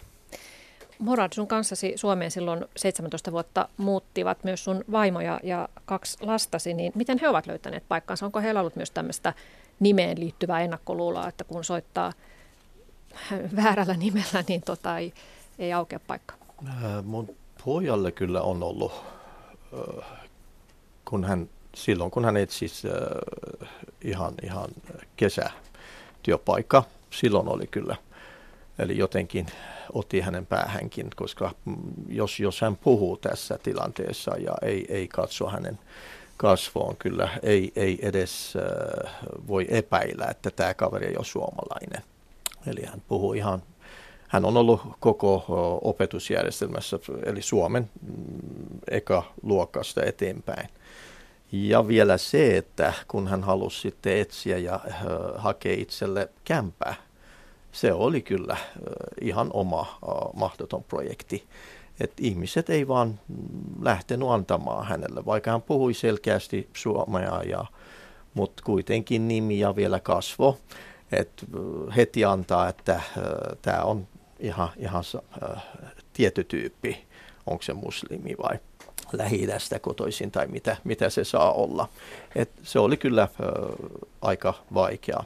Morad, 0.99 1.33
sun 1.33 1.47
kanssasi 1.47 1.93
Suomeen 1.97 2.31
silloin 2.31 2.65
17 2.77 3.33
vuotta 3.33 3.69
muuttivat 3.77 4.45
myös 4.45 4.65
sun 4.65 4.85
vaimoja 4.93 5.41
ja 5.43 5.69
kaksi 5.85 6.19
lastasi, 6.21 6.75
niin 6.75 6.93
miten 6.95 7.19
he 7.19 7.29
ovat 7.29 7.47
löytäneet 7.47 7.85
paikkansa? 7.89 8.27
Onko 8.27 8.41
heillä 8.41 8.61
ollut 8.61 8.77
myös 8.77 8.91
tämmöistä 8.91 9.33
nimeen 9.81 10.21
liittyvää 10.21 10.61
ennakkoluuloa, 10.61 11.29
että 11.29 11.45
kun 11.45 11.65
soittaa 11.65 12.13
väärällä 13.57 13.95
nimellä, 13.95 14.45
niin 14.49 14.61
tota 14.61 14.99
ei, 14.99 15.13
ei 15.59 15.73
aukea 15.73 16.01
paikka. 16.07 16.35
Mun 17.05 17.37
pojalle 17.65 18.13
kyllä 18.13 18.43
on 18.43 18.63
ollut, 18.63 18.93
kun 21.05 21.25
hän, 21.25 21.49
silloin 21.75 22.11
kun 22.11 22.25
hän 22.25 22.37
etsi 22.37 22.67
ihan, 24.05 24.35
ihan 24.43 24.69
kesätyöpaikka, 25.17 26.85
silloin 27.11 27.49
oli 27.49 27.67
kyllä. 27.67 27.97
Eli 28.79 28.99
jotenkin 28.99 29.47
otti 29.93 30.21
hänen 30.21 30.47
päähänkin, 30.47 31.09
koska 31.17 31.55
mm, 31.65 31.77
jos, 32.09 32.41
jos 32.41 32.61
hän 32.61 32.77
puhuu 32.77 33.17
tässä 33.17 33.59
tilanteessa 33.63 34.37
ja 34.37 34.55
ei, 34.63 34.87
ei 34.89 35.09
katso 35.09 35.49
hänen 35.49 35.79
kasvoon, 36.37 36.97
kyllä 36.97 37.29
ei, 37.43 37.73
ei 37.77 37.99
edes 38.03 38.55
voi 39.49 39.67
epäillä, 39.71 40.27
että 40.31 40.51
tämä 40.51 40.75
kaveri 40.75 41.07
ei 41.07 41.17
ole 41.17 41.25
suomalainen. 41.25 42.03
Eli 42.67 42.85
hän 42.85 43.03
puhuu 43.09 43.33
ihan, 43.33 43.63
hän 44.29 44.45
on 44.45 44.57
ollut 44.57 44.81
koko 45.01 45.45
opetusjärjestelmässä, 45.83 46.99
eli 47.27 47.43
Suomen 47.43 47.91
mm, 48.03 48.79
eka 48.91 49.23
luokasta 49.43 50.03
eteenpäin. 50.05 50.69
Ja 51.53 51.89
vielä 51.89 52.19
se, 52.19 52.57
että 52.57 52.93
kun 53.09 53.29
hän 53.29 53.43
halusi 53.43 53.81
sitten 53.81 54.19
etsiä 54.19 54.59
ja 54.59 54.81
hakea 55.37 55.75
itselle 55.79 56.29
kämpää, 56.45 56.95
se 57.73 57.93
oli 57.93 58.23
kyllä 58.23 58.57
ihan 59.21 59.51
oma 59.53 59.99
mahdoton 60.35 60.85
projekti. 60.85 61.45
Että 62.01 62.17
ihmiset 62.21 62.71
ei 62.71 62.89
vaan 62.89 63.21
mm, 63.29 63.85
lähtenyt 63.85 64.29
antamaan 64.29 64.87
hänelle, 64.87 65.27
vaikka 65.27 65.51
hän 65.51 65.63
puhui 65.63 65.95
selkeästi 65.95 66.69
suomea, 66.75 67.43
ja, 67.43 67.65
mutta 68.35 68.63
kuitenkin 68.67 69.29
nimi 69.29 69.59
ja 69.59 69.77
vielä 69.77 70.01
kasvo 70.01 70.59
että 71.13 71.47
heti 71.97 72.25
antaa, 72.25 72.69
että 72.69 73.01
tämä 73.63 73.83
on 73.83 74.09
ihan, 74.41 74.69
ihan 74.77 75.05
tietty 76.13 76.45
tyyppi, 76.45 77.05
onko 77.47 77.63
se 77.63 77.73
muslimi 77.73 78.35
vai 78.43 78.59
lähi 79.13 79.47
kotoisin 79.81 80.31
tai 80.31 80.47
mitä, 80.47 80.77
mitä 80.85 81.11
se 81.11 81.25
saa 81.25 81.53
olla. 81.53 81.89
Et 82.35 82.51
se 82.63 82.79
oli 82.79 82.97
kyllä 82.97 83.29
ö, 83.41 83.47
aika 84.23 84.55
vaikea, 84.75 85.25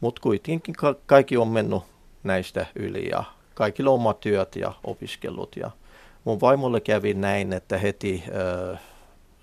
mutta 0.00 0.22
kuitenkin 0.22 0.74
ka- 0.74 0.96
kaikki 1.06 1.36
on 1.36 1.48
mennyt 1.48 1.82
näistä 2.22 2.66
yli 2.74 3.08
ja 3.08 3.24
kaikilla 3.54 3.90
on 3.90 3.94
omat 3.94 4.20
työt 4.20 4.56
ja 4.56 4.72
opiskelut. 4.84 5.56
Ja 5.56 5.70
mun 6.24 6.40
vaimolle 6.40 6.80
kävi 6.80 7.14
näin, 7.14 7.52
että 7.52 7.78
heti 7.78 8.24
ö, 8.28 8.76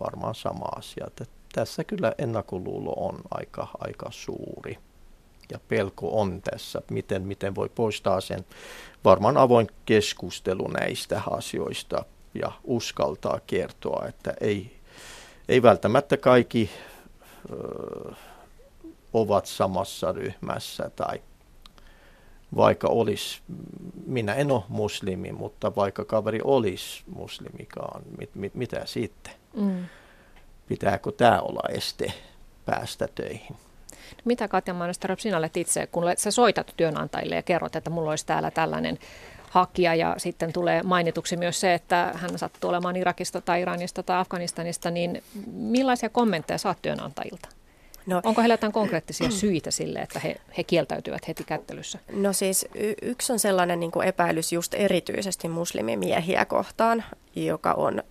varmaan 0.00 0.34
sama 0.34 0.64
asia. 0.76 1.04
Että 1.06 1.24
tässä 1.52 1.84
kyllä 1.84 2.12
ennakkoluulo 2.18 2.92
on 2.96 3.20
aika, 3.30 3.68
aika 3.78 4.06
suuri 4.10 4.78
ja 5.52 5.58
pelko 5.68 6.20
on 6.20 6.42
tässä, 6.42 6.82
miten, 6.90 7.22
miten 7.22 7.54
voi 7.54 7.68
poistaa 7.68 8.20
sen. 8.20 8.44
Varmaan 9.04 9.36
avoin 9.36 9.66
keskustelu 9.86 10.68
näistä 10.68 11.22
asioista 11.30 12.04
ja 12.34 12.52
uskaltaa 12.64 13.40
kertoa, 13.46 14.06
että 14.08 14.34
ei, 14.40 14.76
ei 15.48 15.62
välttämättä 15.62 16.16
kaikki 16.16 16.70
ö, 17.50 18.14
ovat 19.12 19.46
samassa 19.46 20.12
ryhmässä 20.12 20.90
tai 20.96 21.20
vaikka 22.56 22.88
olisi, 22.88 23.40
minä 24.06 24.34
en 24.34 24.50
ole 24.50 24.62
muslimi, 24.68 25.32
mutta 25.32 25.76
vaikka 25.76 26.04
kaveri 26.04 26.40
olisi 26.44 27.02
muslimikaan, 27.06 28.02
mit, 28.18 28.34
mit, 28.34 28.54
mitä 28.54 28.82
sitten? 28.84 29.32
Mm. 29.56 29.84
Pitääkö 30.66 31.12
tämä 31.12 31.40
olla 31.40 31.68
este 31.68 32.12
päästä 32.64 33.08
töihin? 33.14 33.56
Mitä 34.24 34.48
Katja 34.48 34.74
Mainostarup 34.74 35.18
sinä 35.18 35.36
olet 35.36 35.56
itse, 35.56 35.86
kun 35.86 36.04
sä 36.16 36.30
soitat 36.30 36.74
työnantajille 36.76 37.34
ja 37.34 37.42
kerrot, 37.42 37.76
että 37.76 37.90
mulla 37.90 38.10
olisi 38.10 38.26
täällä 38.26 38.50
tällainen 38.50 38.98
hakija 39.50 39.94
ja 39.94 40.14
sitten 40.18 40.52
tulee 40.52 40.82
mainituksi 40.82 41.36
myös 41.36 41.60
se, 41.60 41.74
että 41.74 42.12
hän 42.14 42.38
sattuu 42.38 42.70
olemaan 42.70 42.96
Irakista 42.96 43.40
tai 43.40 43.62
Iranista 43.62 44.02
tai 44.02 44.18
Afganistanista, 44.18 44.90
niin 44.90 45.22
millaisia 45.52 46.08
kommentteja 46.08 46.58
saat 46.58 46.78
työnantajilta? 46.82 47.48
No, 48.06 48.20
Onko 48.24 48.42
heillä 48.42 48.52
jotain 48.52 48.72
konkreettisia 48.72 49.30
syitä 49.30 49.70
sille, 49.70 49.98
että 49.98 50.18
he, 50.18 50.36
he 50.58 50.64
kieltäytyvät 50.64 51.28
heti 51.28 51.44
kättelyssä? 51.44 51.98
No 52.12 52.32
siis 52.32 52.66
y- 52.74 52.94
yksi 53.02 53.32
on 53.32 53.38
sellainen 53.38 53.80
niin 53.80 53.90
kuin 53.90 54.08
epäilys 54.08 54.52
just 54.52 54.74
erityisesti 54.74 55.48
muslimimiehiä 55.48 56.44
kohtaan, 56.44 57.04
joka 57.36 57.72
on, 57.72 58.02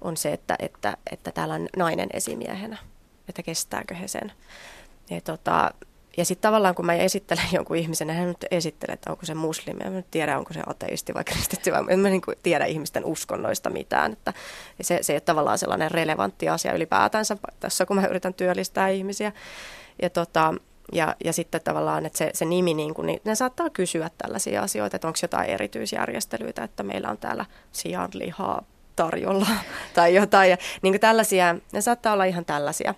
on 0.00 0.16
se, 0.16 0.32
että, 0.32 0.56
että, 0.58 0.96
että 1.12 1.32
täällä 1.32 1.54
on 1.54 1.68
nainen 1.76 2.08
esimiehenä, 2.12 2.78
että 3.28 3.42
kestääkö 3.42 3.94
he 3.94 4.08
sen. 4.08 4.32
Ja 5.10 5.20
tota, 5.20 5.70
ja 6.16 6.24
sitten 6.24 6.48
tavallaan 6.48 6.74
kun 6.74 6.86
mä 6.86 6.94
esittelen 6.94 7.44
jonkun 7.56 7.76
ihmisen, 7.76 8.10
hän 8.10 8.28
nyt 8.28 8.46
esittelee, 8.50 8.94
että 8.94 9.10
onko 9.10 9.26
se 9.26 9.34
muslimi, 9.34 9.80
ja 9.84 9.90
mä 9.90 9.96
nyt 9.96 10.10
tiedä, 10.10 10.38
onko 10.38 10.52
se 10.52 10.60
ateisti 10.66 11.14
vai 11.14 11.24
kristitty, 11.24 11.72
vai 11.72 11.84
en 11.88 11.98
mä 11.98 12.08
niin 12.08 12.22
kuin 12.22 12.36
tiedä 12.42 12.64
ihmisten 12.64 13.04
uskonnoista 13.04 13.70
mitään. 13.70 14.12
Että 14.12 14.32
se, 14.80 14.98
se 15.02 15.12
ei 15.12 15.14
ole 15.14 15.20
tavallaan 15.20 15.58
sellainen 15.58 15.90
relevantti 15.90 16.48
asia 16.48 16.72
ylipäätänsä 16.72 17.36
tässä, 17.60 17.86
kun 17.86 17.96
mä 17.96 18.06
yritän 18.06 18.34
työllistää 18.34 18.88
ihmisiä. 18.88 19.32
Ja, 20.02 20.10
tota, 20.10 20.54
ja, 20.92 21.16
ja 21.24 21.32
sitten 21.32 21.60
tavallaan, 21.64 22.06
että 22.06 22.18
se, 22.18 22.30
se 22.34 22.44
nimi, 22.44 22.74
niin, 22.74 22.94
kuin, 22.94 23.06
niin 23.06 23.20
ne 23.24 23.34
saattaa 23.34 23.70
kysyä 23.70 24.10
tällaisia 24.18 24.62
asioita, 24.62 24.96
että 24.96 25.08
onko 25.08 25.18
jotain 25.22 25.50
erityisjärjestelyitä, 25.50 26.64
että 26.64 26.82
meillä 26.82 27.08
on 27.08 27.18
täällä 27.18 27.44
sianlihaa 27.72 28.64
tarjolla 28.96 29.46
tai 29.94 30.14
jotain. 30.14 30.50
Ja, 30.50 30.56
niin 30.82 30.92
kuin 30.92 31.00
tällaisia, 31.00 31.56
ne 31.72 31.80
saattaa 31.80 32.12
olla 32.12 32.24
ihan 32.24 32.44
tällaisia 32.44 32.94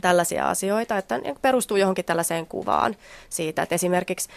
tällaisia 0.00 0.48
asioita, 0.48 0.98
että 0.98 1.20
perustuu 1.42 1.76
johonkin 1.76 2.04
tällaiseen 2.04 2.46
kuvaan 2.46 2.96
siitä, 3.30 3.62
että 3.62 3.74
esimerkiksi 3.74 4.28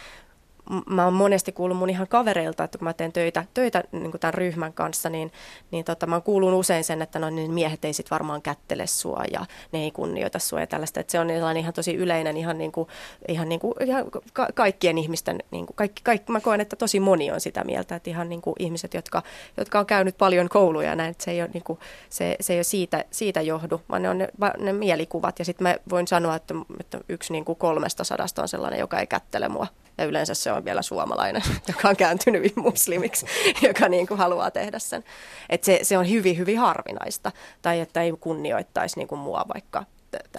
mä 0.90 1.04
oon 1.04 1.14
monesti 1.14 1.52
kuullut 1.52 1.78
mun 1.78 1.90
ihan 1.90 2.08
kavereilta, 2.08 2.64
että 2.64 2.78
kun 2.78 2.86
mä 2.86 2.94
teen 2.94 3.12
töitä, 3.12 3.46
töitä 3.54 3.84
niin 3.92 4.12
tämän 4.20 4.34
ryhmän 4.34 4.74
kanssa, 4.74 5.10
niin, 5.10 5.32
niin 5.72 5.86
tota, 5.86 6.08
mä 6.08 6.22
kuulun 6.22 6.54
usein 6.54 6.84
sen, 6.84 7.02
että 7.02 7.20
no, 7.20 7.30
niin 7.30 7.52
miehet 7.52 7.86
ei 7.86 7.94
sit 7.94 8.12
varmaan 8.12 8.42
kättele 8.42 8.88
sua 8.88 9.24
ja 9.34 9.46
ne 9.72 9.84
ei 9.84 9.92
kunnioita 9.92 10.40
sua 10.40 10.60
ja 10.60 10.68
tällaista. 10.68 11.00
Että 11.00 11.12
se 11.12 11.20
on 11.20 11.58
ihan 11.58 11.74
tosi 11.74 11.96
yleinen 11.96 12.38
ihan, 12.38 12.58
niin 12.58 12.72
kuin, 12.72 12.88
ihan, 13.28 13.50
niin 13.50 13.60
kuin, 13.60 13.74
ihan 13.86 14.06
ka- 14.34 14.48
kaikkien 14.54 14.98
ihmisten, 14.98 15.40
niin 15.52 15.66
kuin, 15.66 15.76
kaikki, 15.76 16.02
kaikki, 16.04 16.32
mä 16.32 16.40
koen, 16.40 16.62
että 16.62 16.76
tosi 16.76 17.00
moni 17.00 17.32
on 17.32 17.42
sitä 17.42 17.64
mieltä, 17.64 17.96
että 17.96 18.10
ihan 18.10 18.30
niin 18.30 18.42
kuin 18.42 18.56
ihmiset, 18.60 18.94
jotka, 18.94 19.24
jotka 19.58 19.80
on 19.80 19.86
käynyt 19.86 20.18
paljon 20.18 20.50
kouluja 20.50 20.96
näin, 20.96 21.12
että 21.12 21.24
se 21.24 21.32
ei 21.32 21.42
ole, 21.42 21.50
niin 21.54 21.64
kuin, 21.64 21.80
se, 22.10 22.36
se 22.40 22.54
ei 22.54 22.58
ole 22.58 22.64
siitä, 22.64 23.06
siitä 23.12 23.42
johdu, 23.42 23.82
vaan 23.90 24.02
ne 24.02 24.10
on 24.10 24.18
ne, 24.18 24.28
ne 24.58 24.74
mielikuvat 24.74 25.40
ja 25.40 25.46
sitten 25.46 25.64
mä 25.64 25.76
voin 25.90 26.08
sanoa, 26.08 26.36
että, 26.36 26.54
että 26.80 27.00
yksi 27.10 27.34
niin 27.34 27.46
kuin 27.46 27.56
kolmesta 27.56 28.04
sadasta 28.04 28.42
on 28.42 28.48
sellainen, 28.48 28.80
joka 28.80 29.00
ei 29.00 29.08
kättele 29.08 29.50
mua 29.50 29.68
ja 30.02 30.08
yleensä 30.08 30.34
se 30.34 30.52
on 30.52 30.66
vielä 30.66 30.82
suomalainen, 30.82 31.42
joka 31.68 31.90
on 31.90 31.96
kääntynyt 31.96 32.56
muslimiksi, 32.56 33.26
joka 33.68 33.90
niin 33.90 34.08
kuin 34.08 34.18
haluaa 34.18 34.52
tehdä 34.52 34.80
sen. 34.80 35.04
Et 35.50 35.64
se, 35.64 35.80
se 35.84 35.98
on 35.98 36.10
hyvin, 36.10 36.38
hyvin 36.38 36.60
harvinaista. 36.60 37.32
Tai 37.62 37.80
että 37.80 38.02
ei 38.02 38.14
kunnioittaisi 38.20 38.98
niin 38.98 39.08
kuin 39.08 39.20
mua 39.20 39.46
vaikka 39.54 39.86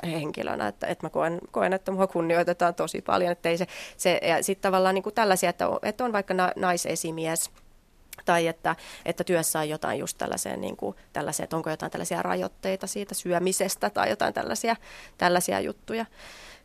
henkilönä, 0.06 0.68
että, 0.68 0.86
että 0.86 1.06
mä 1.06 1.10
koen, 1.10 1.38
koen, 1.50 1.72
että 1.72 1.92
mua 1.92 2.06
kunnioitetaan 2.06 2.74
tosi 2.74 3.02
paljon. 3.02 3.32
Että 3.32 3.48
ei 3.48 3.58
se, 3.58 3.66
se, 3.96 4.20
ja 4.22 4.42
sitten 4.42 4.62
tavallaan 4.62 4.94
niin 4.94 5.02
kuin 5.02 5.14
tällaisia, 5.14 5.50
että 5.50 5.68
on, 5.68 5.78
että 5.82 6.04
on 6.04 6.12
vaikka 6.12 6.34
na, 6.34 6.52
naisesimies, 6.56 7.50
tai 8.24 8.46
että, 8.46 8.76
että 9.04 9.24
työssä 9.24 9.58
on 9.58 9.68
jotain 9.68 9.98
just 9.98 10.18
tällaiseen, 10.18 10.60
niin 10.60 10.76
kuin, 10.76 10.96
tällaiseen, 11.12 11.44
että 11.44 11.56
onko 11.56 11.70
jotain 11.70 11.92
tällaisia 11.92 12.22
rajoitteita 12.22 12.86
siitä 12.86 13.14
syömisestä 13.14 13.90
tai 13.90 14.10
jotain 14.10 14.34
tällaisia, 14.34 14.76
tällaisia 15.18 15.60
juttuja. 15.60 16.06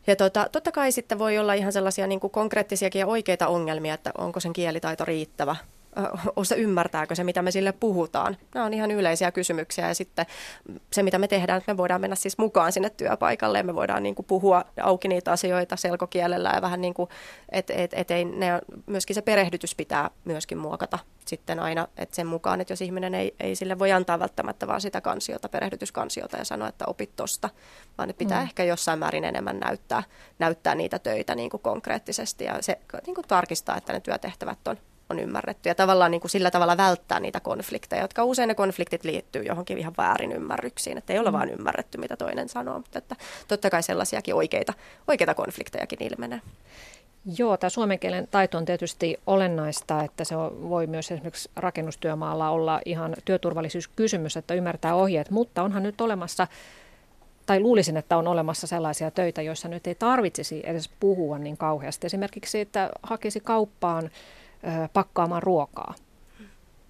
Ja 0.08 0.16
tota, 0.16 0.49
totta 0.51 0.72
kai 0.72 0.91
sitten 0.91 1.20
voi 1.20 1.38
olla 1.38 1.53
ihan 1.53 1.74
sellaisia 1.74 2.08
niin 2.08 2.20
kuin 2.20 2.32
konkreettisiakin 2.32 2.99
ja 2.99 3.08
oikeita 3.08 3.47
ongelmia, 3.47 3.93
että 3.93 4.12
onko 4.18 4.39
sen 4.39 4.53
kielitaito 4.53 5.05
riittävä 5.05 5.55
osa 6.36 6.56
ymmärtääkö 6.56 7.16
se, 7.16 7.24
mitä 7.24 7.41
me 7.41 7.52
sille 7.52 7.72
puhutaan. 7.72 8.38
Nämä 8.54 8.66
on 8.66 8.74
ihan 8.74 8.91
yleisiä 8.91 9.32
kysymyksiä 9.32 9.88
ja 9.88 9.95
sitten 9.95 10.26
se, 10.93 11.04
mitä 11.04 11.20
me 11.20 11.28
tehdään, 11.28 11.58
että 11.58 11.74
me 11.74 11.78
voidaan 11.78 12.02
mennä 12.02 12.16
siis 12.16 12.38
mukaan 12.38 12.72
sinne 12.72 12.89
työpaikalle 12.89 13.58
ja 13.58 13.64
me 13.64 13.76
voidaan 13.76 14.04
niin 14.04 14.16
kuin 14.16 14.26
puhua 14.26 14.66
auki 14.82 15.08
niitä 15.08 15.32
asioita 15.32 15.76
selkokielellä 15.76 16.52
ja 16.56 16.62
vähän 16.62 16.82
niin 16.82 16.93
kuin, 16.93 17.10
että 17.52 17.74
et, 17.74 17.93
et 17.93 18.12
ei, 18.12 18.26
ne, 18.26 18.48
myöskin 18.86 19.16
se 19.16 19.22
perehdytys 19.22 19.76
pitää 19.76 20.10
myöskin 20.26 20.58
muokata 20.58 21.00
sitten 21.26 21.60
aina, 21.60 21.88
että 21.98 22.16
sen 22.16 22.28
mukaan, 22.28 22.62
että 22.62 22.72
jos 22.72 22.82
ihminen 22.82 23.14
ei, 23.14 23.36
ei 23.39 23.56
sille 23.56 23.80
voi 23.80 23.91
antaa 23.91 24.20
välttämättä 24.20 24.68
vaan 24.68 24.82
sitä 24.82 25.02
kansiota, 25.02 25.50
perehdytyskansiota 25.50 26.38
ja 26.38 26.45
sanoa, 26.45 26.68
että 26.68 26.86
opit 26.88 27.16
tosta, 27.16 27.50
vaan 27.98 28.10
että 28.10 28.20
pitää 28.20 28.39
mm. 28.39 28.43
ehkä 28.43 28.64
jossain 28.64 29.00
määrin 29.00 29.24
enemmän 29.24 29.60
näyttää, 29.60 30.04
näyttää 30.39 30.76
niitä 30.76 31.00
töitä 31.00 31.36
niin 31.36 31.50
kuin 31.50 31.62
konkreettisesti 31.62 32.43
ja 32.43 32.62
se 32.62 32.80
niin 33.06 33.16
kuin 33.16 33.28
tarkistaa, 33.28 33.78
että 33.78 33.93
ne 33.93 34.00
työtehtävät 34.00 34.68
on 34.68 34.78
on 35.10 35.20
ymmärretty 35.20 35.70
ja 35.70 35.76
tavallaan 35.76 36.12
niin 36.12 36.22
kuin 36.22 36.32
sillä 36.32 36.51
tavalla 36.51 36.78
välttää 36.78 37.20
niitä 37.20 37.39
konflikteja, 37.39 38.01
jotka 38.01 38.24
usein 38.24 38.47
ne 38.47 38.55
konfliktit 38.55 39.03
liittyy 39.03 39.43
johonkin 39.43 39.78
ihan 39.78 39.93
väärin 39.97 40.32
ymmärryksiin, 40.32 40.97
että 40.97 41.14
ei 41.14 41.20
ole 41.20 41.30
mm. 41.30 41.34
vaan 41.34 41.49
ymmärretty, 41.49 41.97
mitä 41.97 42.18
toinen 42.18 42.49
sanoo, 42.49 42.78
mutta 42.78 42.99
että 42.99 43.16
totta 43.47 43.70
kai 43.70 43.84
sellaisiakin 43.84 44.36
oikeita, 44.36 44.74
oikeita 45.08 45.34
konfliktejakin 45.34 46.03
ilmenee. 46.03 46.41
Joo, 47.38 47.58
tämä 47.58 47.70
suomen 47.70 47.99
kielen 47.99 48.28
taito 48.32 48.58
on 48.58 48.66
tietysti 48.66 49.18
olennaista, 49.28 50.03
että 50.03 50.24
se 50.24 50.36
voi 50.70 50.88
myös 50.88 51.12
esimerkiksi 51.12 51.49
rakennustyömaalla 51.55 52.49
olla 52.49 52.82
ihan 52.86 53.16
työturvallisuuskysymys, 53.26 54.38
että 54.38 54.53
ymmärtää 54.53 54.95
ohjeet, 54.95 55.30
mutta 55.30 55.64
onhan 55.64 55.84
nyt 55.84 56.01
olemassa 56.01 56.47
tai 57.45 57.60
luulisin, 57.60 57.97
että 57.97 58.18
on 58.18 58.28
olemassa 58.28 58.68
sellaisia 58.68 59.12
töitä, 59.12 59.41
joissa 59.41 59.68
nyt 59.68 59.88
ei 59.88 59.95
tarvitsisi 59.95 60.62
edes 60.66 60.89
puhua 60.99 61.39
niin 61.39 61.58
kauheasti. 61.58 62.08
Esimerkiksi, 62.08 62.60
että 62.60 62.89
hakisi 63.03 63.39
kauppaan 63.39 64.10
pakkaamaan 64.93 65.43
ruokaa 65.43 65.93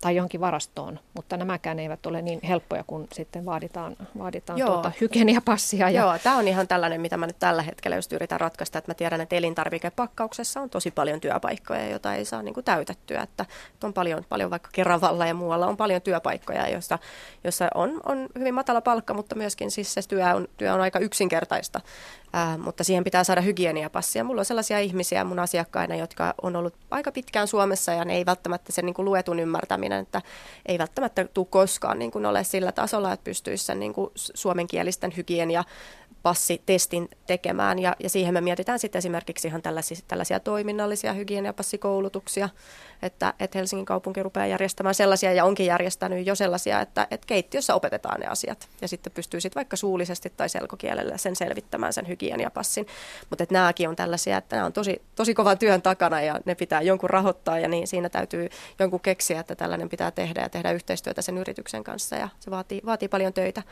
tai 0.02 0.16
johonkin 0.16 0.41
varastoon, 0.41 1.00
mutta 1.14 1.38
nämäkään 1.38 1.80
eivät 1.80 2.06
ole 2.06 2.22
niin 2.22 2.39
helppoja, 2.48 2.84
kun 2.88 3.08
sitten 3.14 3.45
vaaditaan, 3.45 3.95
vaaditaan 4.18 4.60
tuota 4.60 4.91
hygieniapassia. 5.02 5.89
Ja... 5.89 6.02
Joo, 6.02 6.18
tämä 6.24 6.38
on 6.38 6.48
ihan 6.48 6.68
tällainen, 6.68 7.02
mitä 7.02 7.18
mä 7.18 7.28
nyt 7.28 7.39
tällä 7.39 7.62
hetkellä 7.62 7.95
just 7.95 8.14
yritän 8.14 8.39
ratkaista, 8.39 8.78
että 8.78 8.89
mä 8.89 8.93
tiedän, 8.93 9.22
että 9.22 9.36
elintarvikepakkauksessa 9.36 10.62
on 10.62 10.70
tosi 10.70 10.91
paljon 10.91 11.22
työpaikkoja, 11.22 11.89
joita 11.89 12.16
ei 12.16 12.26
saa 12.26 12.41
niin 12.41 12.54
kuin 12.54 12.64
täytettyä, 12.64 13.22
että, 13.22 13.45
että 13.74 13.88
on 13.88 13.93
paljon, 13.93 14.26
paljon 14.30 14.50
vaikka 14.50 14.70
Keravalla 14.72 15.28
ja 15.28 15.34
muualla 15.34 15.68
on 15.68 15.78
paljon 15.78 16.02
työpaikkoja, 16.02 16.70
joissa, 16.70 17.00
jossa 17.43 17.68
on, 17.76 18.02
on 18.06 18.28
hyvin 18.39 18.54
matala 18.54 18.82
palkka, 18.82 19.14
mutta 19.14 19.36
myöskin 19.36 19.72
siis 19.72 19.93
se 19.93 20.02
työ 20.08 20.26
on, 20.36 20.48
työ 20.58 20.74
on 20.74 20.82
aika 20.82 21.00
yksinkertaista, 21.00 21.82
Äh, 22.36 22.58
mutta 22.58 22.84
siihen 22.84 23.04
pitää 23.04 23.24
saada 23.24 23.41
hygieniapassia. 23.41 24.24
Mulla 24.24 24.41
on 24.41 24.45
sellaisia 24.45 24.80
ihmisiä 24.80 25.24
mun 25.24 25.39
asiakkaina, 25.39 25.95
jotka 25.95 26.34
on 26.41 26.56
ollut 26.56 26.74
aika 26.91 27.12
pitkään 27.12 27.48
Suomessa 27.48 27.93
ja 27.93 28.06
ne 28.06 28.16
ei 28.16 28.26
välttämättä 28.26 28.72
sen 28.72 28.86
niin 28.86 28.93
kuin 28.93 29.06
luetun 29.06 29.39
ymmärtäminen, 29.39 29.86
että 29.91 30.21
ei 30.65 30.77
välttämättä 30.77 31.25
tule 31.33 31.47
koskaan 31.49 31.99
niin 31.99 32.11
kuin 32.11 32.25
ole 32.25 32.43
sillä 32.43 32.71
tasolla, 32.71 33.13
että 33.13 33.23
pystyisi 33.23 33.65
sen 33.65 33.79
niin 33.79 33.93
kuin 33.93 34.09
suomenkielisten 34.15 35.13
hygienia 35.17 35.63
passitestin 36.24 37.09
tekemään. 37.28 37.80
Ja, 37.80 37.95
ja 37.99 38.09
siihen 38.09 38.34
me 38.34 38.41
mietitään 38.41 38.80
sitten 38.80 38.99
esimerkiksi 38.99 39.47
ihan 39.47 39.61
tällaisia, 39.61 39.97
tällaisia 40.07 40.39
toiminnallisia 40.39 41.13
hygieniapassikoulutuksia, 41.13 42.49
että, 43.01 43.34
että 43.39 43.57
Helsingin 43.57 43.86
kaupunki 43.86 44.24
rupeaa 44.24 44.47
järjestämään 44.47 44.95
sellaisia 44.95 45.34
ja 45.34 45.45
onkin 45.45 45.65
järjestänyt 45.65 46.28
jo 46.28 46.36
sellaisia, 46.36 46.82
että, 46.82 47.07
että 47.11 47.28
keittiössä 47.28 47.76
opetetaan 47.76 48.20
ne 48.20 48.28
asiat. 48.28 48.68
Ja 48.82 48.88
sitten 48.88 49.13
pystyy 49.13 49.41
sitten 49.41 49.59
vaikka 49.59 49.76
suullisesti 49.76 50.34
tai 50.38 50.49
selkokielellä 50.49 51.18
sen 51.18 51.36
selvittämään 51.36 51.93
sen 51.93 52.07
hygieniapassin, 52.07 52.88
mutta 53.30 53.43
että 53.43 53.53
nämäkin 53.53 53.89
on 53.89 53.95
tällaisia, 53.95 54.38
että 54.38 54.55
nämä 54.55 54.65
on 54.65 54.74
tosi, 54.74 55.01
tosi 55.15 55.34
kovan 55.34 55.57
työn 55.57 55.82
takana 55.82 56.22
ja 56.22 56.39
ne 56.45 56.55
pitää 56.55 56.82
jonkun 56.82 57.09
rahoittaa. 57.09 57.59
Ja 57.59 57.68
niin 57.68 57.88
siinä 57.88 58.09
täytyy 58.09 58.49
jonkun 58.80 58.99
keksiä, 58.99 59.39
että 59.39 59.55
tällainen 59.55 59.89
pitää 59.89 60.11
tehdä 60.11 60.41
ja 60.41 60.49
tehdä 60.49 60.72
yhteistyötä 60.72 61.22
sen 61.22 61.38
yrityksen 61.38 61.84
kanssa. 61.84 62.15
Ja 62.15 62.30
se 62.39 62.51
vaatii, 62.51 62.82
vaatii 62.86 63.07
paljon 63.07 63.34
töitä, 63.34 63.63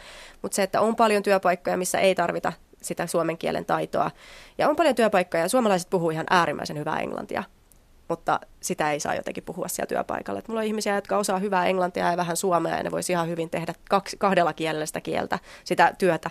mutta 0.41 0.55
se, 0.55 0.63
että 0.63 0.81
on 0.81 0.95
paljon 0.95 1.23
työpaikkoja, 1.23 1.77
missä 1.77 1.99
ei 1.99 2.15
tarvita 2.41 2.65
sitä 2.81 3.07
suomen 3.07 3.37
kielen 3.37 3.65
taitoa. 3.65 4.11
Ja 4.57 4.69
on 4.69 4.75
paljon 4.75 4.95
työpaikkoja 4.95 5.43
ja 5.43 5.49
suomalaiset 5.49 5.89
puhuu 5.89 6.09
ihan 6.09 6.25
äärimmäisen 6.29 6.77
hyvää 6.77 6.99
englantia, 6.99 7.43
mutta 8.09 8.39
sitä 8.61 8.91
ei 8.91 8.99
saa 8.99 9.15
jotenkin 9.15 9.43
puhua 9.43 9.67
siellä 9.67 9.87
työpaikalla. 9.87 10.39
Et 10.39 10.47
mulla 10.47 10.61
on 10.61 10.67
ihmisiä, 10.67 10.95
jotka 10.95 11.17
osaa 11.17 11.39
hyvää 11.39 11.65
englantia 11.65 12.11
ja 12.11 12.17
vähän 12.17 12.37
suomea 12.37 12.77
ja 12.77 12.83
ne 12.83 12.91
voisi 12.91 13.13
ihan 13.13 13.27
hyvin 13.27 13.49
tehdä 13.49 13.73
kaksi, 13.89 14.17
kahdella 14.17 14.53
kielellä 14.53 14.85
sitä 14.85 15.01
kieltä, 15.01 15.39
sitä 15.63 15.93
työtä, 15.97 16.29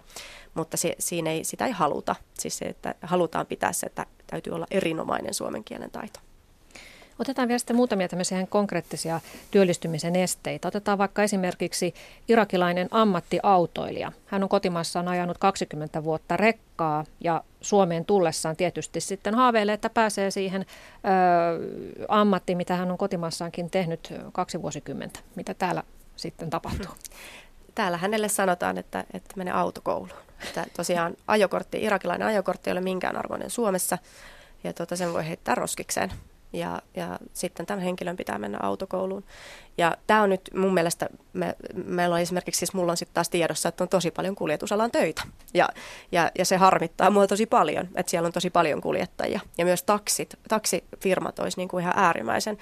mutta 0.55 0.77
se, 0.77 0.95
siinä 0.99 1.31
ei, 1.31 1.45
sitä 1.45 1.67
ei 1.67 1.73
haluta. 1.73 2.17
Siis 2.39 2.59
se, 2.59 2.65
että 2.65 2.95
halutaan 3.03 3.47
pitää 3.47 3.73
se, 3.73 3.87
että 3.87 4.07
täytyy 4.27 4.53
olla 4.53 4.67
erinomainen 4.71 5.35
suomen 5.35 5.65
kielen 5.65 5.91
taito. 5.91 6.21
Otetaan 7.19 7.49
vielä 7.49 7.59
sitten 7.59 7.77
muutamia 7.77 8.09
tämmöisiä 8.09 8.47
konkreettisia 8.47 9.21
työllistymisen 9.51 10.17
esteitä. 10.17 10.69
Otetaan 10.69 10.99
vaikka 10.99 11.23
esimerkiksi 11.23 11.95
irakilainen 12.29 12.89
ammattiautoilija. 12.91 14.13
Hän 14.27 14.43
on 14.43 14.49
kotimaassaan 14.49 15.09
ajanut 15.09 15.39
20 15.39 16.05
vuotta 16.05 16.37
rekkaa 16.37 17.05
ja 17.21 17.45
Suomeen 17.61 18.05
tullessaan 18.05 18.57
tietysti 18.57 19.01
sitten 19.01 19.35
haaveilee, 19.35 19.75
että 19.75 19.91
pääsee 19.91 20.31
siihen 20.31 20.67
ö, 20.67 22.05
ammattiin, 22.09 22.59
mitä 22.59 22.77
hän 22.77 22.91
on 22.91 22.99
kotimaassaankin 22.99 23.71
tehnyt 23.71 24.15
kaksi 24.33 24.63
vuosikymmentä. 24.63 25.21
Mitä 25.37 25.55
täällä 25.55 25.83
sitten 26.17 26.51
tapahtuu? 26.51 26.95
Täällä 27.75 27.97
hänelle 27.97 28.29
sanotaan, 28.29 28.79
että, 28.79 29.05
että 29.15 29.35
mene 29.37 29.51
autokouluun. 29.51 30.11
Että 30.45 30.67
tosiaan 30.77 31.15
ajokortti, 31.27 31.83
irakilainen 31.83 32.29
ajokortti 32.29 32.71
ei 32.71 32.73
ole 32.73 32.81
minkään 32.81 33.17
arvoinen 33.17 33.51
Suomessa 33.51 33.99
ja 34.65 34.73
tuota, 34.73 34.97
sen 34.97 35.13
voi 35.13 35.29
heittää 35.29 35.55
roskikseen 35.55 36.13
ja, 36.55 36.83
ja 36.97 37.19
sitten 37.33 37.67
tämän 37.67 37.83
henkilön 37.85 38.17
pitää 38.17 38.39
mennä 38.39 38.59
autokouluun. 38.63 39.25
Ja 39.79 39.97
tämä 40.07 40.23
on 40.23 40.31
nyt 40.31 40.51
mun 40.55 40.75
mielestä, 40.75 41.09
me, 41.33 41.57
meillä 41.85 42.15
on 42.15 42.21
esimerkiksi, 42.21 42.59
siis 42.59 42.75
mulla 42.75 42.93
on 42.93 42.97
sitten 42.97 43.15
taas 43.15 43.29
tiedossa, 43.29 43.69
että 43.69 43.85
on 43.85 43.89
tosi 43.89 44.11
paljon 44.11 44.35
kuljetusalan 44.35 44.91
töitä. 44.91 45.23
Ja, 45.55 45.69
ja, 46.13 46.31
ja 46.39 46.45
se 46.45 46.57
harmittaa 46.57 47.11
mua 47.11 47.27
tosi 47.27 47.47
paljon, 47.47 47.89
että 47.95 48.11
siellä 48.11 48.27
on 48.27 48.33
tosi 48.33 48.51
paljon 48.51 48.81
kuljettajia. 48.81 49.41
Ja 49.59 49.65
myös 49.65 49.83
taksit, 49.83 50.35
taksifirmat 50.49 51.39
olisi 51.39 51.57
niin 51.57 51.69
kuin 51.69 51.83
ihan 51.83 51.95
äärimmäisen. 51.97 52.59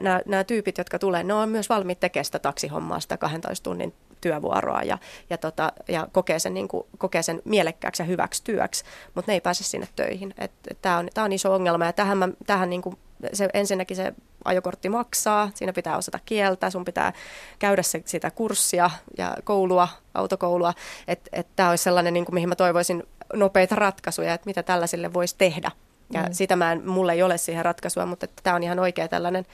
Nämä, 0.00 0.20
nämä 0.26 0.44
tyypit, 0.44 0.78
jotka 0.78 0.98
tulee, 0.98 1.22
ne 1.22 1.34
on 1.34 1.48
myös 1.48 1.68
valmiit 1.68 2.00
tekemään 2.00 2.24
sitä 2.24 2.38
taksihommaa, 2.38 3.00
sitä 3.00 3.16
12 3.16 3.64
tunnin 3.64 3.94
työvuoroa 4.26 4.82
ja, 4.82 4.98
ja, 5.30 5.38
tota, 5.38 5.72
ja 5.88 6.08
kokee, 6.12 6.38
sen, 6.38 6.54
niin 6.54 6.68
kuin, 6.68 6.86
kokee 6.98 7.22
sen 7.22 7.42
mielekkääksi 7.44 8.02
ja 8.02 8.06
hyväksi 8.06 8.44
työksi, 8.44 8.84
mutta 9.14 9.30
ne 9.30 9.34
ei 9.34 9.40
pääse 9.40 9.64
sinne 9.64 9.88
töihin. 9.96 10.34
Tämä 10.82 10.98
on, 10.98 11.08
on 11.24 11.32
iso 11.32 11.54
ongelma 11.54 11.84
ja 11.84 11.92
tähän, 11.92 12.18
mä, 12.18 12.28
tähän 12.46 12.70
niin 12.70 12.82
kuin, 12.82 12.98
se, 13.32 13.48
ensinnäkin 13.54 13.96
se 13.96 14.12
ajokortti 14.44 14.88
maksaa, 14.88 15.50
siinä 15.54 15.72
pitää 15.72 15.96
osata 15.96 16.18
kieltä, 16.24 16.70
sun 16.70 16.84
pitää 16.84 17.12
käydä 17.58 17.82
se, 17.82 18.02
sitä 18.04 18.30
kurssia 18.30 18.90
ja 19.18 19.36
koulua, 19.44 19.88
autokoulua, 20.14 20.74
että 21.08 21.30
et 21.32 21.46
tämä 21.56 21.70
olisi 21.70 21.84
sellainen, 21.84 22.14
niin 22.14 22.24
kuin, 22.24 22.34
mihin 22.34 22.48
mä 22.48 22.54
toivoisin 22.56 23.02
nopeita 23.34 23.74
ratkaisuja, 23.74 24.34
että 24.34 24.46
mitä 24.46 24.62
tällaisille 24.62 25.12
voisi 25.12 25.34
tehdä. 25.38 25.70
Ja 26.12 26.22
mm. 26.22 26.32
sitä 26.32 26.56
mä 26.56 26.72
en, 26.72 26.88
mulla 26.88 27.12
ei 27.12 27.22
ole 27.22 27.38
siihen 27.38 27.64
ratkaisua, 27.64 28.06
mutta 28.06 28.26
tämä 28.42 28.56
on 28.56 28.62
ihan 28.62 28.78
oikea 28.78 29.08
tällainen 29.08 29.46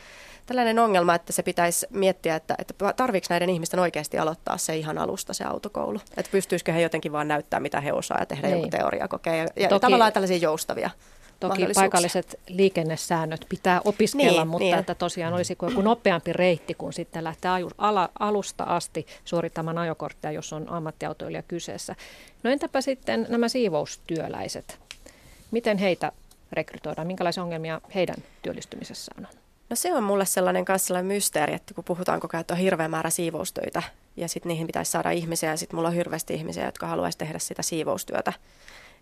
tällainen 0.46 0.78
ongelma, 0.78 1.14
että 1.14 1.32
se 1.32 1.42
pitäisi 1.42 1.86
miettiä, 1.90 2.36
että, 2.36 2.54
että 2.58 2.92
tarviiko 2.96 3.26
näiden 3.30 3.50
ihmisten 3.50 3.80
oikeasti 3.80 4.18
aloittaa 4.18 4.58
se 4.58 4.76
ihan 4.76 4.98
alusta 4.98 5.32
se 5.34 5.44
autokoulu. 5.44 6.00
Että 6.16 6.32
pystyisikö 6.32 6.72
he 6.72 6.80
jotenkin 6.80 7.12
vaan 7.12 7.28
näyttää, 7.28 7.60
mitä 7.60 7.80
he 7.80 7.92
osaa 7.92 8.18
ja 8.20 8.26
tehdä 8.26 8.48
niin. 8.48 8.58
joku 8.58 8.70
teoriakokeen. 8.70 9.38
Ja, 9.38 9.62
ja 9.62 9.68
Toki, 9.68 9.80
tavallaan 9.80 10.12
tällaisia 10.12 10.36
joustavia 10.36 10.90
Toki 11.48 11.66
paikalliset 11.74 12.40
liikennesäännöt 12.48 13.46
pitää 13.48 13.80
opiskella, 13.84 14.42
niin, 14.42 14.48
mutta 14.48 14.64
niin. 14.64 14.78
että 14.78 14.94
tosiaan 14.94 15.34
olisiko 15.34 15.68
joku 15.68 15.80
nopeampi 15.80 16.32
reitti, 16.32 16.74
kun 16.74 16.92
sitten 16.92 17.24
lähtee 17.24 17.50
alusta 18.18 18.64
asti 18.64 19.06
suorittamaan 19.24 19.78
ajokorttia, 19.78 20.32
jos 20.32 20.52
on 20.52 20.68
ammattiautoilija 20.68 21.42
kyseessä. 21.42 21.96
No 22.42 22.50
entäpä 22.50 22.80
sitten 22.80 23.26
nämä 23.28 23.48
siivoustyöläiset? 23.48 24.78
Miten 25.50 25.78
heitä 25.78 26.12
rekrytoidaan? 26.52 27.06
Minkälaisia 27.06 27.42
ongelmia 27.42 27.80
heidän 27.94 28.16
työllistymisessään 28.42 29.28
on? 29.30 29.41
No 29.72 29.76
se 29.76 29.94
on 29.94 30.02
mulle 30.02 30.26
sellainen 30.26 30.64
kanssa 30.64 30.86
sellainen 30.86 31.14
mysteeri, 31.14 31.54
että 31.54 31.74
kun 31.74 31.84
puhutaan 31.84 32.20
koko 32.20 32.36
ajan, 32.36 32.40
että 32.40 32.54
on 32.54 32.60
hirveä 32.60 32.88
määrä 32.88 33.10
siivoustöitä 33.10 33.82
ja 34.16 34.28
sitten 34.28 34.48
niihin 34.48 34.66
pitäisi 34.66 34.90
saada 34.90 35.10
ihmisiä 35.10 35.50
ja 35.50 35.56
sitten 35.56 35.76
mulla 35.76 35.88
on 35.88 35.94
hirveästi 35.94 36.34
ihmisiä, 36.34 36.64
jotka 36.64 36.86
haluaisi 36.86 37.18
tehdä 37.18 37.38
sitä 37.38 37.62
siivoustyötä 37.62 38.32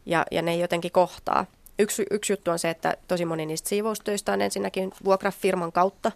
ja, 0.07 0.27
ja 0.31 0.43
ne 0.43 0.51
ei 0.51 0.61
jotenkin 0.61 0.93
kohtaa. 0.93 1.47
Yksi, 1.79 2.07
yksi 2.11 2.33
juttu 2.33 2.51
on 2.51 2.59
se, 2.59 2.71
että 2.71 2.97
tosi 3.09 3.25
moni 3.25 3.47
niistä 3.47 3.69
siivoustöistä 3.69 4.33
on 4.33 4.41
ensinnäkin 4.41 4.93
vuokrafirman 5.05 5.73
kautta 5.73 6.13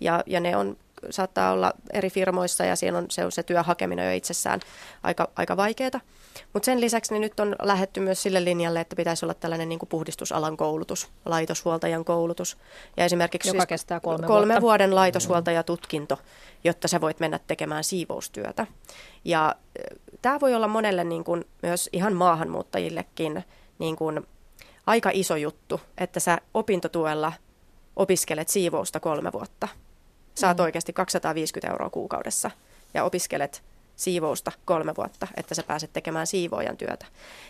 ja, 0.00 0.22
ja 0.26 0.40
ne 0.40 0.56
on 0.56 0.76
saattaa 1.10 1.52
olla 1.52 1.72
eri 1.92 2.10
firmoissa 2.10 2.64
ja 2.64 2.76
siellä 2.76 2.98
on 2.98 3.06
se, 3.10 3.22
se 3.28 3.42
työhakeminen 3.42 4.06
jo 4.06 4.16
itsessään 4.16 4.60
aika, 5.02 5.28
aika 5.36 5.56
vaikeaa. 5.56 6.00
Mutta 6.52 6.66
sen 6.66 6.80
lisäksi 6.80 7.12
niin 7.12 7.20
nyt 7.20 7.40
on 7.40 7.56
lähetty 7.62 8.00
myös 8.00 8.22
sille 8.22 8.44
linjalle, 8.44 8.80
että 8.80 8.96
pitäisi 8.96 9.24
olla 9.24 9.34
tällainen 9.34 9.68
niin 9.68 9.78
kuin 9.78 9.88
puhdistusalan 9.88 10.56
koulutus, 10.56 11.10
laitoshuoltajan 11.24 12.04
koulutus. 12.04 12.56
Ja 12.96 13.04
esimerkiksi 13.04 13.48
Joka 13.48 13.58
siis 13.58 13.68
kestää 13.68 14.00
kolme, 14.00 14.26
kolme 14.26 14.60
vuoden 14.60 14.94
laitoshuoltajatutkinto, 14.94 16.18
jotta 16.64 16.88
sä 16.88 17.00
voit 17.00 17.20
mennä 17.20 17.40
tekemään 17.46 17.84
siivoustyötä. 17.84 18.66
Ja 19.24 19.54
tämä 20.22 20.40
voi 20.40 20.54
olla 20.54 20.68
monelle 20.68 21.04
niin 21.04 21.24
kuin, 21.24 21.44
myös 21.62 21.88
ihan 21.92 22.12
maahanmuuttajillekin 22.12 23.44
niin 23.78 23.96
kuin, 23.96 24.26
aika 24.86 25.10
iso 25.12 25.36
juttu, 25.36 25.80
että 25.98 26.20
sä 26.20 26.38
opintotuella 26.54 27.32
opiskelet 27.96 28.48
siivousta 28.48 29.00
kolme 29.00 29.32
vuotta. 29.32 29.68
Saat 30.34 30.56
mm. 30.56 30.62
oikeasti 30.62 30.92
250 30.92 31.72
euroa 31.72 31.90
kuukaudessa 31.90 32.50
ja 32.94 33.04
opiskelet 33.04 33.62
siivousta 33.96 34.52
kolme 34.64 34.96
vuotta, 34.96 35.26
että 35.36 35.54
sä 35.54 35.62
pääset 35.62 35.92
tekemään 35.92 36.26
siivoojan 36.26 36.76
työtä. 36.76 37.06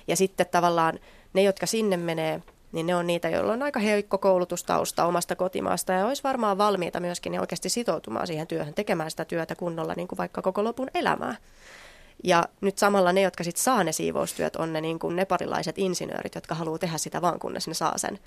Ja 0.09 0.17
sitten 0.17 0.47
tavallaan 0.51 0.99
ne, 1.33 1.43
jotka 1.43 1.67
sinne 1.67 1.97
menee, 1.97 2.43
niin 2.73 2.87
ne 2.87 2.97
on 2.97 3.07
niitä, 3.07 3.29
joilla 3.29 3.53
on 3.53 3.63
aika 3.63 3.81
heikko 3.81 4.19
koulutustausta 4.19 5.05
omasta 5.05 5.37
kotimaasta 5.37 5.93
ja 5.93 6.07
olisi 6.07 6.23
varmaan 6.23 6.59
valmiita 6.59 7.01
myöskin 7.01 7.33
ne 7.33 7.41
oikeasti 7.41 7.69
sitoutumaan 7.69 8.27
siihen 8.27 8.47
työhön, 8.47 8.75
tekemään 8.75 9.11
sitä 9.11 9.25
työtä 9.25 9.55
kunnolla 9.55 9.95
niin 9.97 10.09
kuin 10.09 10.19
vaikka 10.19 10.43
koko 10.43 10.65
lopun 10.65 10.91
elämää. 10.95 11.37
Ja 12.25 12.45
nyt 12.61 12.79
samalla 12.79 13.13
ne, 13.13 13.21
jotka 13.21 13.45
sitten 13.45 13.63
saa 13.63 13.85
ne 13.85 13.93
siivoustyöt, 13.93 14.57
on 14.57 14.73
ne, 14.73 14.81
niin 14.81 14.99
kuin 14.99 15.17
ne 15.17 15.25
parilaiset 15.25 15.79
insinöörit, 15.79 16.35
jotka 16.35 16.55
haluaa 16.55 16.79
tehdä 16.79 16.99
sitä 16.99 17.23
vaan, 17.23 17.39
kunnes 17.39 17.69
ne 17.69 17.75
saa 17.75 17.99
sen 17.99 18.19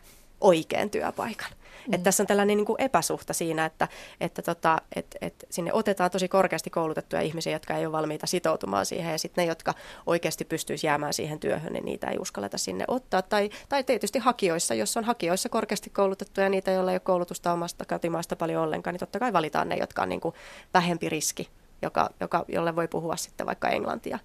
oikean 0.42 0.90
työpaikan. 0.90 1.52
Mm. 1.88 1.94
Että 1.94 2.04
tässä 2.04 2.24
on 2.24 2.28
tällainen 2.28 2.58
niin 2.58 2.66
kuin 2.66 2.82
epäsuhta 2.82 3.34
siinä, 3.34 3.66
että, 3.66 3.88
että 4.22 4.42
tota, 4.42 4.82
et, 4.96 5.18
et 5.22 5.46
sinne 5.50 5.74
otetaan 5.74 6.12
tosi 6.12 6.28
korkeasti 6.28 6.70
koulutettuja 6.70 7.22
ihmisiä, 7.22 7.54
jotka 7.54 7.74
ei 7.74 7.86
ole 7.86 7.92
valmiita 7.92 8.28
sitoutumaan 8.28 8.86
siihen, 8.86 9.12
ja 9.12 9.18
sitten 9.18 9.42
ne, 9.42 9.50
jotka 9.50 9.74
oikeasti 10.06 10.46
pystyisi 10.46 10.88
jäämään 10.88 11.14
siihen 11.14 11.40
työhön, 11.40 11.74
niin 11.74 11.86
niitä 11.86 12.08
ei 12.08 12.18
uskalleta 12.20 12.58
sinne 12.58 12.86
ottaa. 12.88 13.22
Tai, 13.22 13.50
tai 13.70 13.84
tietysti 13.84 14.20
hakijoissa, 14.20 14.74
jos 14.74 14.98
on 14.98 15.04
hakijoissa 15.04 15.50
korkeasti 15.50 15.90
koulutettuja, 15.90 16.50
niitä, 16.50 16.72
joilla 16.72 16.92
ei 16.92 16.96
ole 16.96 17.00
koulutusta 17.00 17.54
omasta 17.54 17.86
kotimaasta 17.86 18.36
paljon 18.36 18.64
ollenkaan, 18.64 18.94
niin 18.94 19.00
totta 19.00 19.20
kai 19.20 19.34
valitaan 19.34 19.70
ne, 19.70 19.76
jotka 19.76 20.02
on 20.02 20.10
niin 20.10 20.22
kuin 20.22 20.36
vähempi 20.74 21.10
riski, 21.10 21.50
joka, 21.82 22.10
joka, 22.20 22.46
jolle 22.48 22.76
voi 22.76 22.88
puhua 22.88 23.16
sitten 23.16 23.48
vaikka 23.48 23.70
englantia. 23.70 24.20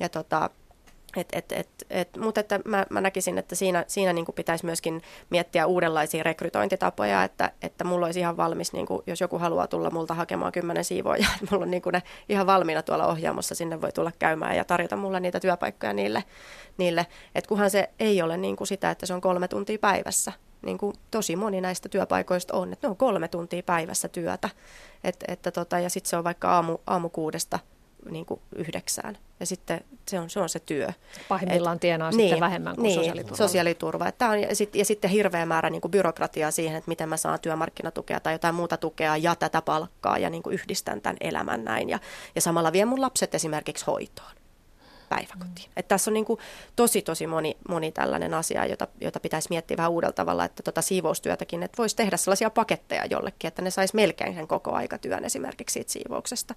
Ja 0.00 0.08
tota, 0.08 0.50
et, 1.16 1.28
et, 1.32 1.52
et, 1.52 1.68
et, 1.90 2.16
mutta 2.16 2.40
että 2.40 2.60
mä, 2.64 2.86
mä 2.90 3.00
näkisin, 3.00 3.38
että 3.38 3.54
siinä, 3.54 3.84
siinä 3.86 4.12
niin 4.12 4.26
pitäisi 4.34 4.64
myöskin 4.64 5.02
miettiä 5.30 5.66
uudenlaisia 5.66 6.22
rekrytointitapoja, 6.22 7.24
että, 7.24 7.52
että 7.62 7.84
mulla 7.84 8.06
olisi 8.06 8.20
ihan 8.20 8.36
valmis, 8.36 8.72
niin 8.72 8.86
kuin, 8.86 9.02
jos 9.06 9.20
joku 9.20 9.38
haluaa 9.38 9.66
tulla 9.66 9.90
multa 9.90 10.14
hakemaan 10.14 10.52
kymmenen 10.52 10.84
siivoja, 10.84 11.26
mulla 11.50 11.64
on 11.64 11.70
niin 11.70 11.82
ne 11.92 12.02
ihan 12.28 12.46
valmiina 12.46 12.82
tuolla 12.82 13.06
ohjaamossa, 13.06 13.54
sinne 13.54 13.80
voi 13.80 13.92
tulla 13.92 14.12
käymään 14.18 14.56
ja 14.56 14.64
tarjota 14.64 14.96
mulle 14.96 15.20
niitä 15.20 15.40
työpaikkoja 15.40 15.92
niille, 15.92 16.24
niille. 16.78 17.06
että 17.34 17.48
kunhan 17.48 17.70
se 17.70 17.90
ei 18.00 18.22
ole 18.22 18.36
niin 18.36 18.56
kuin 18.56 18.68
sitä, 18.68 18.90
että 18.90 19.06
se 19.06 19.14
on 19.14 19.20
kolme 19.20 19.48
tuntia 19.48 19.78
päivässä, 19.78 20.32
niin 20.62 20.78
kuin 20.78 20.94
tosi 21.10 21.36
moni 21.36 21.60
näistä 21.60 21.88
työpaikoista 21.88 22.56
on, 22.56 22.72
että 22.72 22.86
ne 22.86 22.90
on 22.90 22.96
kolme 22.96 23.28
tuntia 23.28 23.62
päivässä 23.62 24.08
työtä, 24.08 24.48
et, 25.04 25.24
että 25.28 25.50
tota, 25.50 25.78
ja 25.78 25.90
sitten 25.90 26.10
se 26.10 26.16
on 26.16 26.24
vaikka 26.24 26.50
aamu, 26.54 26.78
aamu 26.86 27.08
kuudesta 27.08 27.58
niin 28.10 28.26
kuin 28.26 28.40
yhdeksään. 28.56 29.18
Ja 29.40 29.46
sitten 29.46 29.80
se 30.08 30.20
on 30.20 30.30
se, 30.30 30.40
on 30.40 30.48
se 30.48 30.60
työ. 30.60 30.88
Pahimmillaan 31.28 31.74
Et, 31.76 31.80
tienaa 31.80 32.10
niin, 32.10 32.20
sitten 32.20 32.40
vähemmän 32.40 32.74
kuin 32.74 32.82
niin, 32.82 32.94
sosiaaliturva. 32.94 33.36
sosiaaliturva. 33.36 34.08
Että 34.08 34.28
on, 34.28 34.40
ja, 34.40 34.56
sit, 34.56 34.74
ja 34.74 34.84
sitten 34.84 35.10
hirveä 35.10 35.46
määrä 35.46 35.70
niin 35.70 35.80
kuin 35.80 35.92
byrokratiaa 35.92 36.50
siihen, 36.50 36.76
että 36.76 36.88
miten 36.88 37.08
mä 37.08 37.16
saan 37.16 37.40
työmarkkinatukea 37.40 38.20
tai 38.20 38.34
jotain 38.34 38.54
muuta 38.54 38.76
tukea 38.76 39.16
ja 39.16 39.34
tätä 39.34 39.62
palkkaa 39.62 40.18
ja 40.18 40.30
niin 40.30 40.42
kuin 40.42 40.54
yhdistän 40.54 41.00
tämän 41.00 41.16
elämän 41.20 41.64
näin. 41.64 41.90
Ja, 41.90 41.98
ja 42.34 42.40
samalla 42.40 42.72
vie 42.72 42.84
mun 42.84 43.00
lapset 43.00 43.34
esimerkiksi 43.34 43.84
hoitoon 43.86 44.39
päiväkotiin. 45.10 45.70
Että 45.76 45.88
tässä 45.88 46.10
on 46.10 46.14
niin 46.14 46.24
kuin 46.24 46.38
tosi 46.76 47.02
tosi 47.02 47.26
moni, 47.26 47.56
moni 47.68 47.92
tällainen 47.92 48.34
asia, 48.34 48.66
jota, 48.66 48.88
jota 49.00 49.20
pitäisi 49.20 49.48
miettiä 49.50 49.76
vähän 49.76 49.90
uudella 49.90 50.12
tavalla, 50.12 50.44
että 50.44 50.62
tota 50.62 50.82
siivoustyötäkin, 50.82 51.62
että 51.62 51.78
voisi 51.78 51.96
tehdä 51.96 52.16
sellaisia 52.16 52.50
paketteja 52.50 53.06
jollekin, 53.06 53.48
että 53.48 53.62
ne 53.62 53.70
saisi 53.70 53.96
melkein 53.96 54.34
sen 54.34 54.48
koko 54.48 54.72
aikatyön 54.72 55.24
esimerkiksi 55.24 55.72
siitä 55.72 55.92
siivouksesta. 55.92 56.54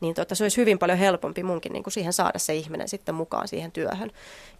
Niin 0.00 0.14
tota, 0.14 0.34
se 0.34 0.44
olisi 0.44 0.56
hyvin 0.56 0.78
paljon 0.78 0.98
helpompi 0.98 1.42
munkin 1.42 1.72
niin 1.72 1.82
kuin 1.82 1.92
siihen 1.92 2.12
saada 2.12 2.38
se 2.38 2.54
ihminen 2.54 2.88
sitten 2.88 3.14
mukaan 3.14 3.48
siihen 3.48 3.72
työhön. 3.72 4.10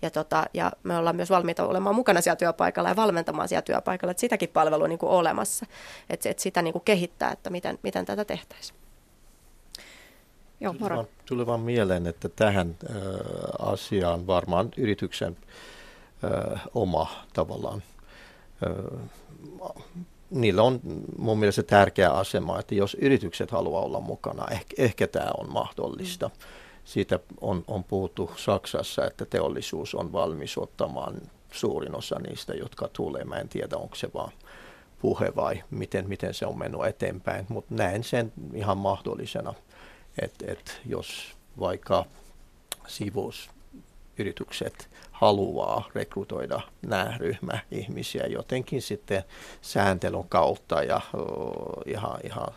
Ja, 0.02 0.10
tota, 0.10 0.44
ja 0.54 0.72
me 0.82 0.96
ollaan 0.96 1.16
myös 1.16 1.30
valmiita 1.30 1.66
olemaan 1.66 1.94
mukana 1.94 2.20
siellä 2.20 2.36
työpaikalla 2.36 2.88
ja 2.88 2.96
valmentamaan 2.96 3.48
siellä 3.48 3.62
työpaikalla, 3.62 4.10
että 4.10 4.20
sitäkin 4.20 4.48
palvelua 4.48 4.88
niin 4.88 4.98
kuin 4.98 5.10
olemassa, 5.10 5.66
että, 6.10 6.30
että 6.30 6.42
sitä 6.42 6.62
niin 6.62 6.72
kuin 6.72 6.84
kehittää, 6.84 7.32
että 7.32 7.50
miten, 7.50 7.78
miten 7.82 8.04
tätä 8.04 8.24
tehtäisiin. 8.24 8.81
Joo, 10.62 10.74
tuli, 10.74 10.90
vaan, 10.90 11.06
tuli 11.26 11.46
vaan 11.46 11.60
mieleen, 11.60 12.06
että 12.06 12.28
tähän 12.28 12.76
äh, 12.90 12.96
asiaan 13.58 14.26
varmaan 14.26 14.68
yrityksen 14.76 15.36
äh, 16.24 16.62
oma 16.74 17.10
tavallaan, 17.32 17.82
äh, 18.66 19.84
niillä 20.30 20.62
on 20.62 20.80
mun 21.18 21.38
mielestä 21.38 21.62
tärkeä 21.62 22.10
asema, 22.10 22.58
että 22.58 22.74
jos 22.74 22.94
yritykset 22.94 23.50
haluaa 23.50 23.82
olla 23.82 24.00
mukana, 24.00 24.48
ehkä, 24.50 24.74
ehkä 24.78 25.06
tämä 25.06 25.30
on 25.38 25.52
mahdollista. 25.52 26.28
Mm. 26.28 26.34
Siitä 26.84 27.18
on, 27.40 27.64
on 27.68 27.84
puhuttu 27.84 28.30
Saksassa, 28.36 29.06
että 29.06 29.24
teollisuus 29.24 29.94
on 29.94 30.12
valmis 30.12 30.58
ottamaan 30.58 31.14
suurin 31.52 31.96
osa 31.96 32.18
niistä, 32.18 32.54
jotka 32.54 32.88
tulee. 32.92 33.24
Mä 33.24 33.36
en 33.36 33.48
tiedä, 33.48 33.76
onko 33.76 33.94
se 33.94 34.10
vaan 34.14 34.32
puhe 35.00 35.32
vai 35.36 35.62
miten, 35.70 36.08
miten 36.08 36.34
se 36.34 36.46
on 36.46 36.58
mennyt 36.58 36.80
eteenpäin, 36.88 37.46
mutta 37.48 37.74
näen 37.74 38.04
sen 38.04 38.32
ihan 38.54 38.78
mahdollisena 38.78 39.54
että 40.22 40.52
et 40.52 40.80
jos 40.86 41.36
vaikka 41.60 42.04
sivuusyritykset 42.86 44.88
haluaa 45.12 45.88
rekrytoida 45.94 46.60
nämä 46.86 47.14
ryhmä 47.18 47.58
ihmisiä 47.70 48.26
jotenkin 48.26 48.82
sitten 48.82 49.24
sääntelyn 49.62 50.28
kautta 50.28 50.82
ja 50.82 51.00
uh, 51.14 51.82
ihan, 51.86 52.20
ihan 52.24 52.48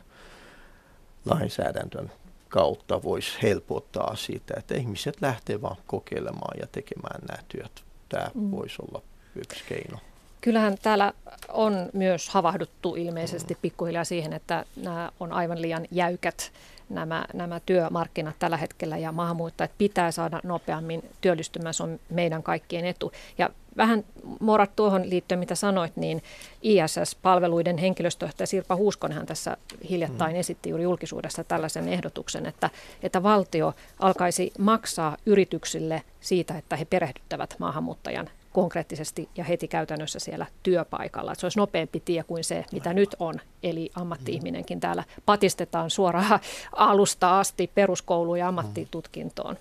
lainsäädäntön 1.25 2.11
kautta 2.49 3.03
voisi 3.03 3.37
helpottaa 3.41 4.15
sitä, 4.15 4.53
että 4.57 4.75
ihmiset 4.75 5.21
lähtee 5.21 5.61
vaan 5.61 5.77
kokeilemaan 5.87 6.57
ja 6.59 6.67
tekemään 6.71 7.21
nämä 7.27 7.43
työt. 7.47 7.83
Tämä 8.09 8.27
mm. 8.33 8.51
voisi 8.51 8.75
olla 8.81 9.01
yksi 9.35 9.63
keino. 9.69 9.97
Kyllähän 10.41 10.77
täällä 10.81 11.13
on 11.49 11.89
myös 11.93 12.29
havahduttu 12.29 12.95
ilmeisesti 12.95 13.57
pikkuhiljaa 13.61 14.03
siihen, 14.03 14.33
että 14.33 14.65
nämä 14.75 15.11
on 15.19 15.31
aivan 15.31 15.61
liian 15.61 15.85
jäykät 15.91 16.51
nämä, 16.89 17.25
nämä 17.33 17.59
työmarkkinat 17.65 18.35
tällä 18.39 18.57
hetkellä 18.57 18.97
ja 18.97 19.11
maahanmuuttajat 19.11 19.71
pitää 19.77 20.11
saada 20.11 20.39
nopeammin 20.43 21.09
työllistymään, 21.21 21.73
se 21.73 21.83
on 21.83 21.99
meidän 22.09 22.43
kaikkien 22.43 22.85
etu. 22.85 23.11
Ja 23.37 23.49
vähän 23.77 24.03
Morat 24.39 24.75
tuohon 24.75 25.09
liittyen, 25.09 25.39
mitä 25.39 25.55
sanoit, 25.55 25.95
niin 25.95 26.23
ISS-palveluiden 26.61 27.77
henkilöstöjohtaja 27.77 28.47
Sirpa 28.47 28.75
Huuskonenhan 28.75 29.25
tässä 29.25 29.57
hiljattain 29.89 30.35
mm. 30.35 30.39
esitti 30.39 30.69
juuri 30.69 30.83
julkisuudessa 30.83 31.43
tällaisen 31.43 31.87
ehdotuksen, 31.87 32.45
että, 32.45 32.69
että 33.03 33.23
valtio 33.23 33.73
alkaisi 33.99 34.51
maksaa 34.59 35.17
yrityksille 35.25 36.03
siitä, 36.19 36.57
että 36.57 36.75
he 36.75 36.85
perehdyttävät 36.85 37.55
maahanmuuttajan 37.59 38.29
konkreettisesti 38.55 39.29
ja 39.37 39.43
heti 39.43 39.67
käytännössä 39.67 40.19
siellä 40.19 40.45
työpaikalla. 40.63 41.31
Että 41.31 41.39
se 41.39 41.45
olisi 41.45 41.59
nopeampi 41.59 41.99
tie 41.99 42.23
kuin 42.23 42.43
se, 42.43 42.65
mitä 42.71 42.93
nyt 42.93 43.15
on. 43.19 43.33
Eli 43.63 43.89
ammatti-ihminenkin 43.95 44.79
täällä 44.79 45.03
patistetaan 45.25 45.89
suoraan 45.89 46.39
alusta 46.71 47.39
asti 47.39 47.71
peruskouluun 47.75 48.39
ja 48.39 48.47
ammattitutkintoon. 48.47 49.57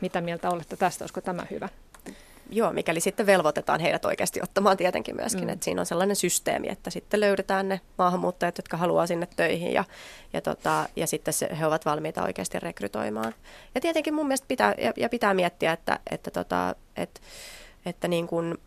Mitä 0.00 0.20
mieltä 0.20 0.50
olette 0.50 0.76
tästä? 0.76 1.04
Olisiko 1.04 1.20
tämä 1.20 1.46
hyvä? 1.50 1.68
Joo, 2.50 2.72
mikäli 2.72 3.00
sitten 3.00 3.26
velvoitetaan 3.26 3.80
heidät 3.80 4.04
oikeasti 4.04 4.42
ottamaan 4.42 4.76
tietenkin 4.76 5.16
myöskin, 5.16 5.44
mm. 5.44 5.48
että 5.48 5.64
siinä 5.64 5.80
on 5.80 5.86
sellainen 5.86 6.16
systeemi, 6.16 6.68
että 6.70 6.90
sitten 6.90 7.20
löydetään 7.20 7.68
ne 7.68 7.80
maahanmuuttajat, 7.98 8.58
jotka 8.58 8.76
haluaa 8.76 9.06
sinne 9.06 9.28
töihin 9.36 9.72
ja, 9.72 9.84
ja, 10.32 10.40
tota, 10.40 10.88
ja 10.96 11.06
sitten 11.06 11.34
se, 11.34 11.48
he 11.58 11.66
ovat 11.66 11.86
valmiita 11.86 12.24
oikeasti 12.24 12.60
rekrytoimaan. 12.60 13.34
Ja 13.74 13.80
tietenkin 13.80 14.14
mun 14.14 14.26
mielestä 14.26 14.48
pitää, 14.48 14.74
ja, 14.78 14.92
ja 14.96 15.08
pitää 15.08 15.34
miettiä, 15.34 15.72
että, 15.72 16.00
että, 16.10 16.30
tota, 16.30 16.74
että 16.96 17.20
että 17.86 18.08
niin 18.08 18.26
kuin, 18.26 18.58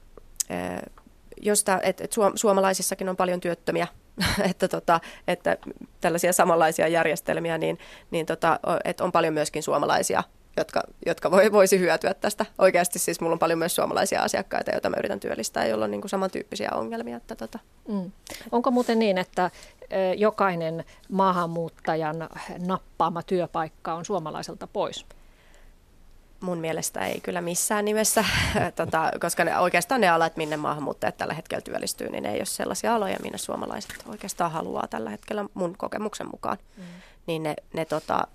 josta, 1.42 1.80
että, 1.84 2.04
että 2.04 2.16
suomalaisissakin 2.36 3.10
on 3.10 3.18
paljon 3.18 3.40
työttömiä, 3.40 3.88
että, 4.50 4.68
tota, 4.68 5.00
että 5.28 5.58
tällaisia 6.02 6.34
samanlaisia 6.34 6.88
järjestelmiä, 6.88 7.58
niin, 7.58 7.80
niin 8.12 8.26
tota, 8.26 8.60
että 8.84 9.04
on 9.04 9.12
paljon 9.12 9.34
myöskin 9.34 9.64
suomalaisia, 9.64 10.24
jotka, 10.58 10.84
jotka 11.06 11.32
voi, 11.32 11.52
voisi 11.52 11.80
hyötyä 11.80 12.14
tästä. 12.14 12.46
Oikeasti 12.58 13.00
siis 13.00 13.22
mulla 13.22 13.34
on 13.34 13.40
paljon 13.40 13.60
myös 13.60 13.76
suomalaisia 13.76 14.22
asiakkaita, 14.22 14.72
joita 14.72 14.90
mä 14.90 14.96
yritän 15.00 15.20
työllistää, 15.20 15.66
joilla 15.66 15.86
on 15.86 15.92
niin 15.92 16.02
kuin 16.02 16.10
samantyyppisiä 16.10 16.70
ongelmia. 16.74 17.18
Että 17.18 17.36
tota. 17.36 17.60
mm. 17.88 18.12
Onko 18.52 18.72
muuten 18.72 19.00
niin, 19.00 19.18
että 19.18 19.52
jokainen 20.18 20.84
maahanmuuttajan 21.10 22.30
nappaama 22.60 23.24
työpaikka 23.24 23.94
on 23.94 24.06
suomalaiselta 24.06 24.68
pois? 24.68 25.06
Mun 26.40 26.58
mielestä 26.58 27.06
ei 27.06 27.22
kyllä 27.22 27.42
missään 27.42 27.86
nimessä, 27.86 28.26
tota, 28.76 29.12
koska 29.22 29.44
ne, 29.44 29.60
oikeastaan 29.60 30.02
ne 30.02 30.10
alat, 30.10 30.38
minne 30.38 30.58
maahanmuuttajat 30.58 31.18
tällä 31.18 31.34
hetkellä 31.34 31.62
työllistyy, 31.62 32.10
niin 32.10 32.24
ne 32.24 32.32
ei 32.32 32.40
ole 32.40 32.46
sellaisia 32.46 32.96
aloja, 32.96 33.18
minne 33.22 33.38
suomalaiset 33.38 33.94
oikeastaan 34.08 34.52
haluaa 34.52 34.88
tällä 34.88 35.10
hetkellä 35.10 35.46
mun 35.54 35.76
kokemuksen 35.78 36.28
mukaan. 36.32 36.58
Mm. 36.78 36.84
Niin 37.28 37.44
ne, 37.44 37.56
ne 37.74 37.86
tota, 37.86 38.28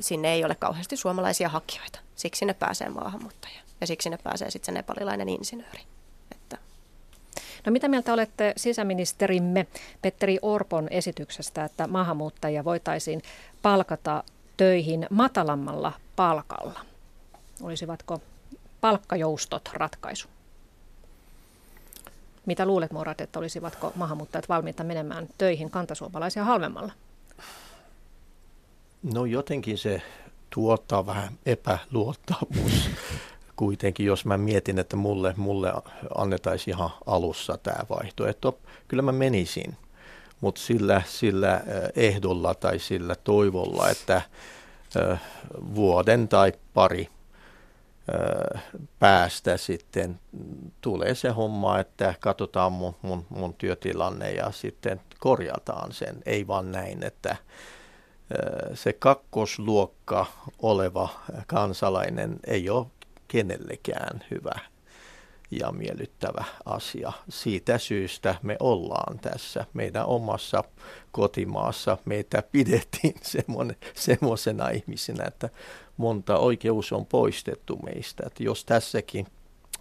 sinne 0.00 0.32
ei 0.32 0.44
ole 0.44 0.54
kauheasti 0.54 0.96
suomalaisia 0.96 1.48
hakijoita. 1.48 1.98
Siksi 2.14 2.44
ne 2.44 2.54
pääsee 2.54 2.88
maahanmuuttajaan 2.88 3.64
ja 3.80 3.86
siksi 3.86 4.10
ne 4.10 4.18
pääsee 4.22 4.50
sitten 4.50 4.66
se 4.66 4.72
nepalilainen 4.72 5.28
insinööri. 5.28 5.80
Että. 6.32 6.58
No 7.66 7.72
mitä 7.72 7.88
mieltä 7.88 8.12
olette 8.12 8.52
sisäministerimme 8.56 9.66
Petteri 10.02 10.38
Orpon 10.42 10.88
esityksestä, 10.90 11.64
että 11.64 11.86
maahanmuuttajia 11.86 12.64
voitaisiin 12.64 13.22
palkata 13.62 14.24
töihin 14.56 15.06
matalammalla 15.10 15.92
palkalla? 16.16 16.80
Olisivatko 17.62 18.22
palkkajoustot 18.80 19.70
ratkaisu? 19.72 20.28
Mitä 22.46 22.66
luulet, 22.66 22.92
Morat, 22.92 23.20
että 23.20 23.38
olisivatko 23.38 23.92
maahanmuuttajat 23.94 24.48
valmiita 24.48 24.84
menemään 24.84 25.28
töihin 25.38 25.70
kantasuomalaisia 25.70 26.44
halvemmalla? 26.44 26.92
No 29.12 29.24
jotenkin 29.24 29.78
se 29.78 30.02
tuottaa 30.50 31.06
vähän 31.06 31.38
epäluottamus 31.46 32.90
kuitenkin, 33.56 34.06
jos 34.06 34.24
mä 34.24 34.38
mietin, 34.38 34.78
että 34.78 34.96
mulle, 34.96 35.34
mulle 35.36 35.72
annettaisiin 36.14 36.76
ihan 36.76 36.90
alussa 37.06 37.58
tämä 37.62 37.84
vaihtoehto. 37.90 38.58
Kyllä 38.88 39.02
mä 39.02 39.12
menisin, 39.12 39.76
mutta 40.40 40.60
sillä, 40.60 41.02
sillä 41.06 41.60
ehdolla 41.96 42.54
tai 42.54 42.78
sillä 42.78 43.14
toivolla, 43.14 43.90
että 43.90 44.22
vuoden 45.74 46.28
tai 46.28 46.52
pari 46.74 47.08
päästä 48.98 49.56
sitten 49.56 50.20
tulee 50.80 51.14
se 51.14 51.28
homma, 51.28 51.78
että 51.78 52.14
katsotaan 52.20 52.72
mun, 52.72 52.96
mun, 53.02 53.26
mun 53.28 53.54
työtilanne 53.54 54.32
ja 54.32 54.50
sitten 54.50 55.00
korjataan 55.18 55.92
sen. 55.92 56.22
Ei 56.26 56.46
vaan 56.46 56.72
näin, 56.72 57.02
että 57.02 57.36
se 58.74 58.92
kakkosluokka 58.92 60.26
oleva 60.62 61.08
kansalainen 61.46 62.38
ei 62.46 62.70
ole 62.70 62.86
kenellekään 63.28 64.24
hyvä 64.30 64.60
ja 65.50 65.72
miellyttävä 65.72 66.44
asia. 66.64 67.12
Siitä 67.28 67.78
syystä 67.78 68.34
me 68.42 68.56
ollaan 68.60 69.18
tässä 69.18 69.64
meidän 69.72 70.06
omassa 70.06 70.64
kotimaassa. 71.12 71.98
Meitä 72.04 72.42
pidettiin 72.52 73.14
semmoisena 73.94 74.68
ihmisinä, 74.68 75.24
että 75.24 75.48
monta 75.96 76.38
oikeus 76.38 76.92
on 76.92 77.06
poistettu 77.06 77.76
meistä. 77.76 78.22
Että 78.26 78.42
jos 78.42 78.64
tässäkin 78.64 79.26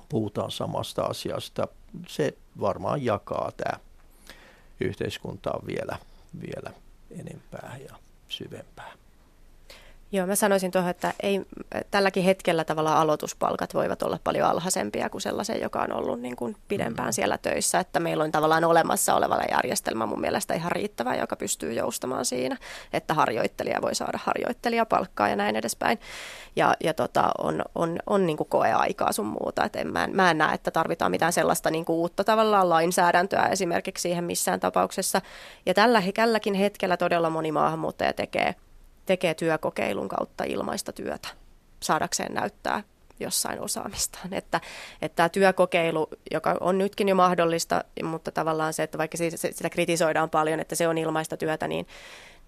puhutaan 0.09 0.51
samasta 0.51 1.03
asiasta, 1.03 1.67
se 2.07 2.33
varmaan 2.59 3.05
jakaa 3.05 3.51
tämä 3.57 3.79
yhteiskuntaa 4.79 5.59
vielä, 5.67 5.97
vielä 6.47 6.73
enempää 7.11 7.77
ja 7.89 7.95
syvempää. 8.27 9.02
Joo, 10.15 10.27
mä 10.27 10.35
sanoisin 10.35 10.71
tuohon, 10.71 10.89
että 10.89 11.13
ei, 11.23 11.41
tälläkin 11.91 12.23
hetkellä 12.23 12.63
tavallaan 12.63 12.97
aloituspalkat 12.97 13.73
voivat 13.73 14.03
olla 14.03 14.19
paljon 14.23 14.49
alhaisempia 14.49 15.09
kuin 15.09 15.21
sellaisen, 15.21 15.61
joka 15.61 15.81
on 15.81 15.93
ollut 15.93 16.21
niin 16.21 16.35
kuin 16.35 16.55
pidempään 16.67 17.09
mm. 17.09 17.13
siellä 17.13 17.37
töissä. 17.37 17.79
Että 17.79 17.99
meillä 17.99 18.23
on 18.23 18.31
tavallaan 18.31 18.63
olemassa 18.63 19.15
olevalla 19.15 19.43
järjestelmä 19.51 20.05
mun 20.05 20.21
mielestä 20.21 20.53
ihan 20.53 20.71
riittävä, 20.71 21.15
joka 21.15 21.35
pystyy 21.35 21.73
joustamaan 21.73 22.25
siinä, 22.25 22.57
että 22.93 23.13
harjoittelija 23.13 23.81
voi 23.81 23.95
saada 23.95 24.19
harjoittelijapalkkaa 24.23 25.29
ja 25.29 25.35
näin 25.35 25.55
edespäin. 25.55 25.99
Ja, 26.55 26.73
ja 26.83 26.93
tota, 26.93 27.31
on, 27.37 27.61
on, 27.75 27.99
on 28.05 28.25
niin 28.25 28.37
kuin 28.37 28.49
koeaikaa 28.49 29.11
sun 29.11 29.25
muuta. 29.41 29.63
Et 29.63 29.75
en, 29.75 29.87
mä, 29.87 30.03
en, 30.03 30.15
mä 30.15 30.31
en 30.31 30.37
näe, 30.37 30.53
että 30.53 30.71
tarvitaan 30.71 31.11
mitään 31.11 31.33
sellaista 31.33 31.71
niin 31.71 31.85
kuin 31.85 31.97
uutta 31.97 32.23
tavallaan 32.23 32.69
lainsäädäntöä 32.69 33.47
esimerkiksi 33.51 34.01
siihen 34.01 34.23
missään 34.23 34.59
tapauksessa. 34.59 35.21
Ja 35.65 35.73
tällä, 35.73 36.03
tälläkin 36.15 36.53
hetkellä 36.53 36.97
todella 36.97 37.29
moni 37.29 37.51
maahanmuuttaja 37.51 38.13
tekee 38.13 38.55
tekee 39.05 39.33
työkokeilun 39.33 40.09
kautta 40.09 40.43
ilmaista 40.43 40.93
työtä 40.93 41.27
saadakseen 41.79 42.33
näyttää 42.33 42.83
jossain 43.19 43.61
osaamistaan. 43.61 44.33
Että, 44.43 44.61
että 45.01 45.15
tämä 45.15 45.29
työkokeilu, 45.29 46.09
joka 46.31 46.55
on 46.59 46.77
nytkin 46.77 47.09
jo 47.09 47.15
mahdollista, 47.15 47.83
mutta 48.03 48.31
tavallaan 48.31 48.73
se, 48.73 48.83
että 48.83 48.97
vaikka 48.97 49.17
sitä 49.51 49.69
kritisoidaan 49.69 50.29
paljon, 50.29 50.59
että 50.59 50.75
se 50.75 50.87
on 50.87 50.97
ilmaista 50.97 51.37
työtä, 51.37 51.67
niin, 51.67 51.87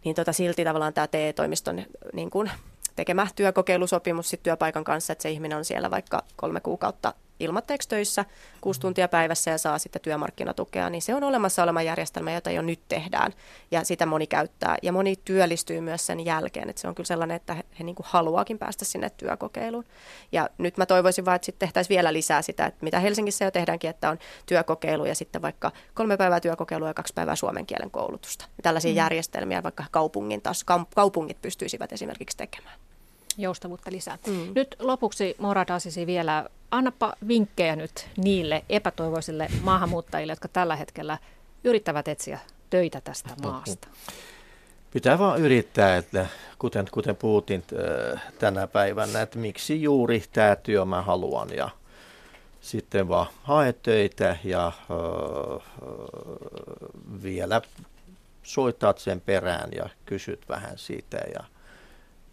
niin 0.04 0.16
tota 0.16 0.34
silti 0.34 0.64
tavallaan 0.64 0.94
tämä 0.94 1.08
TE-toimiston 1.08 1.84
niin 2.14 2.30
kuin 2.30 2.52
tekemä 2.96 3.28
työkokeilusopimus 3.36 4.30
sit 4.30 4.44
työpaikan 4.44 4.84
kanssa, 4.84 5.14
että 5.14 5.24
se 5.24 5.30
ihminen 5.30 5.58
on 5.58 5.66
siellä 5.66 5.92
vaikka 5.92 6.24
kolme 6.36 6.60
kuukautta 6.60 7.14
ilmatteeksi 7.40 7.90
töissä 7.90 8.26
kuusi 8.62 8.80
tuntia 8.80 9.08
päivässä 9.08 9.52
ja 9.52 9.58
saa 9.58 9.80
sitten 9.80 10.02
työmarkkinatukea, 10.02 10.90
niin 10.90 11.02
se 11.02 11.16
on 11.16 11.24
olemassa 11.24 11.64
oleva 11.64 11.82
järjestelmä, 11.82 12.32
jota 12.32 12.52
jo 12.52 12.62
nyt 12.62 12.80
tehdään 12.90 13.34
ja 13.72 13.84
sitä 13.84 14.06
moni 14.06 14.28
käyttää 14.28 14.78
ja 14.82 14.92
moni 14.92 15.16
työllistyy 15.26 15.82
myös 15.82 16.06
sen 16.06 16.26
jälkeen, 16.26 16.70
että 16.70 16.82
se 16.82 16.88
on 16.88 16.96
kyllä 16.96 17.08
sellainen, 17.08 17.36
että 17.36 17.54
he, 17.54 17.64
he 17.80 17.84
niin 17.84 17.96
kuin 17.96 18.06
haluaakin 18.10 18.60
päästä 18.60 18.86
sinne 18.86 19.10
työkokeiluun. 19.10 19.86
Ja 20.32 20.50
nyt 20.58 20.78
mä 20.78 20.86
toivoisin 20.86 21.26
vaan, 21.26 21.36
että 21.36 21.46
sitten 21.46 21.68
tehtäisiin 21.68 21.96
vielä 21.96 22.14
lisää 22.14 22.42
sitä, 22.42 22.66
että 22.66 22.84
mitä 22.84 23.00
Helsingissä 23.00 23.46
jo 23.46 23.52
tehdäänkin, 23.52 23.90
että 23.90 24.10
on 24.10 24.20
työkokeilu 24.46 25.06
ja 25.06 25.16
sitten 25.16 25.42
vaikka 25.42 25.72
kolme 25.94 26.18
päivää 26.18 26.40
työkokeilua 26.40 26.88
ja 26.88 26.94
kaksi 26.94 27.14
päivää 27.14 27.36
suomen 27.36 27.66
kielen 27.66 27.92
koulutusta. 27.92 28.46
Tällaisia 28.64 28.92
mm. 28.92 28.98
järjestelmiä 28.98 29.64
vaikka 29.64 29.86
kaupungin 29.92 30.42
taas, 30.42 30.66
kaupungit 30.96 31.42
pystyisivät 31.42 31.94
esimerkiksi 31.94 32.38
tekemään 32.38 32.80
joustavuutta 33.38 33.92
lisää. 33.92 34.18
Mm. 34.28 34.52
Nyt 34.56 34.76
lopuksi 34.80 35.36
Moradasisi 35.40 36.08
vielä, 36.08 36.50
annapa 36.72 37.14
vinkkejä 37.28 37.76
nyt 37.76 38.08
niille 38.18 38.66
epätoivoisille 38.70 39.48
maahanmuuttajille, 39.62 40.32
jotka 40.32 40.48
tällä 40.48 40.76
hetkellä 40.76 41.18
yrittävät 41.64 42.08
etsiä 42.08 42.40
töitä 42.70 43.02
tästä 43.02 43.30
maasta. 43.44 43.88
Pitää 44.94 45.20
vaan 45.20 45.40
yrittää, 45.40 45.98
että 45.98 46.28
kuten, 46.60 46.86
kuten 46.92 47.16
puhutin 47.16 47.64
äh, 48.14 48.22
tänä 48.40 48.68
päivänä, 48.68 49.22
että 49.22 49.40
miksi 49.40 49.82
juuri 49.82 50.24
tämä 50.34 50.56
työ 50.56 50.86
mä 50.86 51.02
haluan 51.02 51.50
ja 51.56 51.70
sitten 52.62 53.10
vaan 53.10 53.28
hae 53.44 53.74
töitä 53.74 54.38
ja 54.44 54.72
uh, 54.90 55.64
vielä 57.24 57.62
soitat 58.44 58.98
sen 58.98 59.22
perään 59.22 59.70
ja 59.76 59.90
kysyt 60.06 60.50
vähän 60.50 60.78
siitä 60.78 61.18
ja 61.18 61.44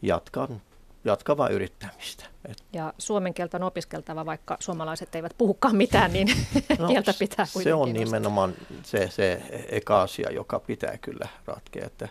jatkan 0.02 0.62
jatkava 1.04 1.48
yrittämistä. 1.48 2.24
Ja 2.72 2.92
suomen 2.98 3.34
kieltä 3.34 3.56
on 3.56 3.62
opiskeltava, 3.62 4.26
vaikka 4.26 4.56
suomalaiset 4.60 5.14
eivät 5.14 5.34
puhukaan 5.38 5.76
mitään, 5.76 6.12
niin 6.12 6.28
no, 6.78 6.88
kieltä 6.88 7.14
pitää 7.18 7.46
kuitenkin 7.52 7.70
Se 7.70 7.74
on 7.74 7.92
nimenomaan 7.92 8.54
se, 8.82 9.08
se 9.10 9.42
eka 9.68 10.02
asia, 10.02 10.30
joka 10.30 10.60
pitää 10.60 10.98
kyllä 10.98 11.28
ratkea. 11.46 11.86
Että 11.86 12.08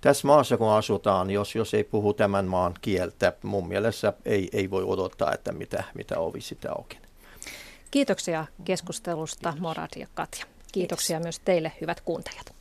tässä 0.00 0.26
maassa 0.26 0.56
kun 0.56 0.72
asutaan, 0.72 1.30
jos, 1.30 1.54
jos 1.54 1.74
ei 1.74 1.84
puhu 1.84 2.14
tämän 2.14 2.44
maan 2.44 2.74
kieltä, 2.80 3.32
mun 3.42 3.68
mielestä 3.68 4.12
ei, 4.24 4.48
ei 4.52 4.70
voi 4.70 4.84
odottaa, 4.84 5.34
että 5.34 5.52
mitä, 5.52 5.84
mitä 5.94 6.18
ovi 6.18 6.40
sitä 6.40 6.72
auki. 6.72 6.98
Kiitoksia 7.90 8.46
keskustelusta 8.64 9.54
Morad 9.58 9.90
ja 9.96 10.06
Katja. 10.14 10.44
Kiitoksia 10.72 11.16
Kiitos. 11.16 11.24
myös 11.24 11.40
teille 11.44 11.72
hyvät 11.80 12.00
kuuntelijat. 12.00 12.57